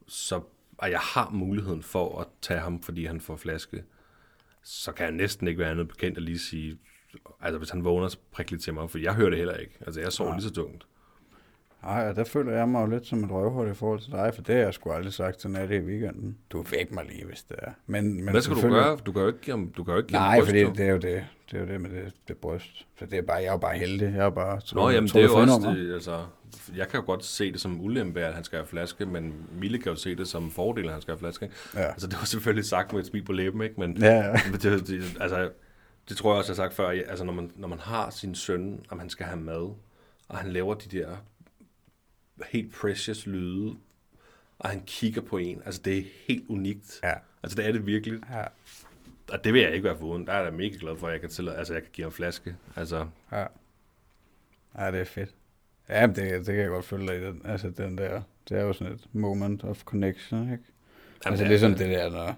så, 0.07 0.41
og 0.77 0.91
jeg 0.91 0.99
har 0.99 1.29
muligheden 1.29 1.83
for 1.83 2.21
at 2.21 2.27
tage 2.41 2.59
ham, 2.59 2.83
fordi 2.83 3.05
han 3.05 3.21
får 3.21 3.35
flaske, 3.35 3.83
så 4.63 4.91
kan 4.91 5.05
jeg 5.05 5.13
næsten 5.13 5.47
ikke 5.47 5.59
være 5.59 5.71
andet 5.71 5.87
bekendt 5.87 6.17
at 6.17 6.23
lige 6.23 6.39
sige, 6.39 6.77
altså 7.41 7.57
hvis 7.57 7.69
han 7.69 7.83
vågner, 7.83 8.07
så 8.07 8.17
prik 8.31 8.51
lidt 8.51 8.61
til 8.61 8.73
mig, 8.73 8.89
for 8.89 8.97
jeg 8.97 9.15
hører 9.15 9.29
det 9.29 9.37
heller 9.37 9.55
ikke. 9.55 9.77
Altså 9.81 10.01
jeg 10.01 10.11
sover 10.11 10.33
lige 10.33 10.43
så 10.43 10.51
tungt. 10.53 10.87
Ej, 11.83 12.09
og 12.09 12.15
der 12.15 12.23
føler 12.23 12.51
jeg 12.51 12.69
mig 12.69 12.81
jo 12.81 12.85
lidt 12.87 13.07
som 13.07 13.23
et 13.23 13.31
røvhul 13.31 13.71
i 13.71 13.73
forhold 13.73 13.99
til 13.99 14.11
dig, 14.11 14.31
for 14.35 14.41
det 14.41 14.55
har 14.55 14.61
jeg 14.61 14.73
sgu 14.73 14.91
aldrig 14.91 15.13
sagt 15.13 15.37
til 15.37 15.49
Natte 15.49 15.75
i 15.75 15.79
weekenden. 15.79 16.37
Du 16.49 16.61
væk 16.61 16.91
mig 16.91 17.05
lige, 17.05 17.25
hvis 17.25 17.43
det 17.43 17.55
er. 17.59 17.71
Men, 17.87 18.23
men 18.23 18.29
Hvad 18.29 18.41
skal 18.41 18.55
du 18.55 18.61
gøre? 18.61 18.97
Du 19.05 19.11
kan 19.11 19.21
jo 19.21 19.27
ikke 19.27 19.39
give 19.39 19.57
ham, 19.57 19.73
du 19.77 19.83
kan 19.83 19.91
jo 19.91 19.97
ikke 19.97 20.07
give 20.07 20.19
Nej, 20.19 20.45
fordi 20.45 20.59
jo. 20.59 20.69
det 20.69 20.85
er 20.85 20.91
jo 20.91 20.97
det. 20.97 21.25
Det 21.51 21.57
er 21.57 21.61
jo 21.61 21.67
det 21.67 21.81
med 21.81 21.89
det, 21.89 22.13
det 22.27 22.37
bryst. 22.37 22.85
Så 22.99 23.05
det 23.05 23.13
er 23.17 23.21
bare, 23.21 23.37
jeg 23.37 23.45
er 23.45 23.51
jo 23.51 23.57
bare 23.57 23.77
heldig. 23.77 24.13
Jeg 24.15 24.25
er 24.25 24.29
bare... 24.29 24.61
Nå, 24.73 24.89
jamen 24.89 25.07
det 25.07 25.15
er 25.15 25.23
jo 25.23 25.35
også, 25.35 25.59
mig. 25.59 25.77
det, 25.77 25.93
altså, 25.93 26.19
jeg 26.75 26.87
kan 26.87 26.99
jo 26.99 27.05
godt 27.05 27.25
se 27.25 27.51
det 27.51 27.61
som 27.61 27.81
ulempe, 27.81 28.21
at 28.21 28.33
han 28.33 28.43
skal 28.43 28.57
have 28.57 28.67
flaske, 28.67 29.05
men 29.05 29.33
Mille 29.51 29.77
kan 29.77 29.91
jo 29.91 29.95
se 29.95 30.15
det 30.15 30.27
som 30.27 30.51
fordel, 30.51 30.85
at 30.85 30.91
han 30.91 31.01
skal 31.01 31.11
have 31.11 31.19
flaske. 31.19 31.49
Ja. 31.75 31.83
Altså 31.83 32.07
det 32.07 32.17
var 32.19 32.25
selvfølgelig 32.25 32.65
sagt 32.65 32.93
med 32.93 33.01
et 33.01 33.07
smil 33.07 33.23
på 33.23 33.31
læben, 33.31 33.61
ikke? 33.61 33.79
Men, 33.79 33.97
Ja, 33.97 34.15
ja. 34.15 34.31
men 34.51 34.59
det, 34.59 34.87
det, 34.87 35.17
altså, 35.19 35.49
det 36.09 36.17
tror 36.17 36.31
jeg 36.31 36.37
også, 36.37 36.51
jeg 36.51 36.55
har 36.55 36.67
sagt 36.67 36.73
før. 36.73 36.89
Altså 36.89 37.23
når 37.23 37.33
man, 37.33 37.51
når 37.55 37.67
man 37.67 37.79
har 37.79 38.09
sin 38.09 38.35
søn, 38.35 38.79
og 38.89 38.97
man 38.97 39.09
skal 39.09 39.25
have 39.25 39.39
mad, 39.39 39.73
og 40.29 40.37
han 40.37 40.51
laver 40.51 40.73
de 40.73 40.97
der 40.97 41.07
helt 42.49 42.73
precious 42.73 43.27
lyde, 43.27 43.75
og 44.59 44.69
han 44.69 44.81
kigger 44.85 45.21
på 45.21 45.37
en, 45.37 45.61
altså 45.65 45.81
det 45.85 45.97
er 45.97 46.03
helt 46.27 46.45
unikt. 46.49 46.99
Ja. 47.03 47.13
Altså 47.43 47.57
det 47.57 47.67
er 47.67 47.71
det 47.71 47.85
virkelig. 47.85 48.19
Ja. 48.31 48.43
Og 49.31 49.43
det 49.43 49.53
vil 49.53 49.61
jeg 49.61 49.71
ikke 49.73 49.83
være 49.83 49.97
foruden. 49.97 50.27
Der 50.27 50.33
er 50.33 50.37
jeg 50.37 50.51
da 50.51 50.57
mega 50.57 50.75
glad 50.79 50.97
for, 50.97 51.07
at 51.07 51.13
jeg 51.13 51.21
kan, 51.21 51.29
tillade, 51.29 51.57
altså, 51.57 51.73
jeg 51.73 51.83
kan 51.83 51.91
give 51.93 52.05
ham 52.05 52.11
flaske. 52.11 52.55
Altså, 52.75 53.07
Ja. 53.31 53.45
Ja, 54.77 54.91
det 54.91 54.99
er 54.99 55.05
fedt. 55.05 55.35
Ja, 55.89 56.07
det, 56.07 56.15
det 56.17 56.45
kan 56.45 56.57
jeg 56.57 56.69
godt 56.69 56.85
følge 56.85 57.07
dig 57.07 57.17
i. 57.21 57.25
Den, 57.25 57.41
altså, 57.45 57.69
den 57.69 57.97
der, 57.97 58.21
det 58.49 58.57
er 58.57 58.61
jo 58.61 58.73
sådan 58.73 58.93
et 58.93 59.07
moment 59.13 59.63
of 59.63 59.83
connection, 59.83 60.41
ikke? 60.41 60.51
Jamen, 60.53 60.63
altså, 61.25 61.37
det 61.37 61.41
er 61.41 61.47
ligesom 61.47 61.71
det. 61.71 61.79
det 61.79 61.89
der, 61.89 62.09
når, 62.09 62.35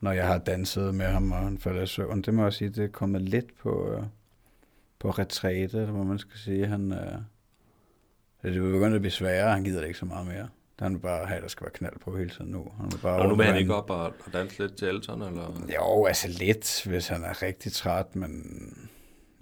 når 0.00 0.12
jeg 0.12 0.26
har 0.26 0.38
danset 0.38 0.94
med 0.94 1.06
ham, 1.06 1.32
og 1.32 1.38
han 1.38 1.58
falder 1.58 1.82
i 1.82 1.86
søvn. 1.86 2.22
Det 2.22 2.34
må 2.34 2.42
jeg 2.42 2.52
sige, 2.52 2.70
det 2.70 2.84
er 2.84 2.88
kommet 2.88 3.22
lidt 3.22 3.58
på, 3.58 3.92
øh, 3.92 4.02
på 4.98 5.10
retræte, 5.10 5.78
eller 5.78 5.92
hvad 5.92 6.04
man 6.04 6.18
skal 6.18 6.38
sige. 6.38 6.66
Han, 6.66 6.92
øh, 6.92 7.18
det 8.42 8.56
er 8.56 8.60
begyndt 8.60 8.94
at 8.94 9.00
blive 9.00 9.10
sværere, 9.12 9.52
han 9.52 9.64
gider 9.64 9.80
det 9.80 9.86
ikke 9.86 9.98
så 9.98 10.06
meget 10.06 10.26
mere. 10.26 10.48
Han 10.78 10.94
vil 10.94 10.98
bare 10.98 11.26
have, 11.26 11.36
at 11.36 11.42
der 11.42 11.48
skal 11.48 11.64
være 11.64 11.72
knald 11.72 11.98
på 11.98 12.16
hele 12.16 12.30
tiden 12.30 12.50
nu. 12.50 12.72
Han 12.80 12.92
vil 12.92 12.98
bare 12.98 13.18
og 13.20 13.28
nu 13.28 13.36
vil 13.36 13.46
han 13.46 13.56
ikke 13.56 13.74
op 13.74 13.90
og, 13.90 14.04
og 14.04 14.32
danse 14.32 14.58
lidt 14.62 14.76
til 14.76 14.88
Elton, 14.88 15.22
eller? 15.22 15.66
Jo, 15.74 16.04
altså 16.04 16.28
lidt, 16.28 16.84
hvis 16.86 17.08
han 17.08 17.24
er 17.24 17.42
rigtig 17.42 17.72
træt, 17.72 18.16
men 18.16 18.42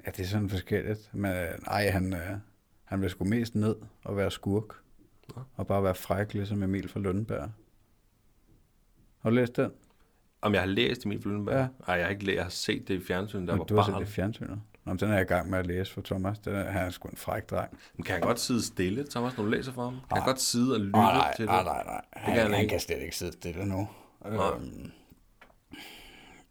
ja, 0.07 0.11
det 0.11 0.21
er 0.21 0.27
sådan 0.27 0.51
forskelligt. 0.51 1.11
Men 1.13 1.33
øh, 1.33 1.49
nej, 1.67 1.89
han, 1.91 2.13
øh, 2.15 2.37
han 2.85 3.03
vil 3.03 3.11
sgu 3.11 3.25
mest 3.25 3.55
ned 3.55 3.77
og 4.05 4.17
være 4.17 4.31
skurk. 4.31 4.75
Nå. 5.37 5.43
Og 5.57 5.67
bare 5.67 5.85
være 5.85 5.95
fræk, 5.95 6.35
ligesom 6.35 6.63
Emil 6.63 6.89
fra 6.89 7.01
Lundenberg. 7.01 7.51
Har 9.23 9.31
du 9.31 9.37
læst 9.37 9.57
den? 9.57 9.71
Om 10.41 10.53
jeg 10.55 10.63
har 10.63 10.69
læst 10.69 11.07
Emil 11.07 11.23
Flynberg? 11.23 11.55
Ja. 11.55 11.67
Nej, 11.87 11.97
jeg 11.97 12.05
har 12.05 12.11
ikke 12.11 12.25
læst. 12.25 12.37
Jeg 12.37 12.45
har 12.45 12.51
set 12.51 12.89
det 12.89 12.95
i 12.95 13.05
fjernsynet, 13.05 13.49
der 13.49 13.55
Nå, 13.55 13.59
var 13.59 13.65
du 13.65 13.77
har 13.77 13.83
set 13.83 13.93
barn. 13.93 14.03
det 14.03 14.09
i 14.09 14.13
fjernsynet. 14.13 14.61
Nå, 14.87 14.93
men 14.93 14.99
den 15.01 15.09
er 15.11 15.13
jeg 15.15 15.23
i 15.23 15.27
gang 15.27 15.51
med 15.51 15.59
at 15.59 15.67
læse 15.67 15.93
for 15.93 16.01
Thomas. 16.01 16.39
Den 16.39 16.55
er, 16.55 16.71
han 16.71 16.87
er 16.87 16.91
sgu 16.91 17.09
en 17.09 17.17
fræk 17.17 17.51
dreng. 17.51 17.79
Men 17.97 18.05
kan 18.05 18.13
han 18.13 18.23
godt 18.23 18.41
sidde 18.41 18.67
stille, 18.67 19.07
Thomas, 19.11 19.37
når 19.37 19.45
du 19.45 19.51
læser 19.51 19.73
for 19.73 19.85
ham? 19.85 19.93
Kan 19.93 20.03
han 20.11 20.19
Nej. 20.19 20.27
godt 20.27 20.41
sidde 20.41 20.75
og 20.75 20.81
lytte 20.81 20.93
Nej, 20.93 21.13
nej, 21.13 21.35
til 21.37 21.43
det? 21.43 21.53
nej, 21.53 21.63
nej, 21.63 21.85
nej. 21.85 22.05
kan 22.13 22.23
Han, 22.23 22.43
han 22.43 22.53
han 22.55 22.69
kan 22.69 22.81
slet 22.81 22.99
ikke 23.03 23.17
sidde 23.17 23.33
stille 23.33 23.67
nu. 23.67 23.89
Nej. 24.25 24.51
Øhm, 24.55 24.91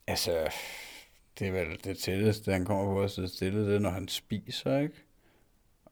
altså, 0.07 0.47
det 1.39 1.47
er 1.47 1.51
vel 1.51 1.79
det 1.83 1.97
tætteste, 1.97 2.51
han 2.51 2.65
kommer 2.65 2.93
på 2.93 3.01
at 3.03 3.11
sidde 3.11 3.27
stille, 3.27 3.65
det 3.67 3.75
er, 3.75 3.79
når 3.79 3.89
han 3.89 4.07
spiser, 4.07 4.77
ikke? 4.79 4.95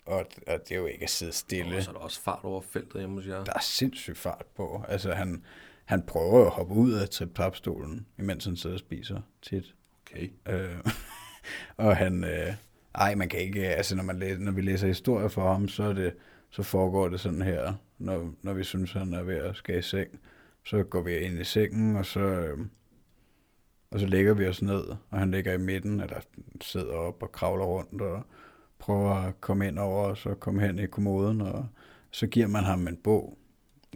Og, 0.06 0.26
og 0.48 0.60
det 0.68 0.72
er 0.72 0.76
jo 0.80 0.86
ikke 0.86 1.04
at 1.04 1.10
sidde 1.10 1.32
stille. 1.32 1.78
Og 1.78 1.84
så 1.84 1.90
er 1.90 1.94
der 1.94 2.02
også 2.02 2.22
fart 2.22 2.44
over 2.44 2.62
feltet 2.62 3.02
hjemme 3.02 3.16
hos 3.16 3.28
jer. 3.28 3.44
Der 3.44 3.54
er 3.54 3.62
sindssygt 3.62 4.18
fart 4.18 4.46
på. 4.56 4.86
Altså, 4.88 5.14
han, 5.14 5.44
han 5.86 6.02
prøver 6.02 6.46
at 6.46 6.52
hoppe 6.52 6.74
ud 6.74 6.92
af 6.92 7.10
trip 7.10 7.40
imens 8.20 8.46
han 8.46 8.58
sidder 8.58 8.76
og 8.76 8.80
spiser 8.80 9.22
tit. 9.42 9.76
Okay. 10.06 10.30
Øh, 10.50 10.76
og 11.78 11.98
han, 11.98 12.24
øh, 12.24 12.54
ej, 12.96 13.16
man 13.16 13.30
kan 13.30 13.40
ikke, 13.40 13.66
altså 13.68 13.96
når, 13.96 14.04
man 14.04 14.20
læ- 14.20 14.38
når 14.38 14.52
vi 14.52 14.62
læser 14.62 14.88
historier 14.88 15.28
for 15.28 15.52
ham, 15.54 15.68
så, 15.68 15.84
er 15.84 15.94
det, 15.94 16.14
så 16.50 16.64
foregår 16.64 17.10
det 17.10 17.20
sådan 17.20 17.42
her, 17.42 17.74
når, 18.00 18.34
når 18.42 18.54
vi 18.54 18.64
synes, 18.64 18.92
han 18.94 19.14
er 19.14 19.24
ved 19.24 19.36
at 19.36 19.56
skal 19.56 19.80
i 19.80 19.82
seng, 19.82 20.20
så 20.66 20.84
går 20.84 21.02
vi 21.02 21.18
ind 21.18 21.40
i 21.40 21.44
sengen, 21.44 21.96
og 21.96 22.06
så, 22.06 22.20
øh, 22.20 22.58
og 23.92 24.00
så 24.00 24.06
lægger 24.06 24.34
vi 24.34 24.48
os 24.48 24.62
ned, 24.62 24.84
og 25.10 25.20
han 25.20 25.32
ligger 25.32 25.54
i 25.54 25.58
midten, 25.58 26.00
eller 26.00 26.20
sidder 26.62 26.94
op 26.94 27.24
og 27.24 27.32
kravler 27.32 27.66
rundt, 27.66 28.02
og 28.02 28.24
prøver 28.80 29.12
at 29.16 29.42
komme 29.42 29.68
ind 29.68 29.80
over 29.80 30.06
os, 30.06 30.26
og 30.26 30.40
komme 30.40 30.62
hen 30.62 30.80
i 30.80 30.86
kommoden, 30.86 31.42
og 31.42 31.68
så 32.12 32.28
giver 32.28 32.48
man 32.48 32.64
ham 32.64 32.88
en 32.88 32.98
bog, 32.98 33.38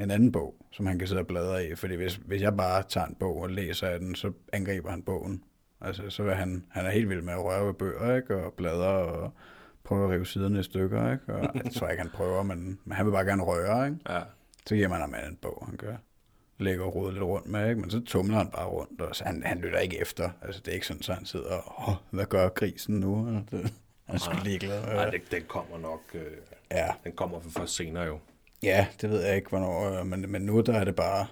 en 0.02 0.12
anden 0.12 0.32
bog, 0.32 0.56
som 0.72 0.86
han 0.86 1.00
kan 1.00 1.08
sidde 1.08 1.22
og 1.22 1.28
bladre 1.28 1.68
i, 1.68 1.76
fordi 1.76 1.95
hvis, 1.95 2.16
hvis 2.16 2.41
jeg 2.41 2.58
bare 2.58 2.84
tager 2.84 3.08
en 3.08 3.16
bog 3.16 3.38
og 3.41 3.50
læser 3.50 3.88
af 3.88 4.00
den, 4.00 4.16
så 4.16 4.32
angriber 4.54 4.89
han 4.89 5.04
bogen. 5.04 5.43
Altså, 5.82 6.10
så 6.10 6.24
er 6.24 6.34
han, 6.36 6.66
han 6.70 6.86
er 6.86 6.90
helt 6.90 7.10
vild 7.10 7.22
med 7.22 7.34
at 7.34 7.44
røre 7.44 7.66
ved 7.68 7.74
bøger, 7.74 8.16
ikke? 8.16 8.36
Og 8.36 8.54
bladre 8.54 8.88
og 8.88 9.32
prøve 9.84 10.04
at 10.06 10.10
rive 10.12 10.26
siderne 10.26 10.60
i 10.60 10.64
stykker, 10.64 11.12
ikke? 11.12 11.34
Og 11.34 11.42
jeg 11.64 11.72
tror 11.74 11.88
ikke, 11.88 12.02
han 12.04 12.12
prøver, 12.12 12.44
men, 12.44 12.80
men 12.86 12.96
han 12.98 13.06
vil 13.06 13.12
bare 13.12 13.26
gerne 13.26 13.44
røre, 13.44 13.86
ikke? 13.88 14.00
Ja. 14.10 14.20
Så 14.68 14.76
giver 14.76 14.88
man 14.88 15.00
ham 15.02 15.14
en 15.30 15.36
bog, 15.42 15.64
han 15.66 15.76
gør. 15.78 15.96
Lægger 16.60 16.86
og 16.86 16.96
roder 16.96 17.12
lidt 17.12 17.24
rundt 17.24 17.48
med, 17.48 17.70
ikke? 17.70 17.82
Men 17.82 17.90
så 17.90 18.02
tumler 18.06 18.38
han 18.38 18.48
bare 18.50 18.66
rundt, 18.68 19.02
og 19.02 19.16
så 19.16 19.24
han, 19.24 19.44
han 19.46 19.58
lytter 19.60 19.80
ikke 19.80 20.02
efter. 20.02 20.30
Altså, 20.42 20.62
det 20.62 20.72
er 20.72 20.76
ikke 20.76 20.88
sådan, 20.88 21.02
så 21.04 21.14
han 21.14 21.26
sidder 21.26 21.56
og, 21.58 21.96
hvad 22.10 22.26
gør 22.26 22.50
grisen 22.50 22.96
nu? 23.00 23.28
Og 23.28 23.44
det, 23.52 23.74
han 24.06 24.16
er 24.16 24.20
sgu 24.20 24.34
ligeglad. 24.44 24.82
Nej, 24.86 25.10
det, 25.10 25.22
den 25.32 25.44
kommer 25.48 25.78
nok... 25.78 26.02
Øh, 26.14 26.22
Ja, 26.72 26.88
den 27.04 27.12
kommer 27.12 27.40
for 27.40 27.50
først 27.50 27.76
senere 27.76 28.04
jo. 28.04 28.20
ja, 28.64 28.88
det 29.02 29.10
ved 29.10 29.24
jeg 29.26 29.36
ikke, 29.36 29.50
hvornår. 29.50 30.00
øh, 30.00 30.06
Men, 30.06 30.32
men 30.32 30.42
nu 30.42 30.62
der 30.62 30.74
er 30.74 30.84
det 30.84 30.96
bare 30.96 31.28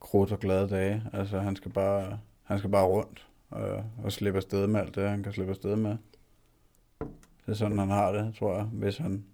krudt 0.00 0.32
og 0.32 0.38
glade 0.40 0.68
dage. 0.68 1.02
Altså, 1.12 1.38
han 1.38 1.56
skal 1.56 1.70
bare, 1.72 2.18
han 2.42 2.58
skal 2.58 2.70
bare 2.70 2.84
rundt 2.86 3.26
og, 3.50 3.84
og 4.04 4.12
slippe 4.12 4.36
afsted 4.36 4.66
med 4.66 4.80
alt 4.80 4.94
det, 4.94 5.08
han 5.10 5.22
kan 5.22 5.32
slippe 5.32 5.50
afsted 5.50 5.76
med. 5.76 5.96
Det 7.46 7.52
er 7.52 7.54
sådan, 7.54 7.78
han 7.78 7.90
har 7.90 8.12
det, 8.12 8.34
tror 8.34 8.54
jeg, 8.56 8.64
hvis 8.64 8.96
han, 8.96 9.24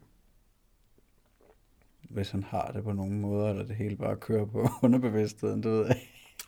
hvis 2.01 2.31
han 2.31 2.43
har 2.43 2.71
det 2.75 2.85
på 2.85 2.93
nogen 2.93 3.21
måder, 3.21 3.49
eller 3.51 3.65
det 3.65 3.77
hele 3.77 3.97
bare 3.97 4.17
kører 4.17 4.45
på 4.47 4.69
underbevidstheden, 4.83 5.63
det 5.63 5.71
ved 5.73 5.87
jeg. 5.87 5.97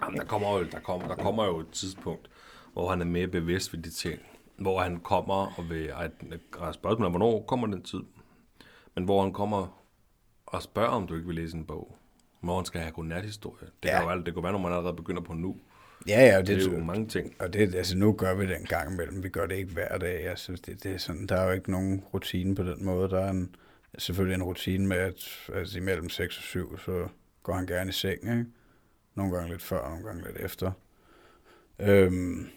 Jamen, 0.02 0.18
der 0.20 0.24
kommer, 0.24 0.58
jo, 0.58 0.64
der, 0.64 0.80
kommer, 0.80 1.08
der 1.08 1.16
kommer 1.16 1.44
jo 1.44 1.58
et 1.60 1.70
tidspunkt, 1.70 2.30
hvor 2.72 2.90
han 2.90 3.00
er 3.00 3.04
mere 3.04 3.26
bevidst 3.26 3.72
ved 3.72 3.82
de 3.82 3.90
ting. 3.90 4.20
Hvor 4.56 4.80
han 4.80 5.00
kommer 5.00 5.34
og 5.58 5.70
vil... 5.70 5.88
Ej, 5.88 6.10
der 6.20 6.36
er 6.60 7.08
hvornår 7.08 7.44
kommer 7.46 7.66
den 7.66 7.82
tid? 7.82 8.02
Men 8.94 9.04
hvor 9.04 9.22
han 9.22 9.32
kommer 9.32 9.82
og 10.46 10.62
spørger, 10.62 10.88
om 10.88 11.06
du 11.06 11.14
ikke 11.14 11.26
vil 11.26 11.36
læse 11.36 11.56
en 11.56 11.64
bog. 11.64 11.96
Hvor 12.40 12.56
han 12.56 12.64
skal 12.64 12.80
have 12.80 12.92
godnathistorie. 12.92 13.68
Det, 13.82 13.88
Ja. 13.88 13.94
kan 13.96 14.04
jo, 14.04 14.10
alt- 14.10 14.26
det 14.26 14.34
kan 14.34 14.42
være, 14.42 14.52
når 14.52 14.58
man 14.58 14.72
allerede 14.72 14.96
begynder 14.96 15.22
på 15.22 15.32
nu. 15.34 15.56
Ja, 16.08 16.26
ja, 16.26 16.42
Det 16.42 16.66
er 16.66 16.72
jo 16.72 16.84
mange 16.84 17.06
ting. 17.06 17.34
Og 17.38 17.52
det, 17.52 17.74
altså 17.74 17.96
nu 17.98 18.12
gør 18.12 18.34
vi 18.34 18.46
det 18.46 18.56
en 18.56 18.66
gang 18.66 18.92
imellem. 18.92 19.22
Vi 19.22 19.28
gør 19.28 19.46
det 19.46 19.56
ikke 19.56 19.72
hver 19.72 19.98
dag. 19.98 20.24
Jeg 20.24 20.38
synes, 20.38 20.60
det, 20.60 20.82
det 20.82 20.94
er 20.94 20.98
sådan, 20.98 21.26
der 21.26 21.36
er 21.36 21.46
jo 21.46 21.52
ikke 21.52 21.70
nogen 21.70 22.04
rutine 22.14 22.54
på 22.54 22.62
den 22.62 22.84
måde. 22.84 23.10
Der 23.10 23.20
er 23.20 23.30
en, 23.30 23.54
selvfølgelig 23.98 24.34
en 24.34 24.42
rutine 24.42 24.86
med, 24.86 24.96
at 24.96 25.28
altså, 25.54 25.78
imellem 25.78 26.08
6 26.08 26.36
og 26.36 26.42
7, 26.42 26.78
så 26.78 27.08
går 27.42 27.52
han 27.52 27.66
gerne 27.66 27.88
i 27.88 27.92
seng. 27.92 28.22
Ikke? 28.22 28.46
Nogle 29.14 29.36
gange 29.36 29.50
lidt 29.50 29.62
før, 29.62 29.88
nogle 29.88 30.04
gange 30.04 30.24
lidt 30.26 30.36
efter. 30.36 30.72
Øhm, 31.78 32.48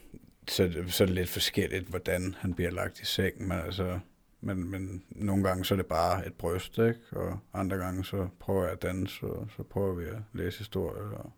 så, 0.48 0.84
så 0.88 1.04
er 1.04 1.06
det 1.06 1.16
lidt 1.16 1.30
forskelligt, 1.30 1.88
hvordan 1.88 2.36
han 2.40 2.54
bliver 2.54 2.72
lagt 2.72 3.00
i 3.00 3.06
seng. 3.06 3.48
Men, 3.48 3.60
altså, 3.60 4.00
men, 4.42 4.72
men 4.72 5.04
nogle 5.10 5.44
gange 5.44 5.66
så 5.66 5.74
er 5.74 5.76
det 5.76 5.86
bare 5.86 6.28
et 6.28 6.34
bryst, 6.34 6.78
ikke? 6.78 7.00
og 7.12 7.40
andre 7.54 7.78
gange 7.78 8.06
så 8.06 8.28
prøver 8.40 8.64
jeg 8.64 8.72
at 8.72 8.82
danse, 8.82 9.26
og 9.26 9.48
så 9.58 9.64
prøver 9.64 9.94
vi 9.94 10.06
at 10.06 10.18
læse 10.34 10.58
historie. 10.58 11.02
Og 11.02 11.32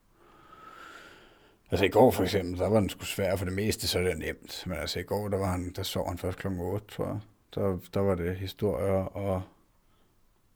Altså 1.71 1.85
i 1.85 1.89
går 1.89 2.11
for 2.11 2.23
eksempel, 2.23 2.59
der 2.59 2.69
var 2.69 2.79
den 2.79 2.89
sgu 2.89 3.05
svær, 3.05 3.35
for 3.35 3.45
det 3.45 3.53
meste 3.53 3.87
så 3.87 3.99
er 3.99 4.03
det 4.03 4.17
nemt. 4.17 4.63
Men 4.67 4.77
altså 4.77 4.99
i 4.99 5.03
går, 5.03 5.27
der, 5.27 5.37
var 5.37 5.51
han, 5.51 5.73
der 5.75 5.83
sov 5.83 6.07
han 6.07 6.17
først 6.17 6.37
kl. 6.37 6.47
8, 6.47 6.87
tror 6.87 7.07
jeg. 7.07 7.19
Der, 7.55 7.79
der 7.93 7.99
var 7.99 8.15
det 8.15 8.35
historier 8.35 9.03
og 9.03 9.41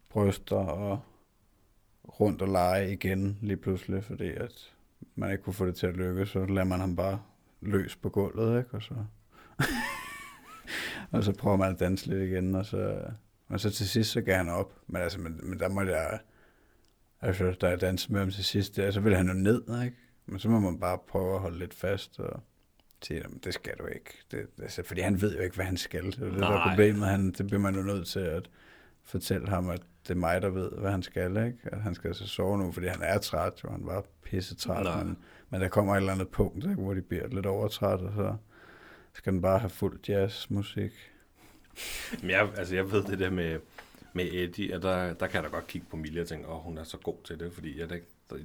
bryster 0.09 0.55
og 0.55 0.99
rundt 2.19 2.41
og 2.41 2.47
lege 2.47 2.91
igen 2.91 3.37
lige 3.41 3.57
pludselig, 3.57 4.03
fordi 4.03 4.29
at 4.29 4.73
man 5.15 5.31
ikke 5.31 5.43
kunne 5.43 5.53
få 5.53 5.65
det 5.65 5.75
til 5.75 5.87
at 5.87 5.95
lykkes, 5.95 6.29
så 6.29 6.45
lader 6.45 6.63
man 6.63 6.79
ham 6.79 6.95
bare 6.95 7.21
løs 7.61 7.95
på 7.95 8.09
gulvet, 8.09 8.57
ikke? 8.57 8.73
Og 8.73 8.81
så, 8.81 8.95
og 11.11 11.23
så 11.23 11.33
prøver 11.33 11.57
man 11.57 11.73
at 11.73 11.79
danse 11.79 12.07
lidt 12.07 12.31
igen, 12.31 12.55
og 12.55 12.65
så, 12.65 13.01
og 13.47 13.59
så 13.59 13.69
til 13.69 13.89
sidst 13.89 14.11
så 14.11 14.21
gav 14.21 14.35
han 14.35 14.49
op. 14.49 14.73
Men 14.87 15.01
altså, 15.01 15.19
men, 15.19 15.39
men 15.43 15.59
der 15.59 15.69
må 15.69 15.81
jeg, 15.81 16.19
altså, 17.21 17.51
da 17.51 17.67
jeg 17.67 17.81
dansede 17.81 18.13
med 18.13 18.19
ham 18.21 18.31
til 18.31 18.43
sidst, 18.43 18.75
der, 18.75 18.91
så 18.91 18.99
ville 18.99 19.17
han 19.17 19.27
jo 19.27 19.33
ned, 19.33 19.83
ikke? 19.83 19.97
Men 20.25 20.39
så 20.39 20.49
må 20.49 20.59
man 20.59 20.79
bare 20.79 20.97
prøve 21.07 21.33
at 21.35 21.39
holde 21.41 21.59
lidt 21.59 21.73
fast 21.73 22.19
og 22.19 22.43
sige, 23.01 23.19
"Jamen, 23.23 23.37
det 23.43 23.53
skal 23.53 23.73
du 23.79 23.85
ikke. 23.85 24.09
Det, 24.31 24.47
altså, 24.61 24.83
fordi 24.83 25.01
han 25.01 25.21
ved 25.21 25.35
jo 25.35 25.41
ikke, 25.41 25.55
hvad 25.55 25.65
han 25.65 25.77
skal. 25.77 26.05
Det 26.05 26.19
er 26.21 26.29
det, 26.29 26.39
der 26.39 26.47
er 26.49 26.69
problemet. 26.69 27.07
Han, 27.07 27.31
det 27.31 27.47
bliver 27.47 27.59
man 27.61 27.75
jo 27.75 27.81
nødt 27.81 28.07
til 28.07 28.19
at 28.19 28.49
fortælle 29.03 29.47
ham, 29.47 29.69
at 29.69 29.81
det 30.03 30.09
er 30.09 30.15
mig, 30.15 30.41
der 30.41 30.49
ved, 30.49 30.71
hvad 30.71 30.91
han 30.91 31.03
skal. 31.03 31.37
Ikke? 31.37 31.57
At 31.63 31.81
han 31.81 31.95
skal 31.95 32.07
altså 32.07 32.27
sove 32.27 32.57
nu, 32.57 32.71
fordi 32.71 32.87
han 32.87 33.01
er 33.01 33.17
træt. 33.17 33.63
Jo. 33.63 33.69
Han 33.69 33.85
var 33.85 34.03
pisse 34.23 34.55
træt. 34.55 34.83
Nej. 34.83 35.03
Men, 35.03 35.17
men 35.49 35.61
der 35.61 35.67
kommer 35.67 35.93
et 35.93 35.97
eller 35.97 36.13
andet 36.13 36.29
punkt, 36.29 36.63
ikke, 36.63 36.75
hvor 36.75 36.93
de 36.93 37.01
bliver 37.01 37.27
lidt 37.27 37.45
overtræt, 37.45 37.99
og 37.99 38.13
så 38.15 38.35
skal 39.13 39.33
den 39.33 39.41
bare 39.41 39.59
have 39.59 39.69
fuld 39.69 39.99
jazzmusik. 40.07 40.91
Men 42.21 42.29
jeg, 42.29 42.49
altså, 42.57 42.75
jeg 42.75 42.91
ved 42.91 43.03
det 43.03 43.19
der 43.19 43.29
med, 43.29 43.59
med 44.13 44.25
Eddie, 44.31 44.75
og 44.75 44.81
der, 44.81 45.13
der 45.13 45.27
kan 45.27 45.35
jeg 45.35 45.43
da 45.43 45.55
godt 45.55 45.67
kigge 45.67 45.87
på 45.89 45.97
Mille 45.97 46.21
og 46.21 46.27
tænke, 46.27 46.47
åh, 46.47 46.59
hun 46.61 46.77
er 46.77 46.83
så 46.83 46.97
god 46.97 47.17
til 47.23 47.39
det, 47.39 47.53
fordi 47.53 47.79
jeg, 47.79 47.89
der, 47.89 47.97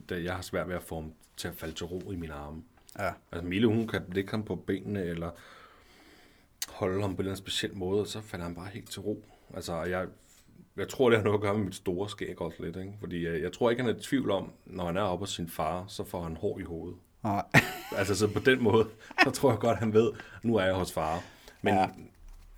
der, 0.09 0.17
jeg 0.17 0.35
har 0.35 0.43
svært 0.43 0.69
ved 0.69 0.75
at 0.77 0.83
få 0.83 0.95
ham 0.95 1.13
til 1.37 1.49
at 1.49 1.55
falde 1.55 1.75
til 1.75 1.87
ro 1.87 2.11
i 2.13 2.17
mine 2.17 2.33
arme. 2.35 2.63
Ja, 2.99 3.11
Altså 3.33 3.49
Mille, 3.49 3.67
hun 3.69 3.89
kan 3.89 4.03
lægge 4.13 4.31
ham 4.31 4.43
på 4.45 4.57
benene, 4.57 5.03
eller 5.03 5.31
holde 6.69 7.01
ham 7.01 7.11
på 7.11 7.15
en 7.15 7.19
eller 7.21 7.31
anden 7.33 7.37
speciel 7.45 7.77
måde, 7.77 8.01
og 8.01 8.07
så 8.07 8.21
falder 8.21 8.45
han 8.47 8.55
bare 8.55 8.69
helt 8.73 8.91
til 8.91 9.01
ro. 9.01 9.25
Altså, 9.55 9.83
jeg, 9.83 10.07
jeg 10.77 10.89
tror, 10.89 11.11
det 11.11 11.19
har 11.19 11.25
noget 11.25 11.37
at 11.39 11.43
gøre 11.43 11.55
med 11.55 11.65
mit 11.65 11.75
store 11.75 12.09
skæg 12.11 12.41
også 12.41 12.63
lidt, 12.63 12.77
ikke? 12.77 12.93
Fordi 13.01 13.27
jeg, 13.27 13.43
jeg 13.43 13.53
tror 13.53 13.71
ikke, 13.71 13.83
han 13.83 13.95
er 13.95 13.99
i 13.99 14.03
tvivl 14.03 14.31
om, 14.31 14.53
når 14.67 14.87
han 14.87 14.97
er 14.97 15.03
oppe 15.03 15.23
hos 15.23 15.31
sin 15.35 15.49
far, 15.49 15.85
så 15.89 16.05
får 16.05 16.23
han 16.23 16.37
hår 16.37 16.59
i 16.59 16.63
hovedet. 16.63 16.97
Nej. 17.25 17.45
Altså, 17.97 18.15
så 18.17 18.33
på 18.33 18.39
den 18.39 18.63
måde, 18.63 18.87
så 19.25 19.31
tror 19.31 19.51
jeg 19.51 19.59
godt, 19.59 19.79
han 19.79 19.93
ved, 19.93 20.13
nu 20.43 20.57
er 20.57 20.65
jeg 20.65 20.75
hos 20.75 20.93
far. 20.93 21.23
Men, 21.63 21.75
Ja. 21.75 21.81
ja. 21.81 21.89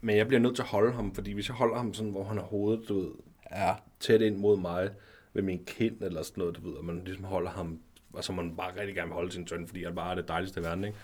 men 0.01 0.17
jeg 0.17 0.27
bliver 0.29 0.41
nødt 0.41 0.55
til 0.55 0.63
at 0.63 0.69
holde 0.69 0.93
ham, 0.93 1.15
fordi 1.15 1.33
hvis 1.33 1.49
jeg 1.49 1.57
holder 1.57 1.77
ham 1.77 1.95
sådan, 1.95 2.11
hvor 2.13 2.25
han 2.25 2.37
har 2.37 2.45
hovedet, 2.45 2.89
du 2.89 3.01
ved, 3.01 3.11
ja. 3.53 3.75
tæt 4.01 4.21
ind 4.21 4.37
mod 4.37 4.57
mig, 4.57 4.91
ved 5.33 5.43
min 5.43 5.65
kind 5.65 6.03
eller 6.03 6.23
sådan 6.23 6.41
noget, 6.41 6.57
du 6.57 6.69
ved, 6.69 6.77
og 6.77 6.85
man 6.85 7.03
ligesom 7.05 7.25
holder 7.25 7.51
ham, 7.51 7.81
og 8.13 8.25
så 8.25 8.33
man 8.33 8.57
bare 8.57 8.81
rigtig 8.81 8.95
gerne 8.95 9.09
vil 9.09 9.15
holde 9.15 9.33
sin 9.33 9.47
søn, 9.47 9.67
fordi 9.67 9.85
han 9.85 9.95
bare 9.95 10.11
er 10.11 10.15
det 10.15 10.29
dejligste 10.29 10.61
i 10.61 10.63
verden, 10.63 10.85
ikke? 10.85 10.99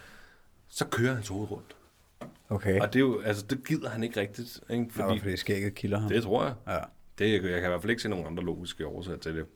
Så 0.68 0.86
kører 0.86 1.14
hans 1.14 1.28
hoved 1.28 1.50
rundt. 1.50 1.76
Okay. 2.48 2.80
Og 2.80 2.92
det 2.92 2.96
er 2.98 3.00
jo, 3.04 3.20
altså, 3.20 3.46
det 3.50 3.64
gider 3.66 3.88
han 3.88 4.02
ikke 4.02 4.20
rigtigt, 4.20 4.60
ikke? 4.70 4.86
Fordi, 4.90 5.14
ja, 5.14 5.20
fordi 5.20 5.36
skægget 5.36 5.74
kilder 5.74 5.98
ham. 5.98 6.08
det 6.08 6.22
tror 6.22 6.44
jeg. 6.44 6.54
Ja. 6.66 6.78
Det, 7.18 7.32
jeg, 7.32 7.42
jeg 7.50 7.60
kan 7.60 7.64
i 7.64 7.68
hvert 7.70 7.80
fald 7.82 7.90
ikke 7.90 8.02
se 8.02 8.08
nogen 8.08 8.26
andre 8.26 8.44
logiske 8.44 8.86
årsager 8.86 9.18
til 9.18 9.36
det. 9.36 9.46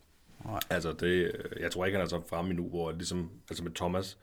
Nej. 0.45 0.61
Altså, 0.71 0.93
det, 0.93 1.33
jeg 1.61 1.71
tror 1.71 1.87
ikke, 1.87 1.99
han 1.99 2.05
er 2.05 2.09
så 2.09 2.21
fremme 2.29 2.51
endnu, 2.51 2.69
hvor 2.69 2.93
ligesom, 2.93 3.31
altså 3.51 3.65
med 3.65 3.73
Thomas, 3.73 4.19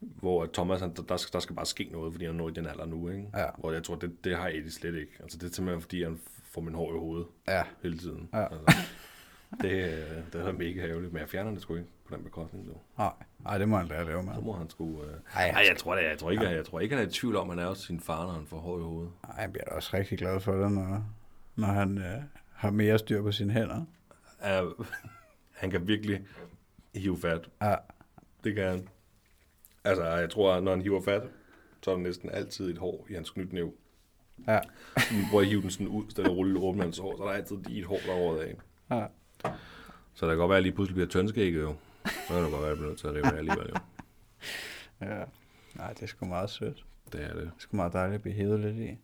hvor 0.00 0.46
Thomas, 0.52 0.80
han, 0.80 0.94
der, 1.08 1.16
skal, 1.16 1.32
der 1.32 1.40
skal 1.40 1.56
bare 1.56 1.66
ske 1.66 1.88
noget, 1.92 2.12
fordi 2.12 2.24
han 2.26 2.34
når 2.34 2.48
i 2.48 2.52
den 2.52 2.66
alder 2.66 2.86
nu, 2.86 3.08
ikke? 3.08 3.28
Ja. 3.36 3.46
Hvor 3.58 3.72
jeg 3.72 3.82
tror, 3.84 3.94
det, 3.94 4.24
det 4.24 4.36
har 4.36 4.48
Eddie 4.48 4.70
slet 4.70 4.94
ikke. 4.94 5.12
Altså, 5.20 5.38
det 5.38 5.50
er 5.50 5.54
simpelthen, 5.54 5.80
fordi 5.82 6.02
han 6.02 6.20
får 6.50 6.60
min 6.60 6.74
hår 6.74 6.94
i 6.94 6.98
hovedet 6.98 7.26
Ja. 7.48 7.62
hele 7.82 7.98
tiden. 7.98 8.28
Ja. 8.32 8.42
Altså, 8.44 8.76
det, 9.60 9.70
øh, 9.70 10.32
det 10.32 10.40
er 10.40 10.52
mega 10.52 10.88
ærgerligt, 10.88 11.12
men 11.12 11.20
jeg 11.20 11.28
fjerner 11.28 11.50
det 11.50 11.62
sgu 11.62 11.74
ikke 11.74 11.88
på 12.08 12.16
den 12.16 12.24
bekostning, 12.24 12.66
nu. 12.66 12.72
Nej. 12.98 13.12
Nej, 13.38 13.58
det 13.58 13.68
må 13.68 13.76
han 13.76 13.86
lære 13.86 14.00
at 14.00 14.06
lave 14.06 14.22
med. 14.22 14.34
Så 14.34 14.40
må 14.40 14.52
han 14.52 14.70
sgu... 14.70 15.02
Øh... 15.02 15.14
Ej, 15.34 15.48
Ej, 15.48 15.64
jeg 15.68 15.76
tror, 15.76 15.94
det, 15.94 16.02
jeg, 16.02 16.18
tror 16.18 16.30
ikke, 16.30 16.44
jeg, 16.44 16.56
jeg 16.56 16.66
tror 16.66 16.80
ikke, 16.80 16.96
han 16.96 17.04
er 17.04 17.08
i 17.08 17.12
tvivl 17.12 17.36
om, 17.36 17.50
at 17.50 17.56
han 17.56 17.64
er 17.64 17.68
hos 17.68 17.78
sin 17.78 18.00
far, 18.00 18.26
når 18.26 18.32
han 18.32 18.46
får 18.46 18.58
hår 18.58 18.78
i 18.78 18.82
hovedet. 18.82 19.12
Ej, 19.24 19.42
jeg 19.42 19.52
bliver 19.52 19.64
også 19.64 19.90
rigtig 19.94 20.18
glad 20.18 20.40
for 20.40 20.52
det, 20.52 20.72
når, 20.72 21.04
når 21.56 21.66
han 21.66 21.98
øh, 21.98 22.22
har 22.52 22.70
mere 22.70 22.98
styr 22.98 23.22
på 23.22 23.32
sine 23.32 23.52
hænder. 23.52 23.84
Uh, 24.40 24.86
han 25.50 25.70
kan 25.70 25.88
virkelig 25.88 26.26
hive 26.94 27.18
fat. 27.18 27.48
Ja. 27.62 27.74
Det 28.44 28.54
kan 28.54 28.64
han. 28.64 28.88
Altså, 29.84 30.04
jeg 30.04 30.30
tror, 30.30 30.60
når 30.60 30.70
han 30.70 30.82
hiver 30.82 31.02
fat, 31.02 31.22
så 31.82 31.90
er 31.90 31.94
der 31.94 32.02
næsten 32.02 32.30
altid 32.30 32.70
et 32.70 32.78
hår 32.78 33.06
i 33.10 33.14
hans 33.14 33.30
knytnæv. 33.30 33.74
Ja. 34.48 34.60
Vi 34.96 35.16
prøver 35.30 35.42
at 35.42 35.48
hive 35.48 35.62
den 35.62 35.70
sådan 35.70 35.88
ud, 35.88 36.04
så 36.08 36.22
der 36.22 36.28
ruller 36.28 36.60
åbner 36.60 36.82
hans 36.82 36.98
hår, 36.98 37.16
så 37.16 37.22
er 37.22 37.26
der 37.26 37.34
altid 37.34 37.56
lige 37.56 37.78
et 37.78 37.84
hår, 37.84 37.98
der 38.06 38.12
er 38.12 38.42
af. 38.42 38.54
Ja. 38.90 39.06
Så 40.14 40.26
der 40.26 40.32
kan 40.32 40.38
godt 40.38 40.48
være, 40.48 40.56
at 40.56 40.60
jeg 40.60 40.62
lige 40.62 40.74
pludselig 40.74 40.94
bliver 40.94 41.08
tønskægget 41.08 41.62
jo. 41.62 41.74
Så 42.04 42.34
kan 42.34 42.42
det 42.42 42.50
godt 42.50 42.62
være, 42.62 42.62
at 42.62 42.68
jeg 42.68 42.76
bliver 42.76 42.88
nødt 42.88 42.98
til 42.98 43.06
at 43.06 43.14
rive 43.14 43.24
det 43.24 43.38
alligevel 43.38 43.68
jo. 43.68 43.74
ja. 45.06 45.24
Nej, 45.74 45.92
det 45.92 46.02
er 46.02 46.06
sgu 46.06 46.26
meget 46.26 46.50
sødt. 46.50 46.84
Det 47.12 47.24
er 47.24 47.28
det. 47.28 47.36
Det 47.36 47.46
er 47.46 47.50
sgu 47.58 47.76
meget 47.76 47.92
dejligt 47.92 48.14
at 48.14 48.22
blive 48.22 48.34
hævet 48.34 48.60
lidt 48.60 48.76
i. 48.76 48.88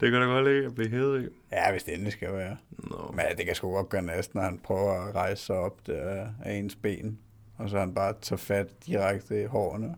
Det 0.00 0.10
kan 0.10 0.20
da 0.20 0.26
godt 0.26 0.44
lide 0.44 0.66
at 0.66 0.74
blive 0.74 0.90
hævet 0.90 1.22
i. 1.22 1.28
Ja, 1.52 1.70
hvis 1.70 1.84
det 1.84 1.94
endelig 1.94 2.12
skal 2.12 2.32
være. 2.32 2.56
Nå. 2.70 3.14
Men 3.16 3.24
det 3.36 3.46
kan 3.46 3.54
sgu 3.54 3.72
godt 3.72 3.88
gøre 3.88 4.02
næsten, 4.02 4.38
når 4.38 4.44
han 4.44 4.58
prøver 4.58 4.92
at 4.92 5.14
rejse 5.14 5.44
sig 5.44 5.56
op 5.56 5.86
der 5.86 6.32
af 6.44 6.52
ens 6.52 6.76
ben. 6.76 7.18
Og 7.56 7.70
så 7.70 7.78
han 7.78 7.94
bare 7.94 8.14
tager 8.20 8.38
fat 8.38 8.86
direkte 8.86 9.42
i 9.42 9.46
hårene. 9.46 9.96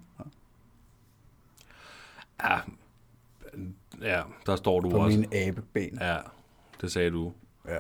Ja, 2.43 2.61
ja, 4.03 4.23
der 4.47 4.57
står 4.57 4.81
du 4.81 4.91
På 4.91 4.97
også. 4.97 5.19
mine 5.19 5.37
abeben. 5.37 5.99
Ja, 6.01 6.17
det 6.81 6.93
sagde 6.93 7.11
du. 7.11 7.33
Ja. 7.69 7.79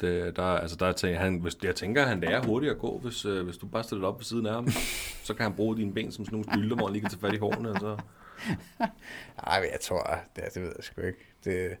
Det, 0.00 0.36
der, 0.36 0.42
altså 0.42 0.76
der 0.76 0.92
tænker, 0.92 1.18
han, 1.20 1.38
hvis, 1.38 1.56
jeg 1.62 1.74
tænker, 1.76 2.06
han 2.06 2.20
lærer 2.20 2.46
hurtigt 2.46 2.72
at 2.72 2.78
gå, 2.78 2.98
hvis, 2.98 3.24
øh, 3.24 3.44
hvis 3.44 3.56
du 3.56 3.66
bare 3.66 3.84
stiller 3.84 4.08
op 4.08 4.18
ved 4.18 4.24
siden 4.24 4.46
af 4.46 4.54
ham. 4.54 4.68
så 5.26 5.34
kan 5.34 5.42
han 5.42 5.54
bruge 5.54 5.76
dine 5.76 5.92
ben 5.94 6.12
som 6.12 6.24
sådan 6.24 6.38
nogle 6.38 6.52
stylter, 6.52 6.76
hvor 6.76 6.86
han 6.86 6.92
lige 6.92 7.00
kan 7.00 7.10
tage 7.10 7.20
fat 7.20 7.34
i 7.34 7.38
hårene. 7.38 7.70
Og 7.70 7.80
så. 7.80 7.96
Ej, 9.46 9.68
jeg 9.72 9.80
tror, 9.80 10.18
det, 10.36 10.44
det 10.54 10.62
ved 10.62 10.72
jeg 10.76 10.84
sgu 10.84 11.00
ikke. 11.00 11.18
Det, 11.44 11.76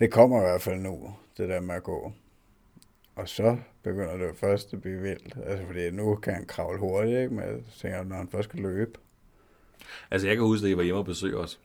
det 0.00 0.12
kommer 0.12 0.38
i 0.38 0.40
hvert 0.40 0.62
fald 0.62 0.80
nu, 0.80 1.14
det 1.36 1.48
der 1.48 1.60
med 1.60 1.74
at 1.74 1.82
gå. 1.82 2.12
Og 3.16 3.28
så 3.28 3.56
begynder 3.82 4.16
det 4.16 4.36
først 4.36 4.72
at 4.74 4.80
blive 4.80 5.00
vildt. 5.00 5.36
Altså, 5.46 5.66
fordi 5.66 5.90
nu 5.90 6.14
kan 6.16 6.34
han 6.34 6.46
kravle 6.46 6.78
hurtigt, 6.78 7.18
ikke? 7.18 7.34
Men 7.34 7.44
jeg 7.44 7.58
tænker, 7.78 8.04
når 8.04 8.16
han 8.16 8.28
først 8.28 8.48
skal 8.48 8.60
løbe. 8.60 8.98
Altså 10.10 10.26
jeg 10.28 10.36
kan 10.36 10.44
huske, 10.44 10.66
at 10.66 10.70
I 10.70 10.76
var 10.76 10.82
hjemme 10.82 10.98
og 11.00 11.04
besøge 11.04 11.36
os. 11.36 11.60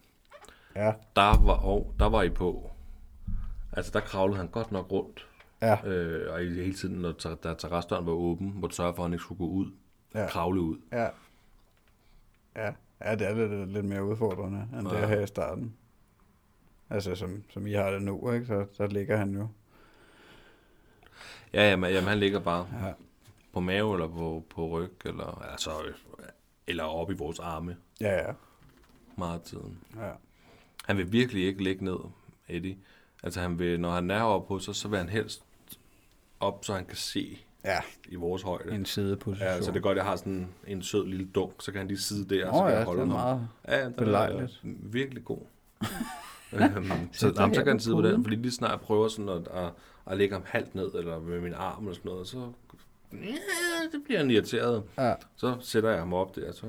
Ja, 0.76 0.94
Der 1.16 1.44
var, 1.46 1.54
og 1.66 1.94
der 2.00 2.06
var 2.10 2.22
I 2.24 2.30
på. 2.30 2.72
Altså 3.72 3.92
der 3.92 4.00
kravlede 4.00 4.38
han 4.38 4.48
godt 4.48 4.72
nok 4.72 4.92
rundt. 4.92 5.28
ja, 5.62 5.86
Øh, 5.88 6.34
og 6.34 6.40
hele 6.40 6.74
tiden, 6.74 6.96
når 7.02 7.12
ter- 7.12 7.36
da 7.36 7.54
terrasdøren 7.54 8.06
var 8.06 8.12
åben, 8.12 8.50
hvor 8.50 8.68
du 8.68 8.76
sørge 8.76 8.94
for, 8.96 9.04
at 9.04 9.08
han 9.10 9.14
ikke 9.14 9.24
skulle 9.24 9.38
gå 9.38 9.48
ud. 9.48 9.72
Ja. 10.14 10.28
Kravle 10.28 10.62
ud. 10.62 10.78
ja. 10.92 11.08
Ja, 12.56 12.74
ja 13.06 13.16
det 13.16 13.28
er 13.28 13.34
lidt, 13.48 13.72
lidt 13.72 13.86
mere 13.86 14.04
udfordrende, 14.04 14.68
end 14.80 14.86
det 14.88 14.94
Ja. 14.96 15.00
er 15.02 15.08
her 15.08 15.22
i 15.22 15.28
starten. 15.28 15.76
Altså, 16.90 17.16
som, 17.16 17.44
som 17.50 17.68
I 17.68 17.74
har 17.74 17.92
det 17.92 18.02
nu, 18.02 18.32
ikke? 18.32 18.46
Så 18.46 18.66
der 18.78 18.88
ligger 18.88 19.18
han 19.18 19.34
jo. 19.36 19.48
Ja, 21.54 21.70
jamen, 21.70 21.92
jamen 21.92 22.08
han 22.10 22.18
ligger 22.20 22.40
bare 22.40 22.68
Ja, 22.86 22.94
på 23.54 23.60
mave 23.60 23.94
eller 23.94 24.08
på, 24.08 24.44
på 24.50 24.68
ryg, 24.70 25.06
eller, 25.06 25.42
altså, 25.52 25.70
eller 26.68 26.84
op 26.84 27.12
i 27.12 27.14
vores 27.14 27.40
arme 27.40 27.78
ja, 28.02 28.28
ja. 28.28 28.34
meget 29.18 29.42
tiden. 29.42 29.80
ja. 29.96 30.12
Han 30.88 30.98
vil 30.98 31.12
virkelig 31.12 31.46
ikke 31.46 31.64
ligge 31.64 31.86
ned, 31.86 31.98
Eddie. 32.50 32.78
Altså 33.24 33.40
han 33.42 33.60
vil, 33.60 33.80
når 33.80 33.92
han 33.92 34.12
er 34.12 34.22
oppe 34.22 34.54
hos 34.54 34.68
os, 34.68 34.78
så 34.78 34.88
vil 34.88 34.98
han 35.00 35.10
helst 35.10 35.44
op, 36.40 36.66
så 36.66 36.74
han 36.74 36.86
kan 36.86 36.96
se 36.98 37.40
ja 37.66 37.80
i 38.08 38.16
vores 38.16 38.42
højde. 38.42 38.76
en 38.76 38.86
sideposition. 38.86 39.48
Ja, 39.50 39.62
så 39.62 39.72
det 39.72 39.78
er 39.78 39.82
godt, 39.82 39.98
at 39.98 40.04
jeg 40.04 40.06
har 40.10 40.16
sådan 40.16 40.48
en 40.68 40.84
sød 40.84 41.08
lille 41.08 41.26
dunk, 41.36 41.54
så 41.60 41.72
kan 41.72 41.80
han 41.80 41.88
lige 41.88 42.00
sidde 42.02 42.36
der, 42.36 42.48
Åh 42.48 42.54
så 42.54 42.60
kan 42.60 42.68
ja, 42.68 42.70
jeg 42.72 42.78
det 42.80 42.86
holde 42.86 43.02
er 43.02 43.06
ham. 43.06 43.14
meget... 43.16 43.48
Ja, 43.68 43.86
den 43.86 43.94
belejligt. 43.94 44.42
er 44.64 44.68
virkelig 44.82 45.26
god. 45.26 45.40
øhm, 46.54 47.10
så, 47.12 47.34
jamen, 47.38 47.54
så 47.56 47.62
kan 47.62 47.68
han 47.68 47.78
på 47.78 47.84
sidde 47.84 47.96
på 47.96 48.02
den, 48.02 48.24
fordi 48.24 48.36
lige 48.36 48.52
snart 48.52 48.72
jeg 48.72 48.80
prøver 48.80 49.08
sådan 49.08 49.30
at, 49.30 49.48
at, 49.54 49.72
at 50.08 50.18
lægge 50.18 50.34
ham 50.36 50.44
halvt 50.46 50.76
ned, 50.76 50.94
eller 50.96 51.20
med 51.20 51.42
min 51.42 51.54
arm 51.54 51.84
eller 51.84 51.96
sådan 51.96 52.12
noget, 52.12 52.28
så 52.28 52.38
ja, 53.14 53.18
det 53.92 54.04
bliver 54.06 54.20
han 54.20 54.32
irriteret. 54.32 54.84
Ja. 54.98 55.14
Så 55.36 55.56
sætter 55.62 55.90
jeg 55.90 56.00
ham 56.00 56.14
op 56.14 56.36
der, 56.36 56.52
så 56.52 56.66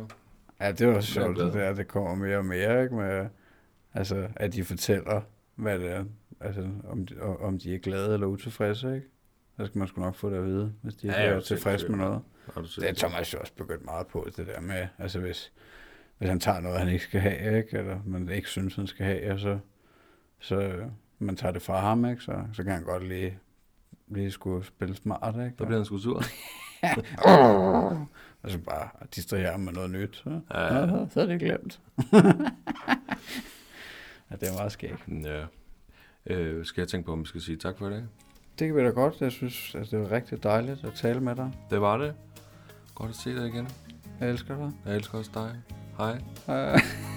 Ja, 0.61 0.73
det 0.73 0.89
var 0.89 1.01
sjovt, 1.01 1.37
det 1.39 1.53
der, 1.53 1.75
det 1.75 1.89
kommer 1.89 2.15
mere 2.15 2.39
og 2.39 2.45
mere, 2.45 2.83
ikke? 2.83 2.95
Med, 2.95 3.27
altså, 3.97 4.29
at 4.37 4.53
de 4.53 4.65
fortæller, 4.65 5.21
hvad 5.55 5.79
det 5.79 5.91
er, 5.91 6.05
altså, 6.41 6.69
om 6.89 7.07
de, 7.07 7.21
om 7.21 7.59
de 7.59 7.75
er 7.75 7.79
glade 7.79 8.15
eller 8.15 8.27
utilfredse, 8.27 8.95
ikke? 8.95 9.07
Så 9.57 9.67
skal 9.67 9.79
man 9.79 9.89
sgu 9.89 10.01
nok 10.01 10.15
få 10.15 10.31
det 10.31 10.37
at 10.37 10.45
vide, 10.45 10.73
hvis 10.83 10.95
de 10.95 11.07
Ja, 11.07 11.13
er 11.13 11.41
tilfredse 11.41 11.89
med 11.89 11.99
noget. 11.99 12.21
Det 12.55 12.89
er 12.89 12.95
Thomas 12.95 13.35
jo 13.35 13.39
også 13.41 13.53
begyndt 13.53 13.85
meget 13.85 14.07
på, 14.07 14.29
det 14.37 14.47
der 14.47 14.61
med, 14.61 14.87
altså 14.99 15.21
hvis, 15.21 15.53
hvis 16.19 16.29
han 16.29 16.41
tager 16.41 16.61
noget, 16.61 16.79
han 16.79 16.89
ikke 16.89 17.05
skal 17.05 17.21
have, 17.21 17.59
ikke? 17.59 17.79
Eller 17.79 18.01
man 18.07 18.29
ikke 18.29 18.49
synes, 18.49 18.77
han 18.77 18.87
skal 18.87 19.07
have, 19.07 19.39
så, 19.39 19.59
så 20.41 20.61
øh, 20.61 20.87
man 21.19 21.37
tager 21.37 21.53
det 21.53 21.63
fra 21.63 21.81
ham, 21.81 22.05
ikke? 22.05 22.23
Så, 22.23 22.43
så 22.53 22.63
kan 22.63 22.73
han 22.73 22.83
godt 22.83 23.09
lige, 23.09 23.39
lige 24.09 24.31
skulle 24.31 24.65
spille 24.65 24.95
smart, 24.95 25.35
ikke? 25.35 25.55
Der 25.59 25.65
bliver 25.65 25.79
han 25.79 25.85
sgu 25.85 25.99
sur. 25.99 26.23
Og 28.43 28.51
så 28.51 28.59
bare 28.59 28.89
distrahere 29.15 29.51
ham 29.51 29.61
med 29.61 29.73
noget 29.73 29.91
nyt. 29.91 30.17
Så, 30.17 30.41
ja, 30.55 30.75
ja. 30.75 30.97
ja. 30.97 31.07
så 31.11 31.21
er 31.21 31.27
det 31.27 31.41
glemt. 31.41 31.81
ja, 34.31 34.37
det 34.37 34.49
er 34.49 34.53
meget 34.53 34.73
skægt. 34.73 35.05
Ja. 35.09 35.45
Øh, 36.27 36.65
skal 36.65 36.81
jeg 36.81 36.89
tænke 36.89 37.07
på, 37.07 37.13
om 37.13 37.21
vi 37.21 37.27
skal 37.27 37.41
sige 37.41 37.57
tak 37.57 37.79
for 37.79 37.89
i 37.89 37.91
dag? 37.91 38.03
Det 38.59 38.67
kan 38.69 38.77
vi 38.77 38.81
da 38.81 38.89
godt. 38.89 39.21
Jeg 39.21 39.33
synes, 39.33 39.75
at 39.75 39.91
det 39.91 40.01
var 40.01 40.13
rigtig 40.13 40.43
dejligt 40.43 40.85
at 40.85 40.93
tale 40.95 41.21
med 41.21 41.37
dig. 41.37 41.53
Det 41.71 41.81
var 41.81 41.97
det. 41.97 42.15
Godt 42.95 43.11
at 43.11 43.17
se 43.17 43.35
dig 43.35 43.49
igen. 43.49 43.69
Jeg 44.21 44.31
elsker 44.31 44.57
dig. 44.57 44.73
Jeg 44.87 44.97
elsker 44.97 45.19
også 45.19 45.31
dig. 45.35 45.57
Hej. 45.99 46.21
Øh. 46.75 47.16